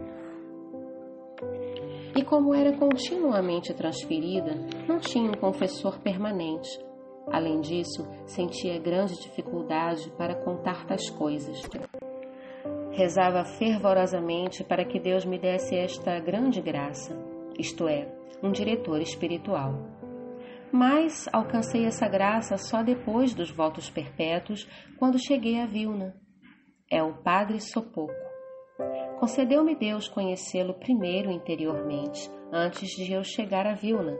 E 2.15 2.23
como 2.23 2.53
era 2.53 2.77
continuamente 2.77 3.73
transferida, 3.73 4.51
não 4.88 4.99
tinha 4.99 5.29
um 5.29 5.35
confessor 5.35 5.99
permanente. 5.99 6.79
Além 7.31 7.59
disso, 7.59 8.07
sentia 8.25 8.79
grande 8.79 9.15
dificuldade 9.15 10.09
para 10.11 10.35
contar 10.35 10.85
tais 10.85 11.09
coisas. 11.09 11.61
Rezava 12.97 13.45
fervorosamente 13.45 14.63
para 14.63 14.83
que 14.83 14.99
Deus 14.99 15.23
me 15.23 15.37
desse 15.37 15.75
esta 15.75 16.19
grande 16.19 16.59
graça, 16.59 17.15
isto 17.59 17.87
é, 17.87 18.11
um 18.41 18.51
diretor 18.51 18.99
espiritual. 18.99 19.85
Mas 20.71 21.29
alcancei 21.31 21.85
essa 21.85 22.07
graça 22.07 22.57
só 22.57 22.81
depois 22.81 23.35
dos 23.35 23.51
votos 23.51 23.87
perpétuos, 23.87 24.67
quando 24.97 25.23
cheguei 25.23 25.61
a 25.61 25.67
Vilna. 25.67 26.15
É 26.89 27.03
o 27.03 27.13
Padre 27.13 27.61
Sopoco. 27.61 28.11
Concedeu-me 29.19 29.75
Deus 29.75 30.07
conhecê-lo 30.07 30.73
primeiro 30.73 31.29
interiormente, 31.29 32.31
antes 32.51 32.89
de 32.89 33.13
eu 33.13 33.23
chegar 33.23 33.67
a 33.67 33.75
Vilna. 33.75 34.17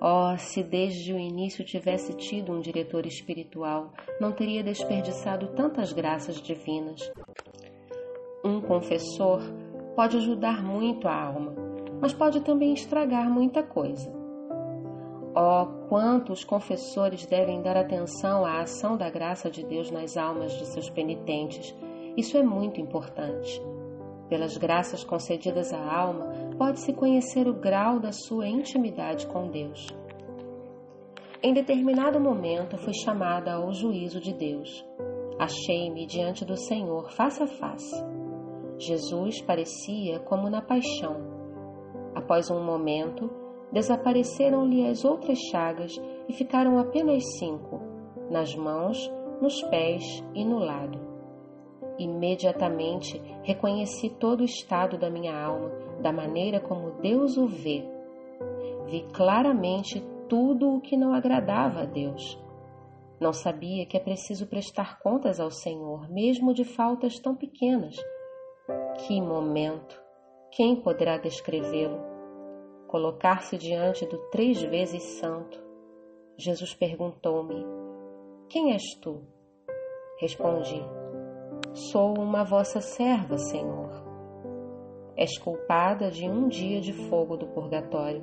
Oh, 0.00 0.36
se 0.36 0.62
desde 0.62 1.12
o 1.12 1.18
início 1.18 1.64
tivesse 1.64 2.12
tido 2.14 2.52
um 2.52 2.60
diretor 2.60 3.06
espiritual, 3.06 3.92
não 4.20 4.30
teria 4.30 4.62
desperdiçado 4.62 5.48
tantas 5.48 5.92
graças 5.92 6.40
divinas. 6.42 7.00
Um 8.44 8.60
confessor 8.60 9.40
pode 9.94 10.18
ajudar 10.18 10.62
muito 10.62 11.08
a 11.08 11.14
alma, 11.14 11.54
mas 12.00 12.12
pode 12.12 12.40
também 12.42 12.74
estragar 12.74 13.30
muita 13.30 13.62
coisa. 13.62 14.14
Oh, 15.34 15.66
quantos 15.88 16.44
confessores 16.44 17.26
devem 17.26 17.62
dar 17.62 17.76
atenção 17.76 18.44
à 18.44 18.60
ação 18.60 18.96
da 18.96 19.08
graça 19.10 19.50
de 19.50 19.64
Deus 19.64 19.90
nas 19.90 20.16
almas 20.16 20.52
de 20.52 20.66
seus 20.66 20.88
penitentes. 20.90 21.74
Isso 22.16 22.36
é 22.36 22.42
muito 22.42 22.80
importante. 22.80 23.62
Pelas 24.28 24.56
graças 24.56 25.04
concedidas 25.04 25.72
à 25.72 25.78
alma, 25.78 26.32
pode-se 26.58 26.92
conhecer 26.92 27.46
o 27.48 27.54
grau 27.54 28.00
da 28.00 28.12
sua 28.12 28.46
intimidade 28.46 29.26
com 29.26 29.48
Deus. 29.48 29.86
Em 31.42 31.52
determinado 31.52 32.18
momento, 32.18 32.76
fui 32.78 32.94
chamada 32.94 33.54
ao 33.54 33.72
juízo 33.72 34.20
de 34.20 34.32
Deus. 34.32 34.84
Achei-me 35.38 36.06
diante 36.06 36.44
do 36.44 36.56
Senhor 36.56 37.10
face 37.12 37.42
a 37.42 37.46
face. 37.46 38.04
Jesus 38.78 39.40
parecia 39.42 40.18
como 40.20 40.50
na 40.50 40.60
paixão 40.60 41.36
Após 42.16 42.50
um 42.50 42.64
momento, 42.64 43.30
desapareceram-lhe 43.70 44.88
as 44.88 45.04
outras 45.04 45.38
chagas 45.50 45.92
e 46.26 46.32
ficaram 46.32 46.78
apenas 46.78 47.22
cinco, 47.38 47.78
nas 48.30 48.56
mãos, 48.56 48.96
nos 49.42 49.62
pés 49.64 50.02
e 50.34 50.42
no 50.42 50.58
lado. 50.58 50.98
Imediatamente 51.98 53.20
reconheci 53.42 54.08
todo 54.08 54.40
o 54.40 54.44
estado 54.44 54.96
da 54.96 55.10
minha 55.10 55.38
alma, 55.38 55.70
da 56.00 56.12
maneira 56.12 56.60
como 56.60 57.00
Deus 57.00 57.36
o 57.36 57.46
vê. 57.46 57.84
Vi 58.86 59.02
claramente 59.12 60.00
tudo 60.28 60.74
o 60.74 60.80
que 60.80 60.96
não 60.96 61.14
agradava 61.14 61.82
a 61.82 61.84
Deus. 61.84 62.38
Não 63.20 63.32
sabia 63.32 63.86
que 63.86 63.96
é 63.96 64.00
preciso 64.00 64.46
prestar 64.46 64.98
contas 64.98 65.40
ao 65.40 65.50
Senhor, 65.50 66.08
mesmo 66.10 66.52
de 66.52 66.64
faltas 66.64 67.18
tão 67.18 67.34
pequenas. 67.34 67.96
Que 69.06 69.20
momento! 69.20 70.02
Quem 70.50 70.76
poderá 70.76 71.18
descrevê-lo? 71.18 71.98
Colocar-se 72.88 73.56
diante 73.58 74.06
do 74.06 74.18
três 74.30 74.62
vezes 74.62 75.02
santo. 75.18 75.62
Jesus 76.36 76.74
perguntou-me: 76.74 77.64
Quem 78.48 78.72
és 78.72 78.82
tu? 79.00 79.22
Respondi: 80.18 80.82
Sou 81.90 82.18
uma 82.18 82.44
vossa 82.44 82.80
serva, 82.80 83.36
Senhor. 83.38 83.85
És 85.16 85.38
culpada 85.38 86.10
de 86.10 86.28
um 86.28 86.46
dia 86.46 86.80
de 86.80 86.92
fogo 86.92 87.36
do 87.36 87.46
purgatório. 87.46 88.22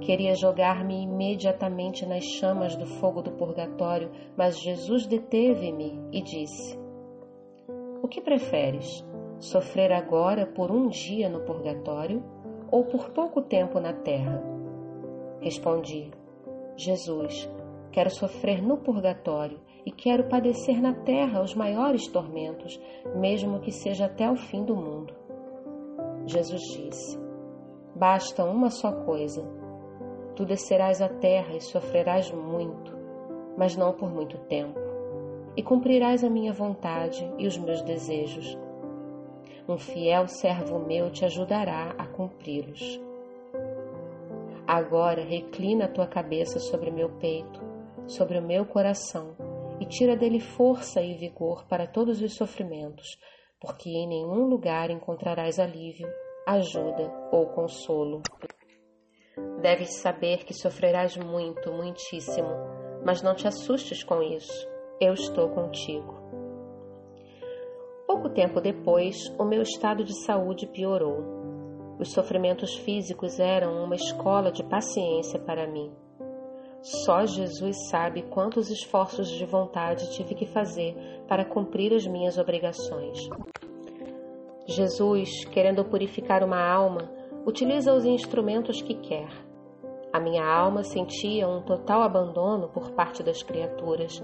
Queria 0.00 0.34
jogar-me 0.34 1.02
imediatamente 1.02 2.06
nas 2.06 2.24
chamas 2.24 2.74
do 2.74 2.86
fogo 2.86 3.20
do 3.20 3.32
purgatório, 3.32 4.10
mas 4.36 4.58
Jesus 4.58 5.06
deteve-me 5.06 6.00
e 6.10 6.22
disse: 6.22 6.78
O 8.02 8.08
que 8.08 8.22
preferes? 8.22 9.04
Sofrer 9.38 9.92
agora 9.92 10.46
por 10.46 10.70
um 10.70 10.88
dia 10.88 11.28
no 11.28 11.40
purgatório 11.40 12.22
ou 12.70 12.84
por 12.84 13.10
pouco 13.10 13.42
tempo 13.42 13.78
na 13.78 13.92
terra? 13.92 14.42
Respondi: 15.40 16.10
Jesus, 16.76 17.50
quero 17.92 18.08
sofrer 18.08 18.62
no 18.62 18.78
purgatório 18.78 19.60
e 19.84 19.92
quero 19.92 20.28
padecer 20.28 20.80
na 20.80 20.94
terra 20.94 21.42
os 21.42 21.54
maiores 21.54 22.06
tormentos, 22.06 22.80
mesmo 23.14 23.60
que 23.60 23.72
seja 23.72 24.06
até 24.06 24.30
o 24.30 24.36
fim 24.36 24.64
do 24.64 24.74
mundo. 24.74 25.19
Jesus 26.26 26.62
disse: 26.62 27.18
Basta 27.94 28.44
uma 28.44 28.70
só 28.70 28.92
coisa. 28.92 29.42
Tu 30.36 30.44
descerás 30.44 31.02
à 31.02 31.08
terra 31.08 31.54
e 31.54 31.60
sofrerás 31.60 32.30
muito, 32.30 32.96
mas 33.56 33.76
não 33.76 33.92
por 33.92 34.10
muito 34.10 34.38
tempo, 34.46 34.78
e 35.56 35.62
cumprirás 35.62 36.24
a 36.24 36.30
minha 36.30 36.52
vontade 36.52 37.30
e 37.38 37.46
os 37.46 37.58
meus 37.58 37.82
desejos 37.82 38.56
um 39.70 39.78
fiel 39.78 40.26
servo 40.26 40.80
meu 40.80 41.10
te 41.10 41.24
ajudará 41.24 41.94
a 41.96 42.04
cumpri-los. 42.04 43.00
Agora 44.66 45.22
reclina 45.22 45.84
a 45.84 45.88
tua 45.88 46.08
cabeça 46.08 46.58
sobre 46.58 46.90
meu 46.90 47.08
peito, 47.08 47.60
sobre 48.06 48.38
o 48.38 48.42
meu 48.42 48.66
coração, 48.66 49.36
e 49.78 49.86
tira 49.86 50.16
dele 50.16 50.40
força 50.40 51.00
e 51.00 51.14
vigor 51.14 51.64
para 51.66 51.86
todos 51.86 52.20
os 52.20 52.34
sofrimentos, 52.34 53.16
porque 53.60 53.90
em 53.90 54.08
nenhum 54.08 54.48
lugar 54.48 54.90
encontrarás 54.90 55.58
alívio, 55.58 56.08
ajuda 56.46 57.12
ou 57.30 57.46
consolo. 57.48 58.22
Deves 59.60 60.00
saber 60.00 60.44
que 60.44 60.54
sofrerás 60.54 61.16
muito, 61.16 61.70
muitíssimo, 61.72 62.48
mas 63.04 63.22
não 63.22 63.34
te 63.34 63.46
assustes 63.46 64.02
com 64.02 64.22
isso. 64.22 64.68
Eu 65.00 65.12
estou 65.12 65.50
contigo. 65.50 66.18
Pouco 68.06 68.30
tempo 68.30 68.60
depois, 68.60 69.16
o 69.38 69.44
meu 69.44 69.62
estado 69.62 70.02
de 70.02 70.14
saúde 70.24 70.66
piorou. 70.66 71.40
Os 71.98 72.12
sofrimentos 72.12 72.74
físicos 72.76 73.38
eram 73.38 73.84
uma 73.84 73.94
escola 73.94 74.50
de 74.50 74.64
paciência 74.64 75.38
para 75.38 75.66
mim. 75.66 75.94
Só 76.82 77.26
Jesus 77.26 77.76
sabe 77.90 78.22
quantos 78.22 78.70
esforços 78.70 79.28
de 79.28 79.44
vontade 79.44 80.10
tive 80.12 80.34
que 80.34 80.46
fazer 80.46 80.96
para 81.28 81.44
cumprir 81.44 81.92
as 81.92 82.06
minhas 82.06 82.38
obrigações. 82.38 83.28
Jesus, 84.66 85.44
querendo 85.46 85.84
purificar 85.84 86.42
uma 86.42 86.62
alma, 86.62 87.10
utiliza 87.44 87.92
os 87.92 88.06
instrumentos 88.06 88.80
que 88.80 88.94
quer. 88.94 89.28
A 90.10 90.18
minha 90.18 90.44
alma 90.44 90.82
sentia 90.82 91.46
um 91.46 91.60
total 91.60 92.02
abandono 92.02 92.68
por 92.68 92.90
parte 92.92 93.22
das 93.22 93.42
criaturas. 93.42 94.22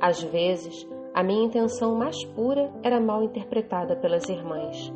Às 0.00 0.22
vezes, 0.22 0.86
a 1.14 1.22
minha 1.22 1.44
intenção 1.44 1.94
mais 1.94 2.24
pura 2.34 2.72
era 2.82 3.00
mal 3.00 3.22
interpretada 3.22 3.94
pelas 3.94 4.28
irmãs. 4.28 4.92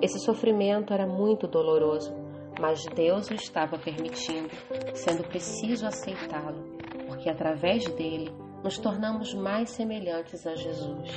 Esse 0.00 0.18
sofrimento 0.20 0.94
era 0.94 1.06
muito 1.06 1.48
doloroso, 1.48 2.14
mas 2.60 2.84
Deus 2.94 3.30
o 3.30 3.34
estava 3.34 3.78
permitindo, 3.78 4.50
sendo 4.94 5.24
preciso 5.24 5.86
aceitá-lo, 5.86 6.76
porque 7.06 7.30
através 7.30 7.84
dele 7.94 8.30
nos 8.62 8.76
tornamos 8.76 9.32
mais 9.32 9.70
semelhantes 9.70 10.46
a 10.46 10.54
Jesus. 10.54 11.10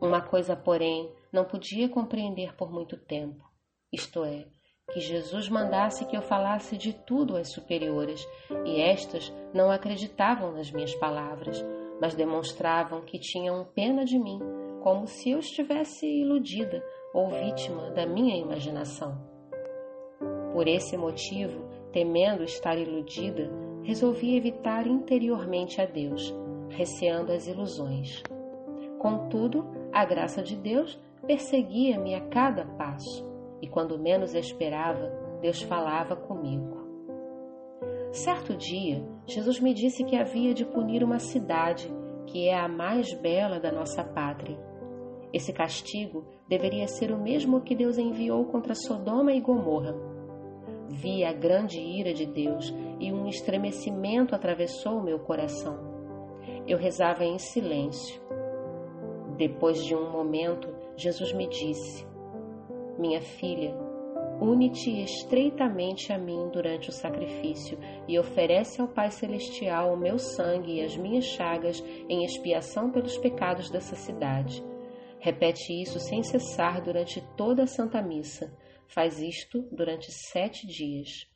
Uma 0.00 0.20
coisa, 0.20 0.54
porém, 0.54 1.10
não 1.32 1.44
podia 1.44 1.88
compreender 1.88 2.54
por 2.54 2.70
muito 2.70 2.96
tempo, 2.96 3.42
isto 3.90 4.22
é, 4.22 4.46
que 4.92 5.00
Jesus 5.00 5.48
mandasse 5.48 6.04
que 6.04 6.16
eu 6.16 6.22
falasse 6.22 6.76
de 6.76 6.92
tudo 6.92 7.36
às 7.36 7.50
superiores, 7.50 8.26
e 8.66 8.80
estas 8.80 9.32
não 9.54 9.70
acreditavam 9.70 10.52
nas 10.52 10.70
minhas 10.70 10.94
palavras, 10.94 11.64
mas 12.00 12.14
demonstravam 12.14 13.00
que 13.00 13.18
tinham 13.18 13.64
pena 13.74 14.04
de 14.04 14.18
mim, 14.18 14.38
como 14.82 15.06
se 15.06 15.30
eu 15.30 15.38
estivesse 15.38 16.06
iludida 16.06 16.84
ou 17.12 17.28
vítima 17.28 17.90
da 17.90 18.06
minha 18.06 18.36
imaginação. 18.36 19.37
Por 20.52 20.66
esse 20.66 20.96
motivo, 20.96 21.64
temendo 21.92 22.42
estar 22.42 22.76
iludida, 22.76 23.50
resolvi 23.82 24.36
evitar 24.36 24.86
interiormente 24.86 25.80
a 25.80 25.86
Deus, 25.86 26.34
receando 26.70 27.32
as 27.32 27.46
ilusões. 27.46 28.22
Contudo, 28.98 29.66
a 29.92 30.04
graça 30.04 30.42
de 30.42 30.56
Deus 30.56 31.00
perseguia-me 31.26 32.14
a 32.14 32.20
cada 32.28 32.64
passo, 32.64 33.26
e 33.60 33.68
quando 33.68 33.98
menos 33.98 34.34
esperava, 34.34 35.10
Deus 35.40 35.62
falava 35.62 36.16
comigo. 36.16 36.78
Certo 38.10 38.56
dia, 38.56 39.06
Jesus 39.26 39.60
me 39.60 39.74
disse 39.74 40.02
que 40.04 40.16
havia 40.16 40.54
de 40.54 40.64
punir 40.64 41.04
uma 41.04 41.18
cidade 41.18 41.92
que 42.26 42.48
é 42.48 42.58
a 42.58 42.68
mais 42.68 43.12
bela 43.14 43.60
da 43.60 43.70
nossa 43.70 44.02
pátria. 44.02 44.58
Esse 45.32 45.52
castigo 45.52 46.24
deveria 46.48 46.88
ser 46.88 47.12
o 47.12 47.18
mesmo 47.18 47.60
que 47.60 47.74
Deus 47.74 47.98
enviou 47.98 48.46
contra 48.46 48.74
Sodoma 48.74 49.32
e 49.32 49.40
Gomorra. 49.40 49.94
Vi 50.88 51.22
a 51.22 51.32
grande 51.32 51.78
ira 51.78 52.14
de 52.14 52.24
Deus 52.24 52.74
e 52.98 53.12
um 53.12 53.28
estremecimento 53.28 54.34
atravessou 54.34 54.98
o 54.98 55.02
meu 55.02 55.18
coração. 55.18 55.78
Eu 56.66 56.78
rezava 56.78 57.24
em 57.24 57.38
silêncio. 57.38 58.20
Depois 59.36 59.84
de 59.84 59.94
um 59.94 60.10
momento, 60.10 60.68
Jesus 60.96 61.32
me 61.32 61.46
disse: 61.46 62.06
Minha 62.98 63.20
filha, 63.20 63.76
une-te 64.40 65.02
estreitamente 65.02 66.12
a 66.12 66.18
mim 66.18 66.48
durante 66.52 66.88
o 66.88 66.92
sacrifício 66.92 67.78
e 68.08 68.18
oferece 68.18 68.80
ao 68.80 68.88
Pai 68.88 69.10
Celestial 69.10 69.92
o 69.92 69.96
meu 69.96 70.18
sangue 70.18 70.76
e 70.76 70.82
as 70.82 70.96
minhas 70.96 71.24
chagas 71.24 71.84
em 72.08 72.24
expiação 72.24 72.90
pelos 72.90 73.18
pecados 73.18 73.70
dessa 73.70 73.94
cidade. 73.94 74.64
Repete 75.20 75.72
isso 75.72 76.00
sem 76.00 76.22
cessar 76.22 76.80
durante 76.80 77.20
toda 77.36 77.64
a 77.64 77.66
Santa 77.66 78.00
Missa. 78.00 78.50
Faz 78.88 79.20
isto 79.20 79.68
durante 79.70 80.10
sete 80.10 80.66
dias. 80.66 81.28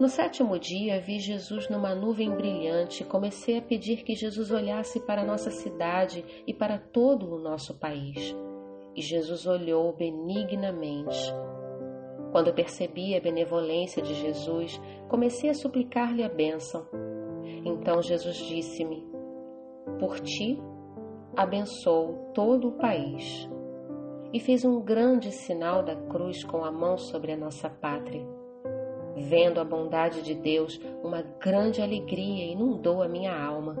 No 0.00 0.08
sétimo 0.08 0.58
dia, 0.58 1.00
vi 1.00 1.18
Jesus 1.18 1.68
numa 1.68 1.94
nuvem 1.94 2.30
brilhante 2.30 3.02
e 3.02 3.06
comecei 3.06 3.58
a 3.58 3.62
pedir 3.62 4.04
que 4.04 4.14
Jesus 4.14 4.50
olhasse 4.50 5.00
para 5.00 5.24
nossa 5.24 5.50
cidade 5.50 6.24
e 6.46 6.54
para 6.54 6.78
todo 6.78 7.34
o 7.34 7.38
nosso 7.38 7.78
país. 7.78 8.34
E 8.94 9.02
Jesus 9.02 9.46
olhou 9.46 9.92
benignamente. 9.92 11.18
Quando 12.30 12.54
percebi 12.54 13.14
a 13.14 13.20
benevolência 13.20 14.02
de 14.02 14.14
Jesus, 14.14 14.80
comecei 15.08 15.50
a 15.50 15.54
suplicar-lhe 15.54 16.22
a 16.22 16.28
bênção. 16.28 16.86
Então 17.64 18.00
Jesus 18.00 18.36
disse-me: 18.36 19.04
Por 19.98 20.20
ti 20.20 20.58
abençoo 21.36 22.30
todo 22.34 22.68
o 22.68 22.78
país. 22.78 23.48
E 24.32 24.40
fez 24.40 24.64
um 24.64 24.80
grande 24.80 25.30
sinal 25.30 25.82
da 25.82 25.94
cruz 25.94 26.42
com 26.42 26.64
a 26.64 26.70
mão 26.72 26.96
sobre 26.96 27.32
a 27.32 27.36
nossa 27.36 27.68
pátria. 27.68 28.26
Vendo 29.14 29.60
a 29.60 29.64
bondade 29.64 30.22
de 30.22 30.34
Deus, 30.34 30.80
uma 31.02 31.22
grande 31.22 31.82
alegria 31.82 32.50
inundou 32.50 33.02
a 33.02 33.08
minha 33.08 33.34
alma. 33.36 33.76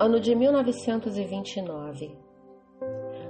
Ano 0.00 0.20
de 0.20 0.32
1929. 0.36 2.16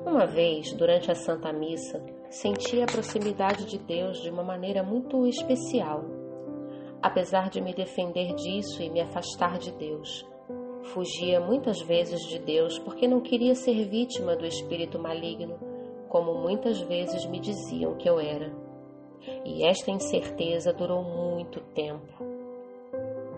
Uma 0.04 0.26
vez, 0.26 0.72
durante 0.74 1.10
a 1.10 1.14
Santa 1.14 1.50
Missa, 1.50 2.04
senti 2.28 2.82
a 2.82 2.86
proximidade 2.86 3.64
de 3.64 3.78
Deus 3.78 4.20
de 4.20 4.28
uma 4.30 4.42
maneira 4.42 4.82
muito 4.82 5.26
especial. 5.26 6.04
Apesar 7.00 7.48
de 7.48 7.60
me 7.60 7.72
defender 7.72 8.34
disso 8.34 8.82
e 8.82 8.90
me 8.90 9.00
afastar 9.00 9.58
de 9.58 9.72
Deus, 9.72 10.27
fugia 10.88 11.40
muitas 11.40 11.80
vezes 11.80 12.20
de 12.28 12.38
Deus 12.38 12.78
porque 12.78 13.06
não 13.06 13.20
queria 13.20 13.54
ser 13.54 13.88
vítima 13.88 14.36
do 14.36 14.46
espírito 14.46 14.98
maligno 14.98 15.58
como 16.08 16.34
muitas 16.34 16.80
vezes 16.80 17.26
me 17.26 17.38
diziam 17.38 17.96
que 17.96 18.08
eu 18.08 18.18
era. 18.18 18.50
E 19.44 19.64
esta 19.64 19.90
incerteza 19.90 20.72
durou 20.72 21.02
muito 21.02 21.60
tempo. 21.74 22.24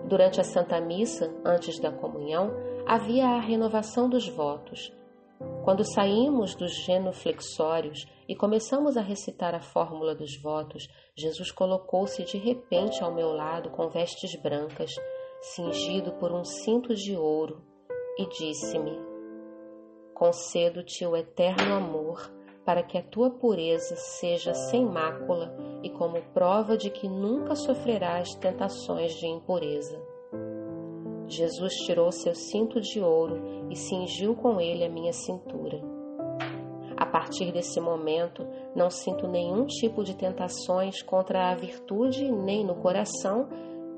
Durante 0.07 0.41
a 0.41 0.45
Santa 0.45 0.81
Missa, 0.81 1.33
antes 1.45 1.79
da 1.81 1.91
comunhão, 1.91 2.51
havia 2.87 3.27
a 3.27 3.41
renovação 3.41 4.09
dos 4.09 4.29
votos. 4.29 4.93
Quando 5.65 5.85
saímos 5.85 6.55
dos 6.55 6.73
genuflexórios 6.85 8.07
e 8.29 8.35
começamos 8.35 8.97
a 8.97 9.03
recitar 9.03 9.55
a 9.55 9.61
fórmula 9.61 10.15
dos 10.15 10.41
votos, 10.43 10.87
Jesus 11.17 11.51
colocou-se 11.51 12.23
de 12.25 12.37
repente 12.37 13.03
ao 13.03 13.15
meu 13.15 13.33
lado 13.33 13.71
com 13.71 13.89
vestes 13.89 14.35
brancas, 14.41 14.91
cingido 15.41 16.13
por 16.13 16.33
um 16.33 16.45
cinto 16.45 16.95
de 16.95 17.17
ouro, 17.17 17.63
e 18.19 18.27
disse-me: 18.27 18.99
Concedo-te 20.15 21.07
o 21.07 21.17
eterno 21.17 21.75
amor 21.75 22.31
para 22.65 22.83
que 22.83 22.99
a 22.99 23.03
tua 23.03 23.31
pureza 23.31 23.97
seja 23.97 24.53
sem 24.53 24.85
mácula 24.85 25.53
e 25.83 25.89
como 25.89 26.21
prova 26.35 26.77
de 26.77 26.91
que 26.91 27.09
nunca 27.09 27.55
sofrerás 27.55 28.35
tentações 28.35 29.15
de 29.15 29.27
impureza. 29.27 30.01
Jesus 31.27 31.73
tirou 31.87 32.13
seu 32.13 32.35
cinto 32.35 32.81
de 32.81 33.01
ouro 33.01 33.67
e 33.71 33.77
cingiu 33.77 34.35
com 34.35 34.61
ele 34.61 34.85
a 34.85 34.91
minha 34.91 35.13
cintura. 35.13 35.81
A 36.97 37.07
partir 37.07 37.51
desse 37.51 37.81
momento, 37.81 38.47
não 38.77 38.91
sinto 38.91 39.27
nenhum 39.27 39.65
tipo 39.65 40.05
de 40.05 40.15
tentações 40.15 41.03
contra 41.03 41.51
a 41.51 41.55
virtude, 41.55 42.31
nem 42.31 42.65
no 42.65 42.75
coração, 42.75 43.49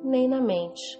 nem 0.04 0.28
na 0.28 0.40
mente. 0.40 0.98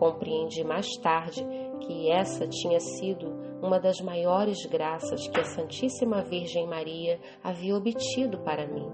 Compreendi 0.00 0.64
mais 0.64 0.86
tarde 1.02 1.46
que 1.82 2.10
essa 2.10 2.48
tinha 2.48 2.80
sido 2.80 3.28
uma 3.62 3.78
das 3.78 4.00
maiores 4.00 4.64
graças 4.64 5.28
que 5.28 5.38
a 5.38 5.44
Santíssima 5.44 6.22
Virgem 6.22 6.66
Maria 6.66 7.20
havia 7.44 7.76
obtido 7.76 8.38
para 8.38 8.66
mim, 8.66 8.90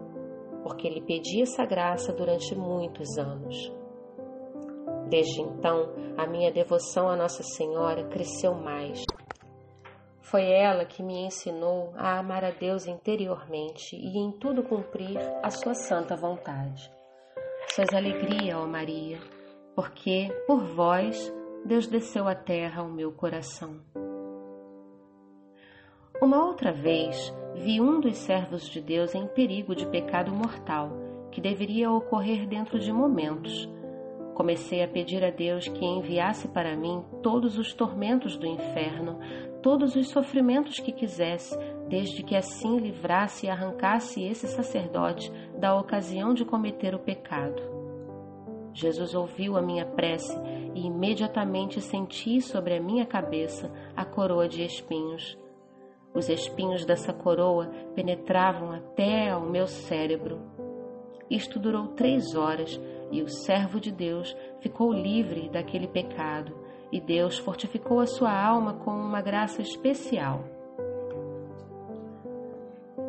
porque 0.65 0.91
lhe 0.91 1.01
pedi 1.01 1.43
essa 1.43 1.65
graça 1.65 2.13
durante 2.13 2.57
muitos 2.57 3.17
anos. 3.19 3.73
Desde 5.09 5.43
então, 5.43 5.95
a 6.19 6.27
minha 6.27 6.51
devoção 6.51 7.09
à 7.09 7.15
Nossa 7.15 7.45
Senhora 7.45 8.09
cresceu 8.09 8.53
mais. 8.57 9.01
Foi 10.23 10.51
ela 10.51 10.85
que 10.85 11.05
me 11.05 11.25
ensinou 11.25 11.93
a 11.95 12.19
amar 12.19 12.43
a 12.43 12.51
Deus 12.51 12.89
interiormente 12.89 13.95
e 13.95 14.19
em 14.19 14.33
tudo 14.33 14.65
cumprir 14.65 15.19
a 15.41 15.51
sua 15.51 15.75
santa 15.75 16.17
vontade. 16.17 16.93
Sois 17.69 17.95
alegria, 17.95 18.59
ó 18.59 18.67
Maria, 18.67 19.19
porque 19.77 20.33
por 20.47 20.65
vós 20.65 21.31
Deus 21.67 21.87
desceu 21.87 22.27
à 22.27 22.35
terra 22.35 22.83
o 22.83 22.91
meu 22.91 23.13
coração. 23.13 23.77
Uma 26.21 26.43
outra 26.43 26.73
vez 26.73 27.31
vi 27.55 27.79
um 27.79 28.01
dos 28.01 28.17
servos 28.17 28.67
de 28.71 28.81
Deus 28.81 29.15
em 29.15 29.27
perigo 29.27 29.75
de 29.75 29.87
pecado 29.87 30.33
mortal, 30.33 30.91
que 31.31 31.43
deveria 31.43 31.91
ocorrer 31.91 32.49
dentro 32.49 32.79
de 32.79 32.91
momentos. 32.91 33.69
Comecei 34.35 34.83
a 34.83 34.89
pedir 34.89 35.23
a 35.23 35.31
Deus 35.31 35.69
que 35.69 35.85
enviasse 35.85 36.49
para 36.49 36.75
mim 36.75 37.05
todos 37.23 37.59
os 37.59 37.75
tormentos 37.75 38.35
do 38.39 38.47
inferno, 38.47 39.19
todos 39.63 39.95
os 39.95 40.09
sofrimentos 40.09 40.79
que 40.79 40.93
quisesse, 40.93 41.55
desde 41.87 42.23
que 42.23 42.35
assim 42.35 42.79
livrasse 42.79 43.45
e 43.45 43.51
arrancasse 43.51 44.23
esse 44.23 44.47
sacerdote 44.47 45.31
da 45.59 45.79
ocasião 45.79 46.33
de 46.33 46.47
cometer 46.47 46.95
o 46.95 46.99
pecado. 46.99 47.76
Jesus 48.77 49.15
ouviu 49.15 49.57
a 49.57 49.63
minha 49.63 49.87
prece 49.87 50.39
e 50.75 50.87
imediatamente 50.87 51.81
senti 51.81 52.43
sobre 52.43 52.77
a 52.77 52.81
minha 52.81 53.07
cabeça 53.07 53.73
a 53.97 54.05
coroa 54.05 54.47
de 54.47 54.63
espinhos. 54.63 55.39
Os 56.13 56.29
espinhos 56.29 56.85
dessa 56.85 57.11
coroa 57.11 57.71
penetravam 57.95 58.73
até 58.73 59.31
ao 59.31 59.41
meu 59.41 59.67
cérebro. 59.67 60.43
Isto 61.31 61.59
durou 61.59 61.89
três 61.89 62.35
horas 62.35 62.79
e 63.11 63.23
o 63.23 63.29
servo 63.29 63.81
de 63.81 63.91
Deus 63.91 64.37
ficou 64.61 64.93
livre 64.93 65.49
daquele 65.49 65.89
pecado 65.89 66.55
e 66.93 67.01
Deus 67.01 67.39
fortificou 67.39 68.01
a 68.01 68.07
sua 68.07 68.31
alma 68.31 68.75
com 68.75 68.91
uma 68.91 69.23
graça 69.23 69.63
especial. 69.63 70.45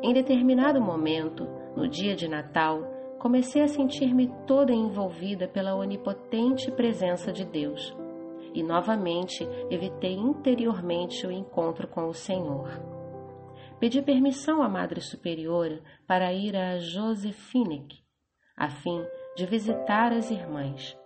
Em 0.01 0.13
determinado 0.13 0.79
momento, 0.79 1.45
no 1.75 1.89
dia 1.89 2.15
de 2.15 2.29
Natal, 2.29 2.96
comecei 3.19 3.61
a 3.61 3.67
sentir-me 3.67 4.31
toda 4.45 4.71
envolvida 4.71 5.47
pela 5.47 5.75
onipotente 5.75 6.71
presença 6.71 7.31
de 7.31 7.45
Deus 7.45 7.95
e 8.53 8.63
novamente 8.63 9.47
evitei 9.69 10.13
interiormente 10.13 11.25
o 11.27 11.31
encontro 11.31 11.87
com 11.87 12.07
o 12.07 12.13
Senhor. 12.13 12.69
Pedi 13.79 14.01
permissão 14.01 14.63
à 14.63 14.69
Madre 14.69 15.01
Superiora 15.01 15.81
para 16.07 16.33
ir 16.33 16.55
a 16.55 16.79
Josephinek, 16.79 18.03
a 18.55 18.69
fim 18.69 19.05
de 19.35 19.45
visitar 19.45 20.11
as 20.11 20.31
irmãs. 20.31 20.97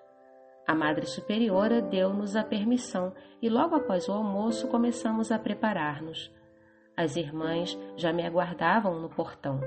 A 0.65 0.73
Madre 0.73 1.05
Superiora 1.05 1.81
deu-nos 1.81 2.37
a 2.37 2.43
permissão 2.43 3.13
e 3.41 3.49
logo 3.49 3.75
após 3.75 4.07
o 4.07 4.13
almoço 4.13 4.69
começamos 4.69 5.31
a 5.31 5.37
preparar-nos. 5.37 6.31
As 6.95 7.17
irmãs 7.17 7.77
já 7.97 8.13
me 8.13 8.25
aguardavam 8.25 9.01
no 9.01 9.09
portão. 9.09 9.59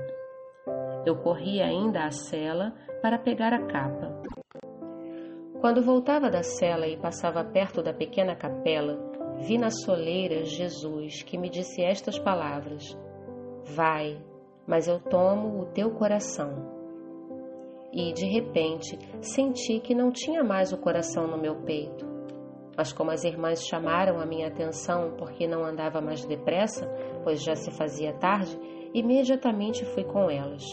Eu 1.05 1.15
corri 1.17 1.61
ainda 1.61 2.05
à 2.05 2.11
cela 2.11 2.73
para 3.01 3.19
pegar 3.19 3.53
a 3.53 3.65
capa. 3.65 4.21
Quando 5.61 5.81
voltava 5.81 6.29
da 6.29 6.43
cela 6.43 6.87
e 6.87 6.97
passava 6.97 7.43
perto 7.43 7.81
da 7.81 7.93
pequena 7.93 8.35
capela, 8.35 8.97
vi 9.39 9.57
na 9.57 9.69
soleira 9.69 10.43
Jesus 10.43 11.23
que 11.23 11.37
me 11.37 11.49
disse 11.49 11.83
estas 11.83 12.17
palavras: 12.19 12.97
Vai, 13.75 14.17
mas 14.67 14.87
eu 14.87 14.99
tomo 14.99 15.61
o 15.61 15.65
teu 15.65 15.91
coração. 15.91 16.73
E, 17.91 18.11
de 18.11 18.25
repente, 18.25 18.97
senti 19.21 19.79
que 19.79 19.95
não 19.95 20.11
tinha 20.11 20.43
mais 20.43 20.73
o 20.73 20.77
coração 20.77 21.27
no 21.27 21.37
meu 21.37 21.55
peito. 21.61 22.05
Mas, 22.75 22.91
como 22.91 23.11
as 23.11 23.23
irmãs 23.23 23.65
chamaram 23.65 24.19
a 24.19 24.25
minha 24.25 24.47
atenção 24.47 25.15
porque 25.17 25.47
não 25.47 25.63
andava 25.63 26.01
mais 26.01 26.25
depressa, 26.25 26.85
pois 27.23 27.41
já 27.41 27.55
se 27.55 27.71
fazia 27.71 28.13
tarde, 28.13 28.59
imediatamente 28.93 29.85
fui 29.85 30.03
com 30.03 30.29
elas. 30.29 30.63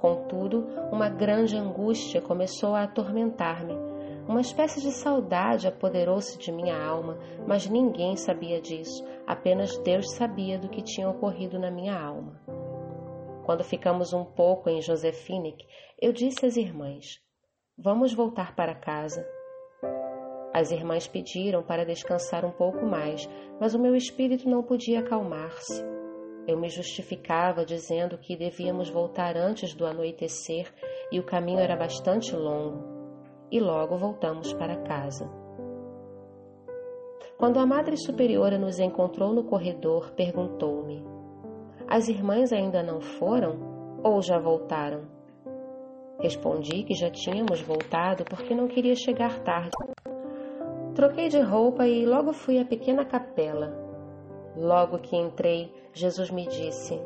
Contudo, 0.00 0.66
uma 0.90 1.10
grande 1.10 1.56
angústia 1.56 2.22
começou 2.22 2.74
a 2.74 2.84
atormentar-me. 2.84 3.74
Uma 4.26 4.40
espécie 4.40 4.80
de 4.80 4.92
saudade 4.92 5.68
apoderou-se 5.68 6.38
de 6.38 6.50
minha 6.50 6.80
alma, 6.80 7.18
mas 7.46 7.68
ninguém 7.68 8.16
sabia 8.16 8.60
disso, 8.60 9.04
apenas 9.26 9.76
Deus 9.78 10.12
sabia 10.12 10.58
do 10.58 10.68
que 10.68 10.82
tinha 10.82 11.08
ocorrido 11.08 11.58
na 11.58 11.70
minha 11.70 12.00
alma. 12.00 12.40
Quando 13.44 13.64
ficamos 13.64 14.12
um 14.12 14.24
pouco 14.24 14.70
em 14.70 14.80
Josefinic, 14.80 15.66
eu 16.00 16.12
disse 16.12 16.46
às 16.46 16.56
irmãs: 16.56 17.20
Vamos 17.76 18.14
voltar 18.14 18.54
para 18.54 18.74
casa. 18.74 19.26
As 20.54 20.70
irmãs 20.70 21.06
pediram 21.06 21.62
para 21.62 21.84
descansar 21.84 22.44
um 22.44 22.50
pouco 22.50 22.86
mais, 22.86 23.28
mas 23.60 23.74
o 23.74 23.78
meu 23.78 23.94
espírito 23.94 24.48
não 24.48 24.62
podia 24.62 25.00
acalmar-se. 25.00 25.99
Eu 26.50 26.58
me 26.58 26.68
justificava 26.68 27.64
dizendo 27.64 28.18
que 28.18 28.36
devíamos 28.36 28.90
voltar 28.90 29.36
antes 29.36 29.72
do 29.72 29.86
anoitecer 29.86 30.66
e 31.12 31.20
o 31.20 31.24
caminho 31.24 31.60
era 31.60 31.76
bastante 31.76 32.34
longo. 32.34 32.82
E 33.52 33.60
logo 33.60 33.96
voltamos 33.96 34.52
para 34.54 34.82
casa. 34.82 35.30
Quando 37.38 37.60
a 37.60 37.64
Madre 37.64 37.96
Superiora 37.96 38.58
nos 38.58 38.80
encontrou 38.80 39.32
no 39.32 39.44
corredor, 39.44 40.10
perguntou-me: 40.16 41.04
as 41.86 42.08
irmãs 42.08 42.52
ainda 42.52 42.82
não 42.82 43.00
foram 43.00 44.00
ou 44.02 44.20
já 44.20 44.40
voltaram? 44.40 45.02
Respondi 46.18 46.82
que 46.82 46.94
já 46.94 47.10
tínhamos 47.10 47.60
voltado 47.60 48.24
porque 48.24 48.56
não 48.56 48.66
queria 48.66 48.96
chegar 48.96 49.38
tarde. 49.44 49.70
Troquei 50.96 51.28
de 51.28 51.40
roupa 51.40 51.86
e 51.86 52.04
logo 52.04 52.32
fui 52.32 52.58
à 52.58 52.64
pequena 52.64 53.04
capela. 53.04 53.89
Logo 54.56 54.98
que 54.98 55.16
entrei, 55.16 55.72
Jesus 55.92 56.30
me 56.30 56.46
disse: 56.46 57.00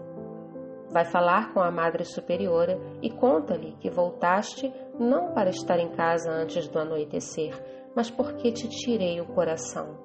Vai 0.91 1.05
falar 1.05 1.53
com 1.53 1.61
a 1.61 1.71
Madre 1.71 2.05
Superiora 2.05 2.79
e 3.03 3.11
conta-lhe 3.11 3.73
que 3.81 3.91
voltaste 3.91 4.73
não 4.99 5.33
para 5.33 5.51
estar 5.51 5.79
em 5.79 5.91
casa 5.91 6.31
antes 6.31 6.69
do 6.69 6.79
anoitecer, 6.79 7.55
mas 7.95 8.11
porque 8.11 8.53
te 8.53 8.69
tirei 8.69 9.21
o 9.21 9.27
coração. 9.27 9.99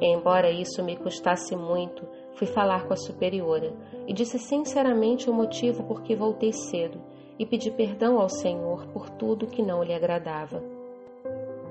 Embora 0.00 0.50
isso 0.50 0.82
me 0.82 0.96
custasse 0.96 1.56
muito, 1.56 2.06
Fui 2.36 2.46
falar 2.46 2.86
com 2.86 2.92
a 2.92 2.96
superiora 2.96 3.74
e 4.06 4.12
disse 4.12 4.38
sinceramente 4.38 5.30
o 5.30 5.32
motivo 5.32 5.84
por 5.84 6.02
que 6.02 6.14
voltei 6.14 6.52
cedo 6.52 7.00
e 7.38 7.46
pedi 7.46 7.70
perdão 7.70 8.20
ao 8.20 8.28
Senhor 8.28 8.86
por 8.88 9.08
tudo 9.08 9.46
que 9.46 9.62
não 9.62 9.82
lhe 9.82 9.94
agradava. 9.94 10.62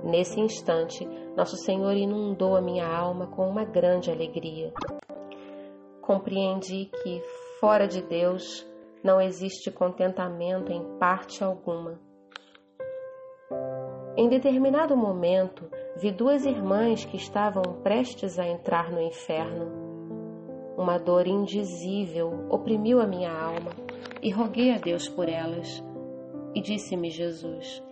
Nesse 0.05 0.39
instante, 0.39 1.03
Nosso 1.35 1.57
Senhor 1.57 1.97
inundou 1.97 2.55
a 2.55 2.61
minha 2.61 2.87
alma 2.87 3.25
com 3.25 3.49
uma 3.49 3.65
grande 3.65 4.11
alegria. 4.11 4.71
Compreendi 5.99 6.91
que, 7.01 7.23
fora 7.59 7.87
de 7.87 8.03
Deus, 8.03 8.63
não 9.03 9.19
existe 9.19 9.71
contentamento 9.71 10.71
em 10.71 10.83
parte 10.99 11.43
alguma. 11.43 11.99
Em 14.15 14.29
determinado 14.29 14.95
momento, 14.95 15.67
vi 15.97 16.11
duas 16.11 16.45
irmãs 16.45 17.03
que 17.03 17.17
estavam 17.17 17.63
prestes 17.81 18.37
a 18.37 18.47
entrar 18.47 18.91
no 18.91 19.01
inferno. 19.01 19.71
Uma 20.77 20.99
dor 20.99 21.25
indizível 21.25 22.45
oprimiu 22.47 23.01
a 23.01 23.07
minha 23.07 23.31
alma 23.31 23.71
e 24.21 24.29
roguei 24.29 24.71
a 24.71 24.77
Deus 24.77 25.09
por 25.09 25.27
elas. 25.27 25.83
E 26.53 26.61
disse-me 26.61 27.09
Jesus: 27.09 27.83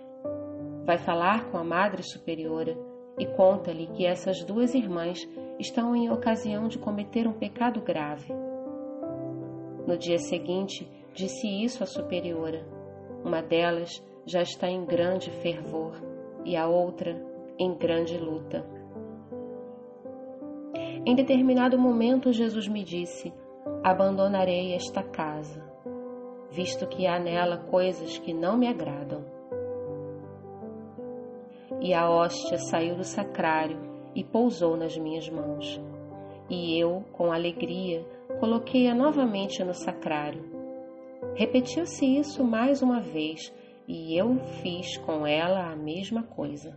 Vai 0.85 0.97
falar 0.97 1.49
com 1.49 1.57
a 1.57 1.63
Madre 1.63 2.03
Superiora 2.03 2.77
e 3.17 3.25
conta-lhe 3.25 3.87
que 3.87 4.05
essas 4.05 4.43
duas 4.43 4.73
irmãs 4.73 5.19
estão 5.59 5.95
em 5.95 6.11
ocasião 6.11 6.67
de 6.67 6.77
cometer 6.77 7.27
um 7.27 7.33
pecado 7.33 7.81
grave. 7.81 8.33
No 9.87 9.97
dia 9.97 10.17
seguinte, 10.17 10.89
disse 11.13 11.47
isso 11.47 11.83
à 11.83 11.85
superiora. 11.85 12.65
Uma 13.23 13.41
delas 13.41 14.03
já 14.25 14.41
está 14.41 14.69
em 14.69 14.85
grande 14.85 15.29
fervor 15.29 15.93
e 16.43 16.55
a 16.55 16.67
outra 16.67 17.21
em 17.57 17.73
grande 17.77 18.17
luta. 18.17 18.65
Em 21.05 21.15
determinado 21.15 21.77
momento, 21.77 22.31
Jesus 22.31 22.67
me 22.67 22.83
disse: 22.83 23.33
Abandonarei 23.83 24.73
esta 24.73 25.03
casa, 25.03 25.63
visto 26.49 26.87
que 26.87 27.05
há 27.05 27.19
nela 27.19 27.57
coisas 27.57 28.17
que 28.17 28.33
não 28.33 28.57
me 28.57 28.67
agradam. 28.67 29.32
E 31.83 31.93
a 31.93 32.09
hóstia 32.09 32.57
saiu 32.57 32.95
do 32.95 33.03
sacrário 33.03 33.77
e 34.15 34.23
pousou 34.23 34.75
nas 34.75 34.97
minhas 34.97 35.29
mãos. 35.29 35.79
E 36.49 36.79
eu, 36.79 37.05
com 37.11 37.31
alegria, 37.31 38.03
coloquei-a 38.39 38.95
novamente 38.95 39.63
no 39.63 39.75
sacrário. 39.75 40.43
Repetiu-se 41.35 42.05
isso 42.05 42.43
mais 42.43 42.81
uma 42.81 42.99
vez 42.99 43.53
e 43.87 44.17
eu 44.17 44.39
fiz 44.63 44.97
com 44.97 45.27
ela 45.27 45.71
a 45.71 45.75
mesma 45.75 46.23
coisa. 46.23 46.75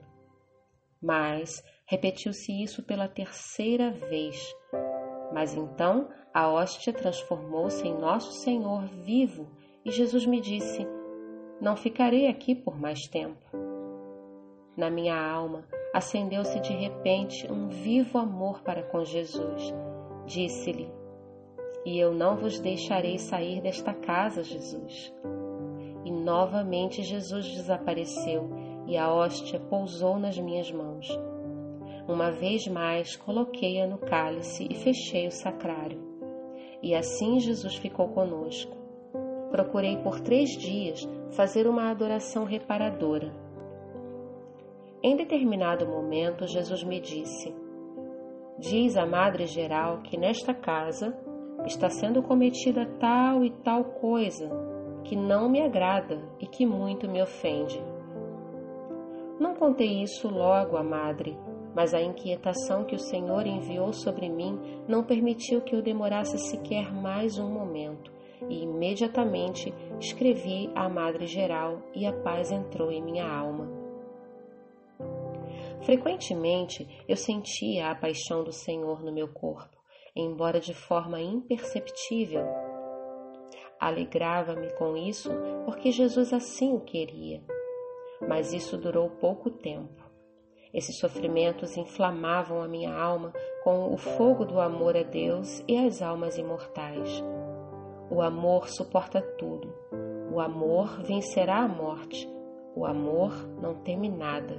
Mas 1.01 1.63
Repetiu-se 1.89 2.51
isso 2.51 2.83
pela 2.83 3.07
terceira 3.07 3.93
vez. 3.93 4.37
Mas 5.33 5.55
então 5.55 6.09
a 6.35 6.51
hóstia 6.51 6.93
transformou-se 6.93 7.87
em 7.87 7.97
Nosso 7.97 8.33
Senhor 8.43 8.85
vivo 9.05 9.49
e 9.85 9.93
Jesus 9.93 10.27
me 10.27 10.41
disse: 10.41 10.85
Não 11.61 11.77
ficarei 11.77 12.27
aqui 12.27 12.57
por 12.57 12.77
mais 12.77 13.07
tempo. 13.07 13.66
Na 14.77 14.91
minha 14.91 15.19
alma 15.19 15.65
acendeu-se 15.95 16.61
de 16.61 16.75
repente 16.75 17.51
um 17.51 17.69
vivo 17.69 18.19
amor 18.19 18.61
para 18.63 18.83
com 18.83 19.03
Jesus. 19.03 19.75
Disse-lhe: 20.27 20.93
E 21.87 21.99
eu 21.99 22.13
não 22.13 22.37
vos 22.37 22.61
deixarei 22.61 23.19
sair 23.19 23.63
desta 23.63 23.95
casa, 23.95 24.45
Jesus. 24.45 25.15
E 26.05 26.11
novamente 26.11 27.03
Jesus 27.03 27.49
desapareceu 27.49 28.51
e 28.87 28.97
a 28.99 29.11
hóstia 29.11 29.59
pousou 29.59 30.19
nas 30.19 30.39
minhas 30.39 30.71
mãos. 30.71 31.09
Uma 32.07 32.31
vez 32.31 32.69
mais 32.69 33.17
coloquei-a 33.17 33.87
no 33.87 33.99
cálice 33.99 34.69
e 34.71 34.75
fechei 34.75 35.27
o 35.27 35.33
sacrário. 35.33 36.01
E 36.83 36.95
assim 36.95 37.41
Jesus 37.41 37.77
ficou 37.77 38.09
conosco. 38.09 38.77
Procurei 39.51 39.97
por 39.97 40.21
três 40.21 40.51
dias 40.51 41.09
fazer 41.31 41.67
uma 41.67 41.91
adoração 41.91 42.45
reparadora. 42.45 43.46
Em 45.07 45.15
determinado 45.15 45.87
momento, 45.87 46.49
Jesus 46.49 46.83
me 46.83 46.99
disse: 46.99 47.55
Diz 48.59 48.97
à 48.97 49.07
Madre 49.07 49.47
Geral 49.47 50.03
que 50.03 50.17
nesta 50.17 50.53
casa 50.53 51.17
está 51.65 51.89
sendo 51.89 52.25
cometida 52.25 52.85
tal 52.99 53.45
e 53.45 53.53
tal 53.63 53.85
coisa 53.85 54.51
que 55.05 55.15
não 55.15 55.49
me 55.49 55.63
agrada 55.63 56.21
e 56.41 56.47
que 56.49 56.67
muito 56.67 57.09
me 57.09 57.23
ofende. 57.23 57.81
Não 59.39 59.55
contei 59.55 60.03
isso 60.03 60.29
logo 60.29 60.77
à 60.77 60.83
Madre, 60.83 61.39
mas 61.73 61.95
a 61.95 62.03
inquietação 62.03 62.83
que 62.83 62.97
o 62.97 62.99
Senhor 62.99 63.47
enviou 63.47 63.93
sobre 63.93 64.29
mim 64.29 64.59
não 64.89 65.05
permitiu 65.05 65.61
que 65.61 65.77
eu 65.77 65.83
demorasse 65.83 66.37
sequer 66.37 66.93
mais 66.93 67.39
um 67.39 67.49
momento, 67.49 68.11
e 68.49 68.65
imediatamente 68.65 69.73
escrevi 70.01 70.69
à 70.75 70.89
Madre 70.89 71.27
Geral 71.27 71.79
e 71.95 72.05
a 72.05 72.13
paz 72.13 72.51
entrou 72.51 72.91
em 72.91 73.01
minha 73.01 73.25
alma. 73.25 73.76
Frequentemente 75.83 76.87
eu 77.09 77.17
sentia 77.17 77.91
a 77.91 77.95
paixão 77.95 78.43
do 78.43 78.53
Senhor 78.53 79.03
no 79.03 79.13
meu 79.13 79.29
corpo, 79.29 79.77
embora 80.15 80.59
de 80.59 80.75
forma 80.75 81.21
imperceptível. 81.21 82.45
Alegrava-me 83.79 84.73
com 84.75 84.97
isso 84.97 85.31
porque 85.65 85.93
Jesus 85.93 86.33
assim 86.33 86.75
o 86.75 86.81
queria, 86.81 87.43
mas 88.27 88.53
isso 88.53 88.77
durou 88.77 89.11
pouco 89.11 89.51
tempo. 89.51 90.05
Esses 90.73 90.99
sofrimentos 90.99 91.77
inflamavam 91.77 92.63
a 92.63 92.69
minha 92.69 92.93
alma 92.93 93.33
com 93.63 93.93
o 93.93 93.97
fogo 93.97 94.45
do 94.45 94.61
amor 94.61 94.97
a 94.97 95.03
Deus 95.03 95.63
e 95.69 95.77
às 95.77 96.03
almas 96.03 96.37
imortais. 96.37 97.23
O 98.11 98.21
amor 98.21 98.69
suporta 98.69 99.21
tudo. 99.21 99.73
O 100.33 100.41
amor 100.41 101.03
vencerá 101.03 101.59
a 101.59 101.69
morte. 101.69 102.29
O 102.75 102.85
amor 102.85 103.33
não 103.61 103.83
teme 103.83 104.09
nada. 104.09 104.55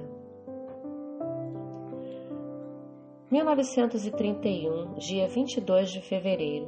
1931, 3.30 4.94
dia 4.94 5.28
22 5.28 5.90
de 5.90 6.00
fevereiro. 6.00 6.66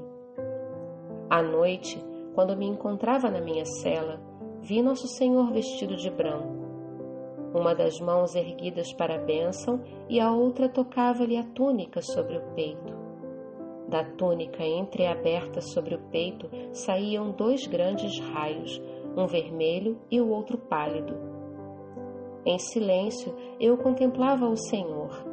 À 1.31 1.43
noite, 1.43 1.99
quando 2.35 2.55
me 2.55 2.67
encontrava 2.67 3.31
na 3.31 3.41
minha 3.41 3.65
cela, 3.65 4.21
vi 4.61 4.83
Nosso 4.83 5.09
Senhor 5.09 5.51
vestido 5.53 5.97
de 5.97 6.11
branco. 6.11 6.61
Uma 7.55 7.75
das 7.75 7.99
mãos 7.99 8.35
erguidas 8.35 8.93
para 8.93 9.15
a 9.15 9.25
bênção 9.25 9.81
e 10.07 10.21
a 10.21 10.31
outra 10.31 10.69
tocava-lhe 10.69 11.39
a 11.39 11.43
túnica 11.43 12.03
sobre 12.03 12.37
o 12.37 12.43
peito. 12.55 12.93
Da 13.89 14.05
túnica 14.05 14.63
entreaberta 14.63 15.63
sobre 15.63 15.95
o 15.95 15.99
peito 16.11 16.47
saíam 16.75 17.31
dois 17.31 17.67
grandes 17.67 18.21
raios, 18.21 18.79
um 19.17 19.27
vermelho 19.27 19.99
e 20.11 20.21
o 20.21 20.29
outro 20.29 20.59
pálido. 20.59 21.15
Em 22.45 22.59
silêncio, 22.59 23.35
eu 23.59 23.79
contemplava 23.79 24.47
o 24.47 24.57
Senhor. 24.57 25.30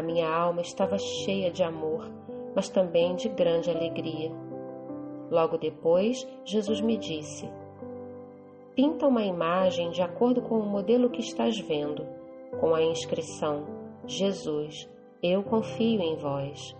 A 0.00 0.02
minha 0.02 0.26
alma 0.26 0.62
estava 0.62 0.96
cheia 0.96 1.50
de 1.50 1.62
amor, 1.62 2.10
mas 2.56 2.70
também 2.70 3.14
de 3.16 3.28
grande 3.28 3.68
alegria. 3.68 4.32
Logo 5.30 5.58
depois, 5.58 6.26
Jesus 6.42 6.80
me 6.80 6.96
disse: 6.96 7.46
Pinta 8.74 9.06
uma 9.06 9.22
imagem 9.22 9.90
de 9.90 10.00
acordo 10.00 10.40
com 10.40 10.58
o 10.58 10.64
modelo 10.64 11.10
que 11.10 11.20
estás 11.20 11.60
vendo, 11.60 12.06
com 12.58 12.74
a 12.74 12.82
inscrição: 12.82 13.66
Jesus, 14.06 14.90
eu 15.22 15.42
confio 15.42 16.00
em 16.00 16.16
vós. 16.16 16.74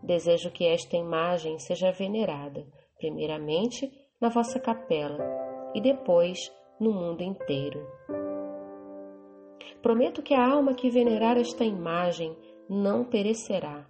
Desejo 0.00 0.52
que 0.52 0.64
esta 0.64 0.96
imagem 0.96 1.58
seja 1.58 1.90
venerada, 1.90 2.64
primeiramente 3.00 3.90
na 4.20 4.28
vossa 4.28 4.60
capela 4.60 5.18
e 5.74 5.80
depois 5.80 6.38
no 6.78 6.92
mundo 6.92 7.20
inteiro. 7.20 7.84
Prometo 9.82 10.22
que 10.22 10.34
a 10.34 10.44
alma 10.44 10.74
que 10.74 10.90
venerar 10.90 11.38
esta 11.38 11.64
imagem 11.64 12.36
não 12.68 13.04
perecerá. 13.04 13.86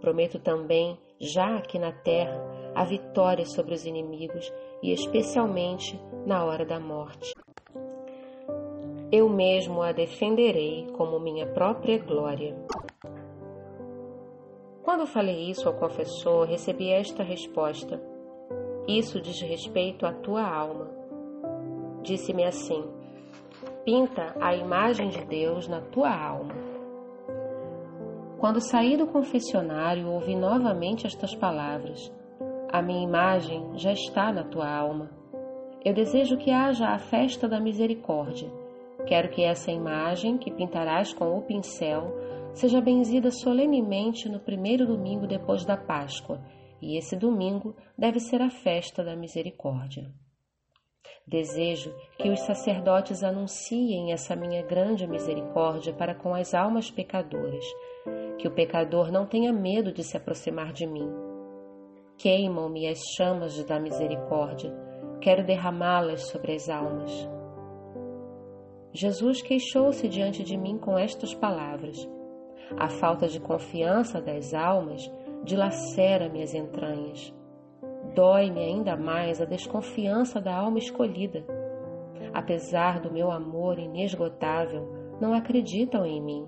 Prometo 0.00 0.38
também, 0.38 0.98
já 1.20 1.56
aqui 1.56 1.78
na 1.78 1.92
terra, 1.92 2.40
a 2.74 2.82
vitória 2.84 3.44
sobre 3.44 3.74
os 3.74 3.84
inimigos 3.84 4.50
e 4.82 4.92
especialmente 4.92 6.00
na 6.24 6.44
hora 6.44 6.64
da 6.64 6.80
morte. 6.80 7.34
Eu 9.12 9.28
mesmo 9.28 9.82
a 9.82 9.92
defenderei 9.92 10.86
como 10.96 11.20
minha 11.20 11.46
própria 11.46 11.98
glória. 11.98 12.56
Quando 14.82 15.06
falei 15.06 15.50
isso 15.50 15.68
ao 15.68 15.74
confessor, 15.74 16.46
recebi 16.46 16.90
esta 16.90 17.22
resposta: 17.22 18.00
Isso 18.88 19.20
diz 19.20 19.42
respeito 19.42 20.06
à 20.06 20.12
tua 20.12 20.42
alma. 20.42 20.90
Disse-me 22.02 22.44
assim: 22.44 22.95
pinta 23.86 24.34
a 24.40 24.52
imagem 24.52 25.10
de 25.10 25.24
Deus 25.24 25.68
na 25.68 25.80
tua 25.80 26.10
alma. 26.10 26.52
Quando 28.40 28.60
saí 28.60 28.96
do 28.96 29.06
confessionário, 29.06 30.10
ouvi 30.10 30.34
novamente 30.34 31.06
estas 31.06 31.36
palavras: 31.36 32.12
A 32.72 32.82
minha 32.82 33.04
imagem 33.04 33.78
já 33.78 33.92
está 33.92 34.32
na 34.32 34.42
tua 34.42 34.68
alma. 34.68 35.08
Eu 35.84 35.94
desejo 35.94 36.36
que 36.36 36.50
haja 36.50 36.88
a 36.88 36.98
festa 36.98 37.48
da 37.48 37.60
misericórdia. 37.60 38.50
Quero 39.06 39.28
que 39.28 39.44
essa 39.44 39.70
imagem 39.70 40.36
que 40.36 40.50
pintarás 40.50 41.14
com 41.14 41.38
o 41.38 41.42
pincel 41.42 42.12
seja 42.54 42.80
benzida 42.80 43.30
solenemente 43.30 44.28
no 44.28 44.40
primeiro 44.40 44.84
domingo 44.84 45.28
depois 45.28 45.64
da 45.64 45.76
Páscoa, 45.76 46.40
e 46.82 46.98
esse 46.98 47.14
domingo 47.14 47.76
deve 47.96 48.18
ser 48.18 48.42
a 48.42 48.50
festa 48.50 49.04
da 49.04 49.14
misericórdia. 49.14 50.10
Desejo 51.26 51.92
que 52.18 52.30
os 52.30 52.40
sacerdotes 52.40 53.22
anunciem 53.22 54.12
essa 54.12 54.36
minha 54.36 54.62
grande 54.62 55.06
misericórdia 55.06 55.92
para 55.92 56.14
com 56.14 56.34
as 56.34 56.54
almas 56.54 56.90
pecadoras, 56.90 57.64
que 58.38 58.46
o 58.46 58.50
pecador 58.50 59.10
não 59.10 59.26
tenha 59.26 59.52
medo 59.52 59.92
de 59.92 60.04
se 60.04 60.16
aproximar 60.16 60.72
de 60.72 60.86
mim. 60.86 61.10
Queimam-me 62.16 62.86
as 62.86 63.00
chamas 63.16 63.62
da 63.64 63.80
misericórdia, 63.80 64.72
quero 65.20 65.44
derramá-las 65.44 66.28
sobre 66.28 66.54
as 66.54 66.68
almas. 66.68 67.28
Jesus 68.92 69.42
queixou-se 69.42 70.08
diante 70.08 70.42
de 70.42 70.56
mim 70.56 70.78
com 70.78 70.96
estas 70.96 71.34
palavras: 71.34 72.08
A 72.78 72.88
falta 72.88 73.28
de 73.28 73.38
confiança 73.38 74.22
das 74.22 74.54
almas 74.54 75.10
dilacera 75.44 76.28
minhas 76.28 76.54
entranhas. 76.54 77.34
Dói-me 78.14 78.60
ainda 78.60 78.96
mais 78.96 79.40
a 79.40 79.44
desconfiança 79.44 80.40
da 80.40 80.54
alma 80.54 80.78
escolhida. 80.78 81.44
Apesar 82.32 83.00
do 83.00 83.12
meu 83.12 83.30
amor 83.30 83.78
inesgotável, 83.78 84.86
não 85.20 85.34
acreditam 85.34 86.04
em 86.04 86.20
mim. 86.20 86.46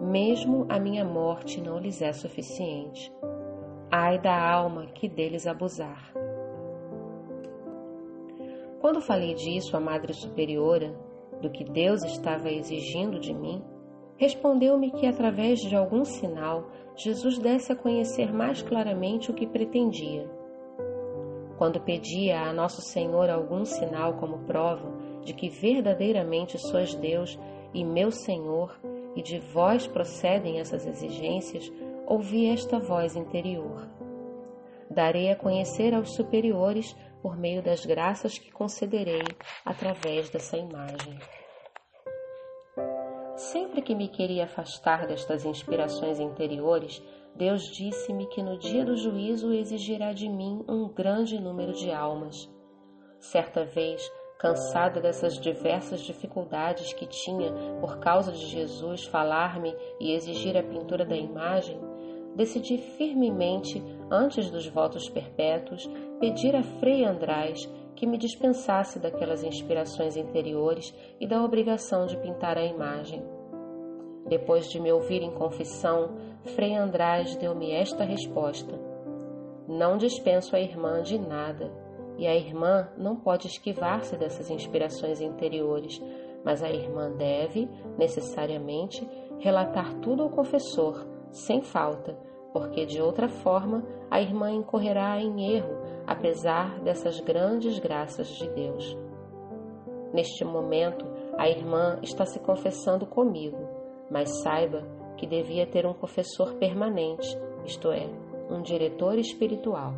Mesmo 0.00 0.66
a 0.68 0.78
minha 0.78 1.04
morte 1.04 1.60
não 1.60 1.78
lhes 1.78 2.02
é 2.02 2.12
suficiente. 2.12 3.12
Ai 3.90 4.18
da 4.18 4.36
alma 4.36 4.86
que 4.86 5.08
deles 5.08 5.46
abusar. 5.46 6.12
Quando 8.80 9.00
falei 9.00 9.34
disso 9.34 9.76
à 9.76 9.80
Madre 9.80 10.12
Superiora, 10.12 10.94
do 11.40 11.50
que 11.50 11.64
Deus 11.64 12.02
estava 12.04 12.50
exigindo 12.50 13.18
de 13.18 13.32
mim, 13.32 13.62
respondeu-me 14.16 14.90
que 14.90 15.06
através 15.06 15.60
de 15.60 15.76
algum 15.76 16.04
sinal 16.04 16.68
Jesus 16.96 17.38
desse 17.38 17.72
a 17.72 17.76
conhecer 17.76 18.32
mais 18.32 18.60
claramente 18.60 19.30
o 19.30 19.34
que 19.34 19.46
pretendia 19.46 20.41
quando 21.58 21.80
pedia 21.80 22.40
a 22.40 22.52
Nosso 22.52 22.82
Senhor 22.82 23.30
algum 23.30 23.64
sinal 23.64 24.14
como 24.14 24.38
prova 24.40 24.90
de 25.24 25.32
que 25.32 25.48
verdadeiramente 25.48 26.58
sois 26.58 26.94
Deus 26.94 27.38
e 27.72 27.84
meu 27.84 28.10
Senhor, 28.10 28.78
e 29.14 29.22
de 29.22 29.38
vós 29.38 29.86
procedem 29.86 30.58
essas 30.58 30.86
exigências, 30.86 31.70
ouvi 32.06 32.50
esta 32.50 32.78
voz 32.78 33.14
interior. 33.14 33.88
Darei 34.90 35.30
a 35.30 35.36
conhecer 35.36 35.94
aos 35.94 36.14
superiores 36.14 36.94
por 37.22 37.36
meio 37.36 37.62
das 37.62 37.86
graças 37.86 38.36
que 38.36 38.50
concederei 38.50 39.22
através 39.64 40.28
dessa 40.28 40.56
imagem. 40.56 41.18
Sempre 43.36 43.80
que 43.80 43.94
me 43.94 44.08
queria 44.08 44.44
afastar 44.44 45.06
destas 45.06 45.44
inspirações 45.44 46.20
interiores, 46.20 47.02
Deus 47.36 47.62
disse-me 47.62 48.26
que 48.26 48.42
no 48.42 48.58
dia 48.58 48.84
do 48.84 48.96
juízo 48.96 49.52
exigirá 49.52 50.12
de 50.12 50.28
mim 50.28 50.64
um 50.68 50.88
grande 50.88 51.40
número 51.40 51.72
de 51.72 51.90
almas. 51.90 52.50
Certa 53.18 53.64
vez, 53.64 54.02
cansada 54.38 55.00
dessas 55.00 55.40
diversas 55.40 56.00
dificuldades 56.02 56.92
que 56.92 57.06
tinha 57.06 57.52
por 57.80 57.98
causa 57.98 58.32
de 58.32 58.46
Jesus 58.46 59.04
falar-me 59.06 59.74
e 59.98 60.12
exigir 60.12 60.56
a 60.56 60.62
pintura 60.62 61.04
da 61.04 61.16
imagem, 61.16 61.80
decidi 62.36 62.76
firmemente, 62.76 63.82
antes 64.10 64.50
dos 64.50 64.66
votos 64.66 65.08
perpétuos, 65.08 65.88
pedir 66.18 66.54
a 66.54 66.62
Frei 66.62 67.04
András 67.04 67.66
que 67.94 68.06
me 68.06 68.18
dispensasse 68.18 68.98
daquelas 68.98 69.42
inspirações 69.44 70.16
interiores 70.16 70.94
e 71.20 71.26
da 71.26 71.42
obrigação 71.42 72.06
de 72.06 72.16
pintar 72.16 72.58
a 72.58 72.64
imagem. 72.64 73.22
Depois 74.26 74.68
de 74.68 74.80
me 74.80 74.92
ouvir 74.92 75.22
em 75.22 75.30
confissão, 75.30 76.10
Frei 76.54 76.74
András 76.74 77.36
deu-me 77.36 77.72
esta 77.72 78.04
resposta: 78.04 78.78
Não 79.68 79.96
dispenso 79.96 80.54
a 80.54 80.60
irmã 80.60 81.02
de 81.02 81.18
nada, 81.18 81.72
e 82.16 82.26
a 82.26 82.34
irmã 82.34 82.88
não 82.96 83.16
pode 83.16 83.46
esquivar-se 83.46 84.16
dessas 84.16 84.50
inspirações 84.50 85.20
interiores, 85.20 86.00
mas 86.44 86.62
a 86.62 86.70
irmã 86.70 87.10
deve, 87.10 87.68
necessariamente, 87.98 89.06
relatar 89.38 89.94
tudo 90.00 90.22
ao 90.22 90.30
confessor, 90.30 91.06
sem 91.30 91.62
falta, 91.62 92.16
porque 92.52 92.84
de 92.84 93.00
outra 93.00 93.28
forma 93.28 93.84
a 94.10 94.20
irmã 94.20 94.50
incorrerá 94.50 95.20
em 95.20 95.54
erro, 95.54 95.74
apesar 96.06 96.80
dessas 96.80 97.18
grandes 97.20 97.78
graças 97.78 98.28
de 98.28 98.48
Deus. 98.48 98.96
Neste 100.12 100.44
momento, 100.44 101.06
a 101.38 101.48
irmã 101.48 101.98
está 102.02 102.26
se 102.26 102.38
confessando 102.40 103.06
comigo 103.06 103.71
mas 104.12 104.42
saiba 104.42 104.86
que 105.16 105.26
devia 105.26 105.66
ter 105.66 105.86
um 105.86 105.94
confessor 105.94 106.54
permanente, 106.56 107.26
isto 107.64 107.90
é, 107.90 108.06
um 108.50 108.60
diretor 108.60 109.18
espiritual. 109.18 109.94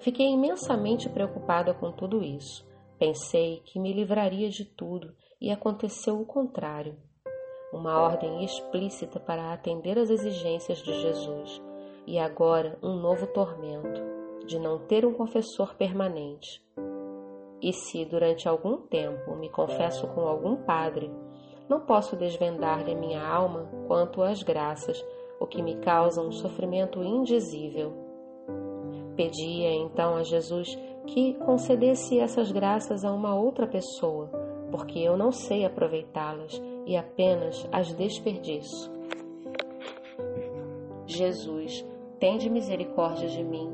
Fiquei 0.00 0.26
imensamente 0.32 1.08
preocupada 1.08 1.72
com 1.72 1.92
tudo 1.92 2.24
isso. 2.24 2.66
Pensei 2.98 3.62
que 3.64 3.78
me 3.78 3.92
livraria 3.92 4.48
de 4.48 4.64
tudo 4.64 5.14
e 5.40 5.50
aconteceu 5.50 6.20
o 6.20 6.26
contrário. 6.26 6.96
Uma 7.72 8.00
ordem 8.00 8.44
explícita 8.44 9.20
para 9.20 9.52
atender 9.52 9.96
às 9.96 10.10
exigências 10.10 10.78
de 10.78 10.92
Jesus 11.00 11.62
e 12.06 12.18
agora 12.18 12.78
um 12.82 12.96
novo 12.96 13.26
tormento 13.28 14.00
de 14.46 14.58
não 14.58 14.78
ter 14.78 15.06
um 15.06 15.12
confessor 15.12 15.76
permanente. 15.76 16.60
E 17.62 17.72
se 17.72 18.04
durante 18.06 18.48
algum 18.48 18.78
tempo 18.78 19.36
me 19.36 19.48
confesso 19.50 20.08
com 20.08 20.22
algum 20.22 20.56
padre 20.56 21.10
não 21.70 21.78
posso 21.78 22.16
desvendar-lhe 22.16 22.90
a 22.90 22.96
minha 22.96 23.24
alma 23.24 23.70
quanto 23.86 24.22
às 24.22 24.42
graças, 24.42 25.00
o 25.38 25.46
que 25.46 25.62
me 25.62 25.76
causa 25.76 26.20
um 26.20 26.32
sofrimento 26.32 27.00
indizível. 27.00 27.92
Pedia 29.14 29.72
então 29.72 30.16
a 30.16 30.24
Jesus 30.24 30.76
que 31.06 31.34
concedesse 31.34 32.18
essas 32.18 32.50
graças 32.50 33.04
a 33.04 33.12
uma 33.12 33.36
outra 33.36 33.68
pessoa, 33.68 34.28
porque 34.72 34.98
eu 34.98 35.16
não 35.16 35.30
sei 35.30 35.64
aproveitá-las 35.64 36.60
e 36.84 36.96
apenas 36.96 37.64
as 37.70 37.94
desperdiço. 37.94 38.90
Jesus, 41.06 41.86
tende 42.18 42.50
misericórdia 42.50 43.28
de 43.28 43.44
mim. 43.44 43.72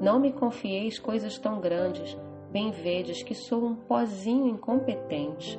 Não 0.00 0.18
me 0.18 0.32
confieis 0.32 0.98
coisas 0.98 1.38
tão 1.38 1.60
grandes, 1.60 2.16
bem 2.50 2.70
vedes 2.70 3.22
que 3.22 3.34
sou 3.34 3.62
um 3.62 3.74
pozinho 3.74 4.46
incompetente. 4.46 5.58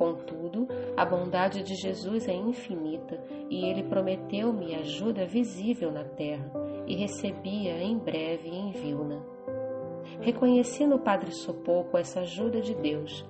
Contudo, 0.00 0.66
a 0.96 1.04
bondade 1.04 1.62
de 1.62 1.74
Jesus 1.74 2.26
é 2.26 2.32
infinita 2.32 3.22
e 3.50 3.66
ele 3.66 3.82
prometeu-me 3.82 4.74
ajuda 4.74 5.26
visível 5.26 5.92
na 5.92 6.04
terra 6.04 6.50
e 6.86 6.96
recebia 6.96 7.82
em 7.82 7.98
breve 7.98 8.48
em 8.48 8.70
Vilna. 8.70 9.22
Reconheci 10.22 10.86
no 10.86 10.98
Padre 10.98 11.32
Sopoco 11.32 11.98
essa 11.98 12.20
ajuda 12.20 12.62
de 12.62 12.74
Deus. 12.76 13.28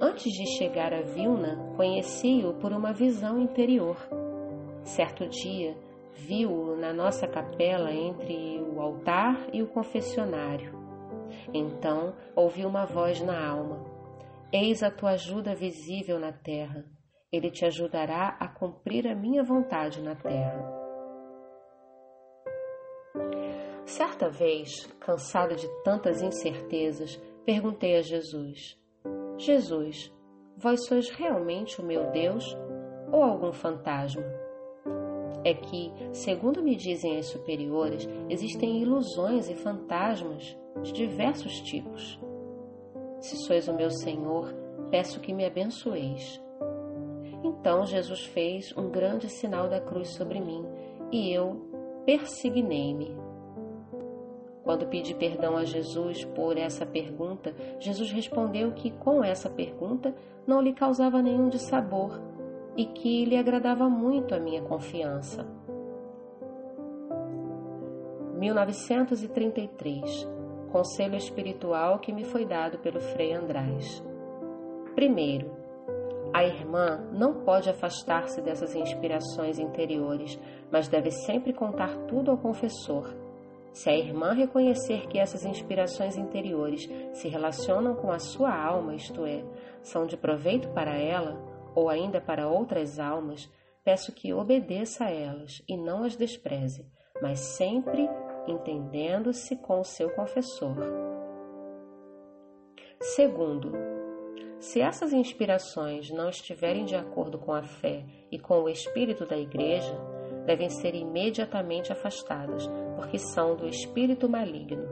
Antes 0.00 0.32
de 0.32 0.58
chegar 0.58 0.92
a 0.92 1.02
Vilna, 1.02 1.72
conheci-o 1.76 2.54
por 2.54 2.72
uma 2.72 2.92
visão 2.92 3.40
interior. 3.40 3.96
Certo 4.82 5.28
dia, 5.28 5.76
viu-o 6.14 6.74
na 6.74 6.92
nossa 6.92 7.28
capela 7.28 7.92
entre 7.92 8.60
o 8.60 8.80
altar 8.80 9.38
e 9.52 9.62
o 9.62 9.68
confessionário. 9.68 10.74
Então 11.54 12.12
ouvi 12.34 12.66
uma 12.66 12.84
voz 12.84 13.20
na 13.20 13.48
alma: 13.48 13.95
Eis 14.52 14.82
a 14.82 14.90
tua 14.90 15.10
ajuda 15.10 15.54
visível 15.54 16.18
na 16.18 16.32
terra. 16.32 16.84
Ele 17.32 17.50
te 17.50 17.64
ajudará 17.64 18.36
a 18.40 18.48
cumprir 18.48 19.06
a 19.06 19.14
minha 19.14 19.42
vontade 19.42 20.00
na 20.00 20.14
terra. 20.14 20.86
Certa 23.84 24.28
vez, 24.28 24.86
cansada 25.00 25.54
de 25.54 25.68
tantas 25.82 26.22
incertezas, 26.22 27.16
perguntei 27.44 27.96
a 27.96 28.02
Jesus: 28.02 28.78
Jesus, 29.38 30.12
vós 30.56 30.86
sois 30.86 31.10
realmente 31.10 31.80
o 31.80 31.84
meu 31.84 32.10
Deus 32.10 32.44
ou 33.12 33.22
algum 33.22 33.52
fantasma? 33.52 34.46
é 35.46 35.54
que, 35.54 35.92
segundo 36.12 36.60
me 36.60 36.74
dizem 36.74 37.18
as 37.18 37.26
superiores, 37.26 38.08
existem 38.28 38.82
ilusões 38.82 39.48
e 39.48 39.54
fantasmas 39.54 40.58
de 40.82 40.92
diversos 40.92 41.60
tipos. 41.60 42.18
Se 43.20 43.36
sois 43.36 43.68
o 43.68 43.74
meu 43.74 43.90
Senhor, 43.90 44.54
peço 44.90 45.20
que 45.20 45.32
me 45.32 45.44
abençoeis. 45.44 46.42
Então 47.42 47.84
Jesus 47.86 48.24
fez 48.26 48.76
um 48.76 48.90
grande 48.90 49.28
sinal 49.28 49.68
da 49.68 49.80
cruz 49.80 50.08
sobre 50.10 50.40
mim 50.40 50.64
e 51.10 51.32
eu 51.32 51.60
persignei-me. 52.04 53.16
Quando 54.62 54.86
pedi 54.86 55.14
perdão 55.14 55.56
a 55.56 55.64
Jesus 55.64 56.24
por 56.24 56.58
essa 56.58 56.84
pergunta, 56.84 57.54
Jesus 57.78 58.10
respondeu 58.10 58.72
que 58.72 58.90
com 58.90 59.22
essa 59.22 59.48
pergunta 59.48 60.12
não 60.46 60.60
lhe 60.60 60.72
causava 60.72 61.22
nenhum 61.22 61.48
dissabor 61.48 62.20
e 62.76 62.84
que 62.84 63.24
lhe 63.24 63.36
agradava 63.36 63.88
muito 63.88 64.34
a 64.34 64.40
minha 64.40 64.62
confiança. 64.62 65.46
1933 68.38 70.35
Conselho 70.76 71.16
espiritual 71.16 72.00
que 72.00 72.12
me 72.12 72.22
foi 72.22 72.44
dado 72.44 72.76
pelo 72.80 73.00
Frei 73.00 73.32
András. 73.32 74.04
Primeiro, 74.94 75.50
a 76.34 76.44
irmã 76.44 77.00
não 77.14 77.42
pode 77.44 77.70
afastar-se 77.70 78.42
dessas 78.42 78.74
inspirações 78.74 79.58
interiores, 79.58 80.38
mas 80.70 80.86
deve 80.86 81.10
sempre 81.10 81.54
contar 81.54 81.96
tudo 82.06 82.30
ao 82.30 82.36
confessor. 82.36 83.10
Se 83.72 83.88
a 83.88 83.96
irmã 83.96 84.34
reconhecer 84.34 85.06
que 85.06 85.18
essas 85.18 85.46
inspirações 85.46 86.18
interiores 86.18 86.86
se 87.14 87.26
relacionam 87.26 87.94
com 87.94 88.12
a 88.12 88.18
sua 88.18 88.54
alma, 88.54 88.94
isto 88.94 89.24
é, 89.24 89.42
são 89.80 90.04
de 90.04 90.18
proveito 90.18 90.68
para 90.74 90.94
ela, 90.94 91.42
ou 91.74 91.88
ainda 91.88 92.20
para 92.20 92.48
outras 92.48 92.98
almas, 92.98 93.50
peço 93.82 94.12
que 94.12 94.34
obedeça 94.34 95.06
a 95.06 95.10
elas 95.10 95.62
e 95.66 95.74
não 95.74 96.04
as 96.04 96.16
despreze, 96.16 96.84
mas 97.22 97.38
sempre 97.56 98.06
entendendo-se 98.46 99.56
com 99.56 99.80
o 99.80 99.84
seu 99.84 100.10
confessor. 100.10 100.76
Segundo, 103.00 103.72
se 104.58 104.80
essas 104.80 105.12
inspirações 105.12 106.10
não 106.10 106.28
estiverem 106.28 106.84
de 106.84 106.96
acordo 106.96 107.38
com 107.38 107.52
a 107.52 107.62
fé 107.62 108.04
e 108.30 108.38
com 108.38 108.62
o 108.62 108.68
espírito 108.68 109.26
da 109.26 109.36
Igreja, 109.36 109.94
devem 110.46 110.70
ser 110.70 110.94
imediatamente 110.94 111.92
afastadas, 111.92 112.66
porque 112.96 113.18
são 113.18 113.54
do 113.54 113.68
espírito 113.68 114.28
maligno. 114.28 114.88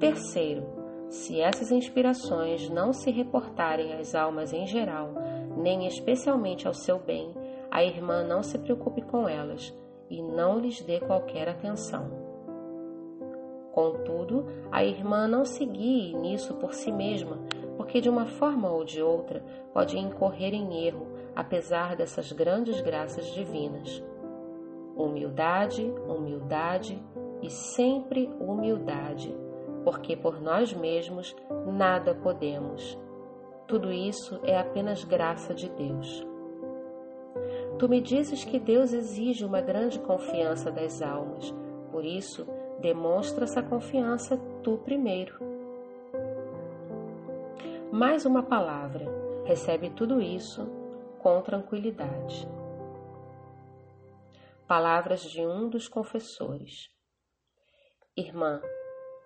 Terceiro, 0.00 0.66
se 1.08 1.40
essas 1.40 1.70
inspirações 1.70 2.68
não 2.68 2.92
se 2.92 3.10
reportarem 3.10 3.92
às 3.94 4.14
almas 4.14 4.52
em 4.52 4.66
geral, 4.66 5.14
nem 5.56 5.86
especialmente 5.86 6.66
ao 6.66 6.74
seu 6.74 6.98
bem, 6.98 7.32
a 7.70 7.84
irmã 7.84 8.24
não 8.24 8.42
se 8.42 8.58
preocupe 8.58 9.02
com 9.02 9.28
elas 9.28 9.72
e 10.12 10.22
não 10.22 10.58
lhes 10.58 10.80
dê 10.82 11.00
qualquer 11.00 11.48
atenção. 11.48 12.10
Contudo, 13.72 14.46
a 14.70 14.84
irmã 14.84 15.26
não 15.26 15.44
se 15.44 15.64
guie 15.64 16.14
nisso 16.14 16.54
por 16.54 16.74
si 16.74 16.92
mesma, 16.92 17.38
porque 17.76 18.00
de 18.00 18.08
uma 18.08 18.26
forma 18.26 18.70
ou 18.70 18.84
de 18.84 19.02
outra 19.02 19.42
pode 19.72 19.98
incorrer 19.98 20.54
em 20.54 20.86
erro, 20.86 21.08
apesar 21.34 21.96
dessas 21.96 22.30
grandes 22.30 22.80
graças 22.80 23.26
divinas. 23.32 24.04
Humildade, 24.94 25.82
humildade 26.06 27.02
e 27.40 27.50
sempre 27.50 28.30
humildade, 28.38 29.34
porque 29.82 30.14
por 30.14 30.40
nós 30.40 30.72
mesmos 30.74 31.34
nada 31.66 32.14
podemos 32.14 33.00
tudo 33.72 33.90
isso 33.90 34.38
é 34.44 34.58
apenas 34.58 35.02
graça 35.02 35.54
de 35.54 35.66
Deus. 35.70 36.26
Tu 37.82 37.88
me 37.88 38.00
dizes 38.00 38.44
que 38.44 38.60
Deus 38.60 38.92
exige 38.92 39.44
uma 39.44 39.60
grande 39.60 39.98
confiança 39.98 40.70
das 40.70 41.02
almas, 41.02 41.52
por 41.90 42.04
isso, 42.04 42.46
demonstra 42.80 43.42
essa 43.42 43.60
confiança 43.60 44.36
tu 44.62 44.78
primeiro. 44.78 45.34
Mais 47.90 48.24
uma 48.24 48.44
palavra, 48.44 49.04
recebe 49.44 49.90
tudo 49.90 50.20
isso 50.20 50.64
com 51.24 51.42
tranquilidade. 51.42 52.48
Palavras 54.68 55.22
de 55.22 55.44
um 55.44 55.68
dos 55.68 55.88
confessores. 55.88 56.88
Irmã, 58.16 58.62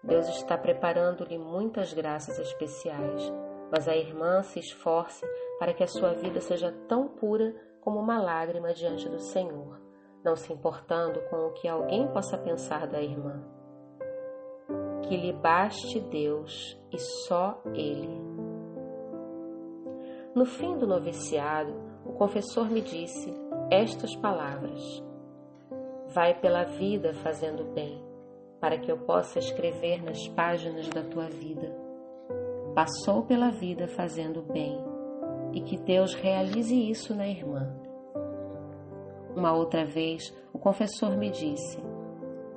Deus 0.02 0.28
está 0.28 0.56
preparando-lhe 0.56 1.36
muitas 1.36 1.92
graças 1.92 2.38
especiais 2.38 3.30
mas 3.70 3.88
a 3.88 3.96
irmã 3.96 4.42
se 4.42 4.60
esforce 4.60 5.26
para 5.58 5.74
que 5.74 5.82
a 5.82 5.88
sua 5.88 6.12
vida 6.12 6.40
seja 6.40 6.72
tão 6.88 7.08
pura 7.08 7.54
como 7.86 8.00
uma 8.00 8.20
lágrima 8.20 8.74
diante 8.74 9.08
do 9.08 9.20
Senhor, 9.20 9.80
não 10.24 10.34
se 10.34 10.52
importando 10.52 11.20
com 11.30 11.46
o 11.46 11.52
que 11.52 11.68
alguém 11.68 12.08
possa 12.08 12.36
pensar 12.36 12.84
da 12.88 13.00
irmã. 13.00 13.40
Que 15.02 15.16
lhe 15.16 15.32
baste 15.32 16.00
Deus 16.00 16.76
e 16.90 16.98
só 16.98 17.62
Ele. 17.66 18.20
No 20.34 20.44
fim 20.44 20.76
do 20.76 20.84
noviciado, 20.84 21.72
o 22.04 22.12
confessor 22.14 22.68
me 22.68 22.80
disse 22.80 23.32
estas 23.70 24.16
palavras: 24.16 24.82
Vai 26.12 26.34
pela 26.40 26.64
vida 26.64 27.14
fazendo 27.14 27.72
bem, 27.72 28.04
para 28.60 28.78
que 28.78 28.90
eu 28.90 28.98
possa 28.98 29.38
escrever 29.38 30.02
nas 30.02 30.26
páginas 30.30 30.88
da 30.88 31.04
tua 31.04 31.28
vida 31.28 31.86
passou 32.76 33.22
pela 33.22 33.50
vida 33.50 33.88
fazendo 33.88 34.42
bem 34.42 34.78
e 35.56 35.60
que 35.62 35.78
Deus 35.78 36.12
realize 36.12 36.74
isso 36.74 37.14
na 37.14 37.26
irmã. 37.26 37.74
Uma 39.34 39.54
outra 39.54 39.86
vez, 39.86 40.36
o 40.52 40.58
confessor 40.58 41.16
me 41.16 41.30
disse: 41.30 41.78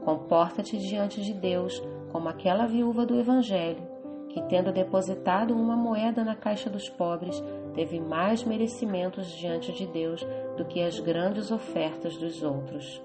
Comporta-te 0.03 0.77
diante 0.77 1.21
de 1.21 1.33
Deus 1.33 1.81
como 2.11 2.27
aquela 2.27 2.67
viúva 2.67 3.05
do 3.05 3.17
Evangelho, 3.17 3.81
que, 4.27 4.41
tendo 4.49 4.73
depositado 4.73 5.55
uma 5.55 5.77
moeda 5.77 6.25
na 6.25 6.35
caixa 6.35 6.69
dos 6.69 6.89
pobres, 6.89 7.41
teve 7.73 8.01
mais 8.01 8.43
merecimentos 8.43 9.31
diante 9.31 9.71
de 9.71 9.87
Deus 9.87 10.21
do 10.57 10.65
que 10.65 10.81
as 10.83 10.99
grandes 10.99 11.51
ofertas 11.51 12.17
dos 12.17 12.43
outros. 12.43 13.01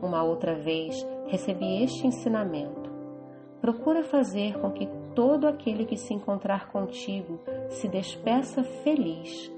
Uma 0.00 0.22
outra 0.22 0.54
vez, 0.54 1.04
recebi 1.26 1.82
este 1.82 2.06
ensinamento: 2.06 2.88
Procura 3.60 4.04
fazer 4.04 4.56
com 4.60 4.70
que 4.70 4.88
todo 5.14 5.46
aquele 5.46 5.84
que 5.84 5.96
se 5.96 6.12
encontrar 6.12 6.68
contigo 6.70 7.40
se 7.68 7.88
despeça 7.88 8.62
feliz. 8.62 9.50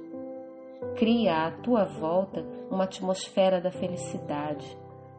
Cria 0.97 1.47
à 1.47 1.51
tua 1.51 1.85
volta 1.85 2.45
uma 2.71 2.85
atmosfera 2.85 3.61
da 3.61 3.71
felicidade, 3.71 4.79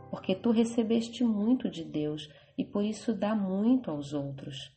porque 0.09 0.35
tu 0.35 0.51
recebeste 0.51 1.23
muito 1.23 1.69
de 1.69 1.83
Deus 1.83 2.29
e 2.57 2.63
por 2.63 2.83
isso 2.83 3.13
dá 3.13 3.35
muito 3.35 3.91
aos 3.91 4.13
outros. 4.13 4.75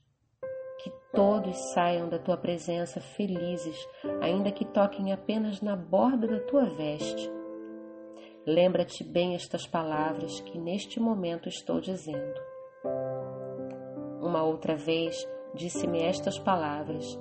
Que 0.82 0.90
todos 1.12 1.56
saiam 1.72 2.08
da 2.08 2.18
tua 2.18 2.36
presença 2.36 3.00
felizes, 3.00 3.76
ainda 4.20 4.50
que 4.50 4.64
toquem 4.64 5.12
apenas 5.12 5.60
na 5.60 5.76
borda 5.76 6.26
da 6.26 6.40
tua 6.40 6.64
veste. 6.64 7.30
Lembra-te 8.46 9.04
bem 9.04 9.34
estas 9.34 9.66
palavras 9.66 10.40
que 10.40 10.58
neste 10.58 10.98
momento 10.98 11.48
estou 11.48 11.80
dizendo. 11.80 12.40
uma 14.22 14.42
outra 14.44 14.76
vez, 14.76 15.26
disse-me 15.54 16.02
estas 16.02 16.38
palavras: 16.38 17.18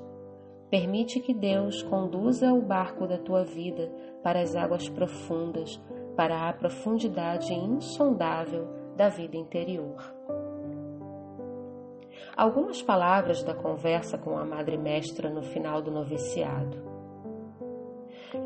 Permite 0.69 1.19
que 1.19 1.33
Deus 1.33 1.81
conduza 1.81 2.53
o 2.53 2.61
barco 2.61 3.07
da 3.07 3.17
tua 3.17 3.43
vida 3.43 3.91
para 4.21 4.41
as 4.41 4.55
águas 4.55 4.87
profundas, 4.87 5.81
para 6.15 6.47
a 6.47 6.53
profundidade 6.53 7.53
insondável 7.53 8.67
da 8.95 9.09
vida 9.09 9.35
interior. 9.35 10.19
Algumas 12.35 12.81
palavras 12.81 13.43
da 13.43 13.53
conversa 13.53 14.17
com 14.17 14.37
a 14.37 14.45
Madre 14.45 14.77
Mestra 14.77 15.29
no 15.29 15.41
final 15.41 15.81
do 15.81 15.91
noviciado. 15.91 16.77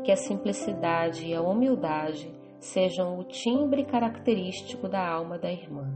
Que 0.02 0.10
a 0.10 0.16
simplicidade 0.16 1.26
e 1.26 1.34
a 1.34 1.42
humildade 1.42 2.32
sejam 2.58 3.18
o 3.18 3.24
timbre 3.24 3.84
característico 3.84 4.88
da 4.88 5.06
alma 5.06 5.38
da 5.38 5.52
irmã. 5.52 5.92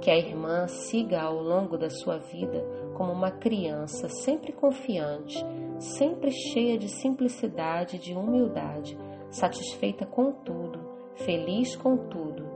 Que 0.00 0.10
a 0.10 0.16
irmã 0.16 0.66
siga 0.66 1.22
ao 1.22 1.42
longo 1.42 1.76
da 1.76 1.90
sua 1.90 2.18
vida 2.18 2.64
como 2.94 3.12
uma 3.12 3.30
criança 3.30 4.08
sempre 4.08 4.52
confiante, 4.52 5.44
sempre 5.78 6.30
cheia 6.30 6.78
de 6.78 6.88
simplicidade 6.88 7.96
e 7.96 7.98
de 7.98 8.14
humildade, 8.14 8.98
satisfeita 9.30 10.06
com 10.06 10.32
tudo, 10.32 10.78
feliz 11.14 11.74
com 11.76 11.96
tudo. 11.96 12.46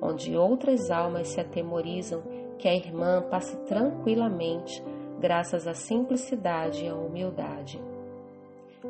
Onde 0.00 0.36
outras 0.36 0.90
almas 0.90 1.28
se 1.28 1.40
atemorizam, 1.40 2.22
que 2.58 2.68
a 2.68 2.74
irmã 2.74 3.22
passe 3.22 3.56
tranquilamente, 3.66 4.82
graças 5.20 5.66
à 5.66 5.74
simplicidade 5.74 6.84
e 6.84 6.88
à 6.88 6.94
humildade 6.94 7.80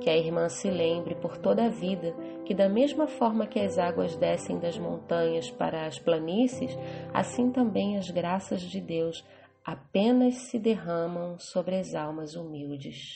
que 0.03 0.11
a 0.11 0.17
irmã 0.17 0.49
se 0.49 0.69
lembre 0.69 1.15
por 1.15 1.39
toda 1.39 1.65
a 1.65 1.69
vida 1.69 2.13
que, 2.45 2.53
da 2.53 2.69
mesma 2.69 3.07
forma 3.07 3.47
que 3.47 3.61
as 3.61 3.79
águas 3.79 4.17
descem 4.17 4.59
das 4.59 4.77
montanhas 4.77 5.51
para 5.51 5.87
as 5.87 5.99
planícies, 5.99 6.77
assim 7.15 7.51
também 7.51 7.97
as 7.97 8.11
graças 8.11 8.61
de 8.61 8.81
Deus 8.81 9.25
apenas 9.65 10.35
se 10.35 10.59
derramam 10.59 11.39
sobre 11.39 11.77
as 11.77 11.95
almas 11.95 12.35
humildes. 12.35 13.15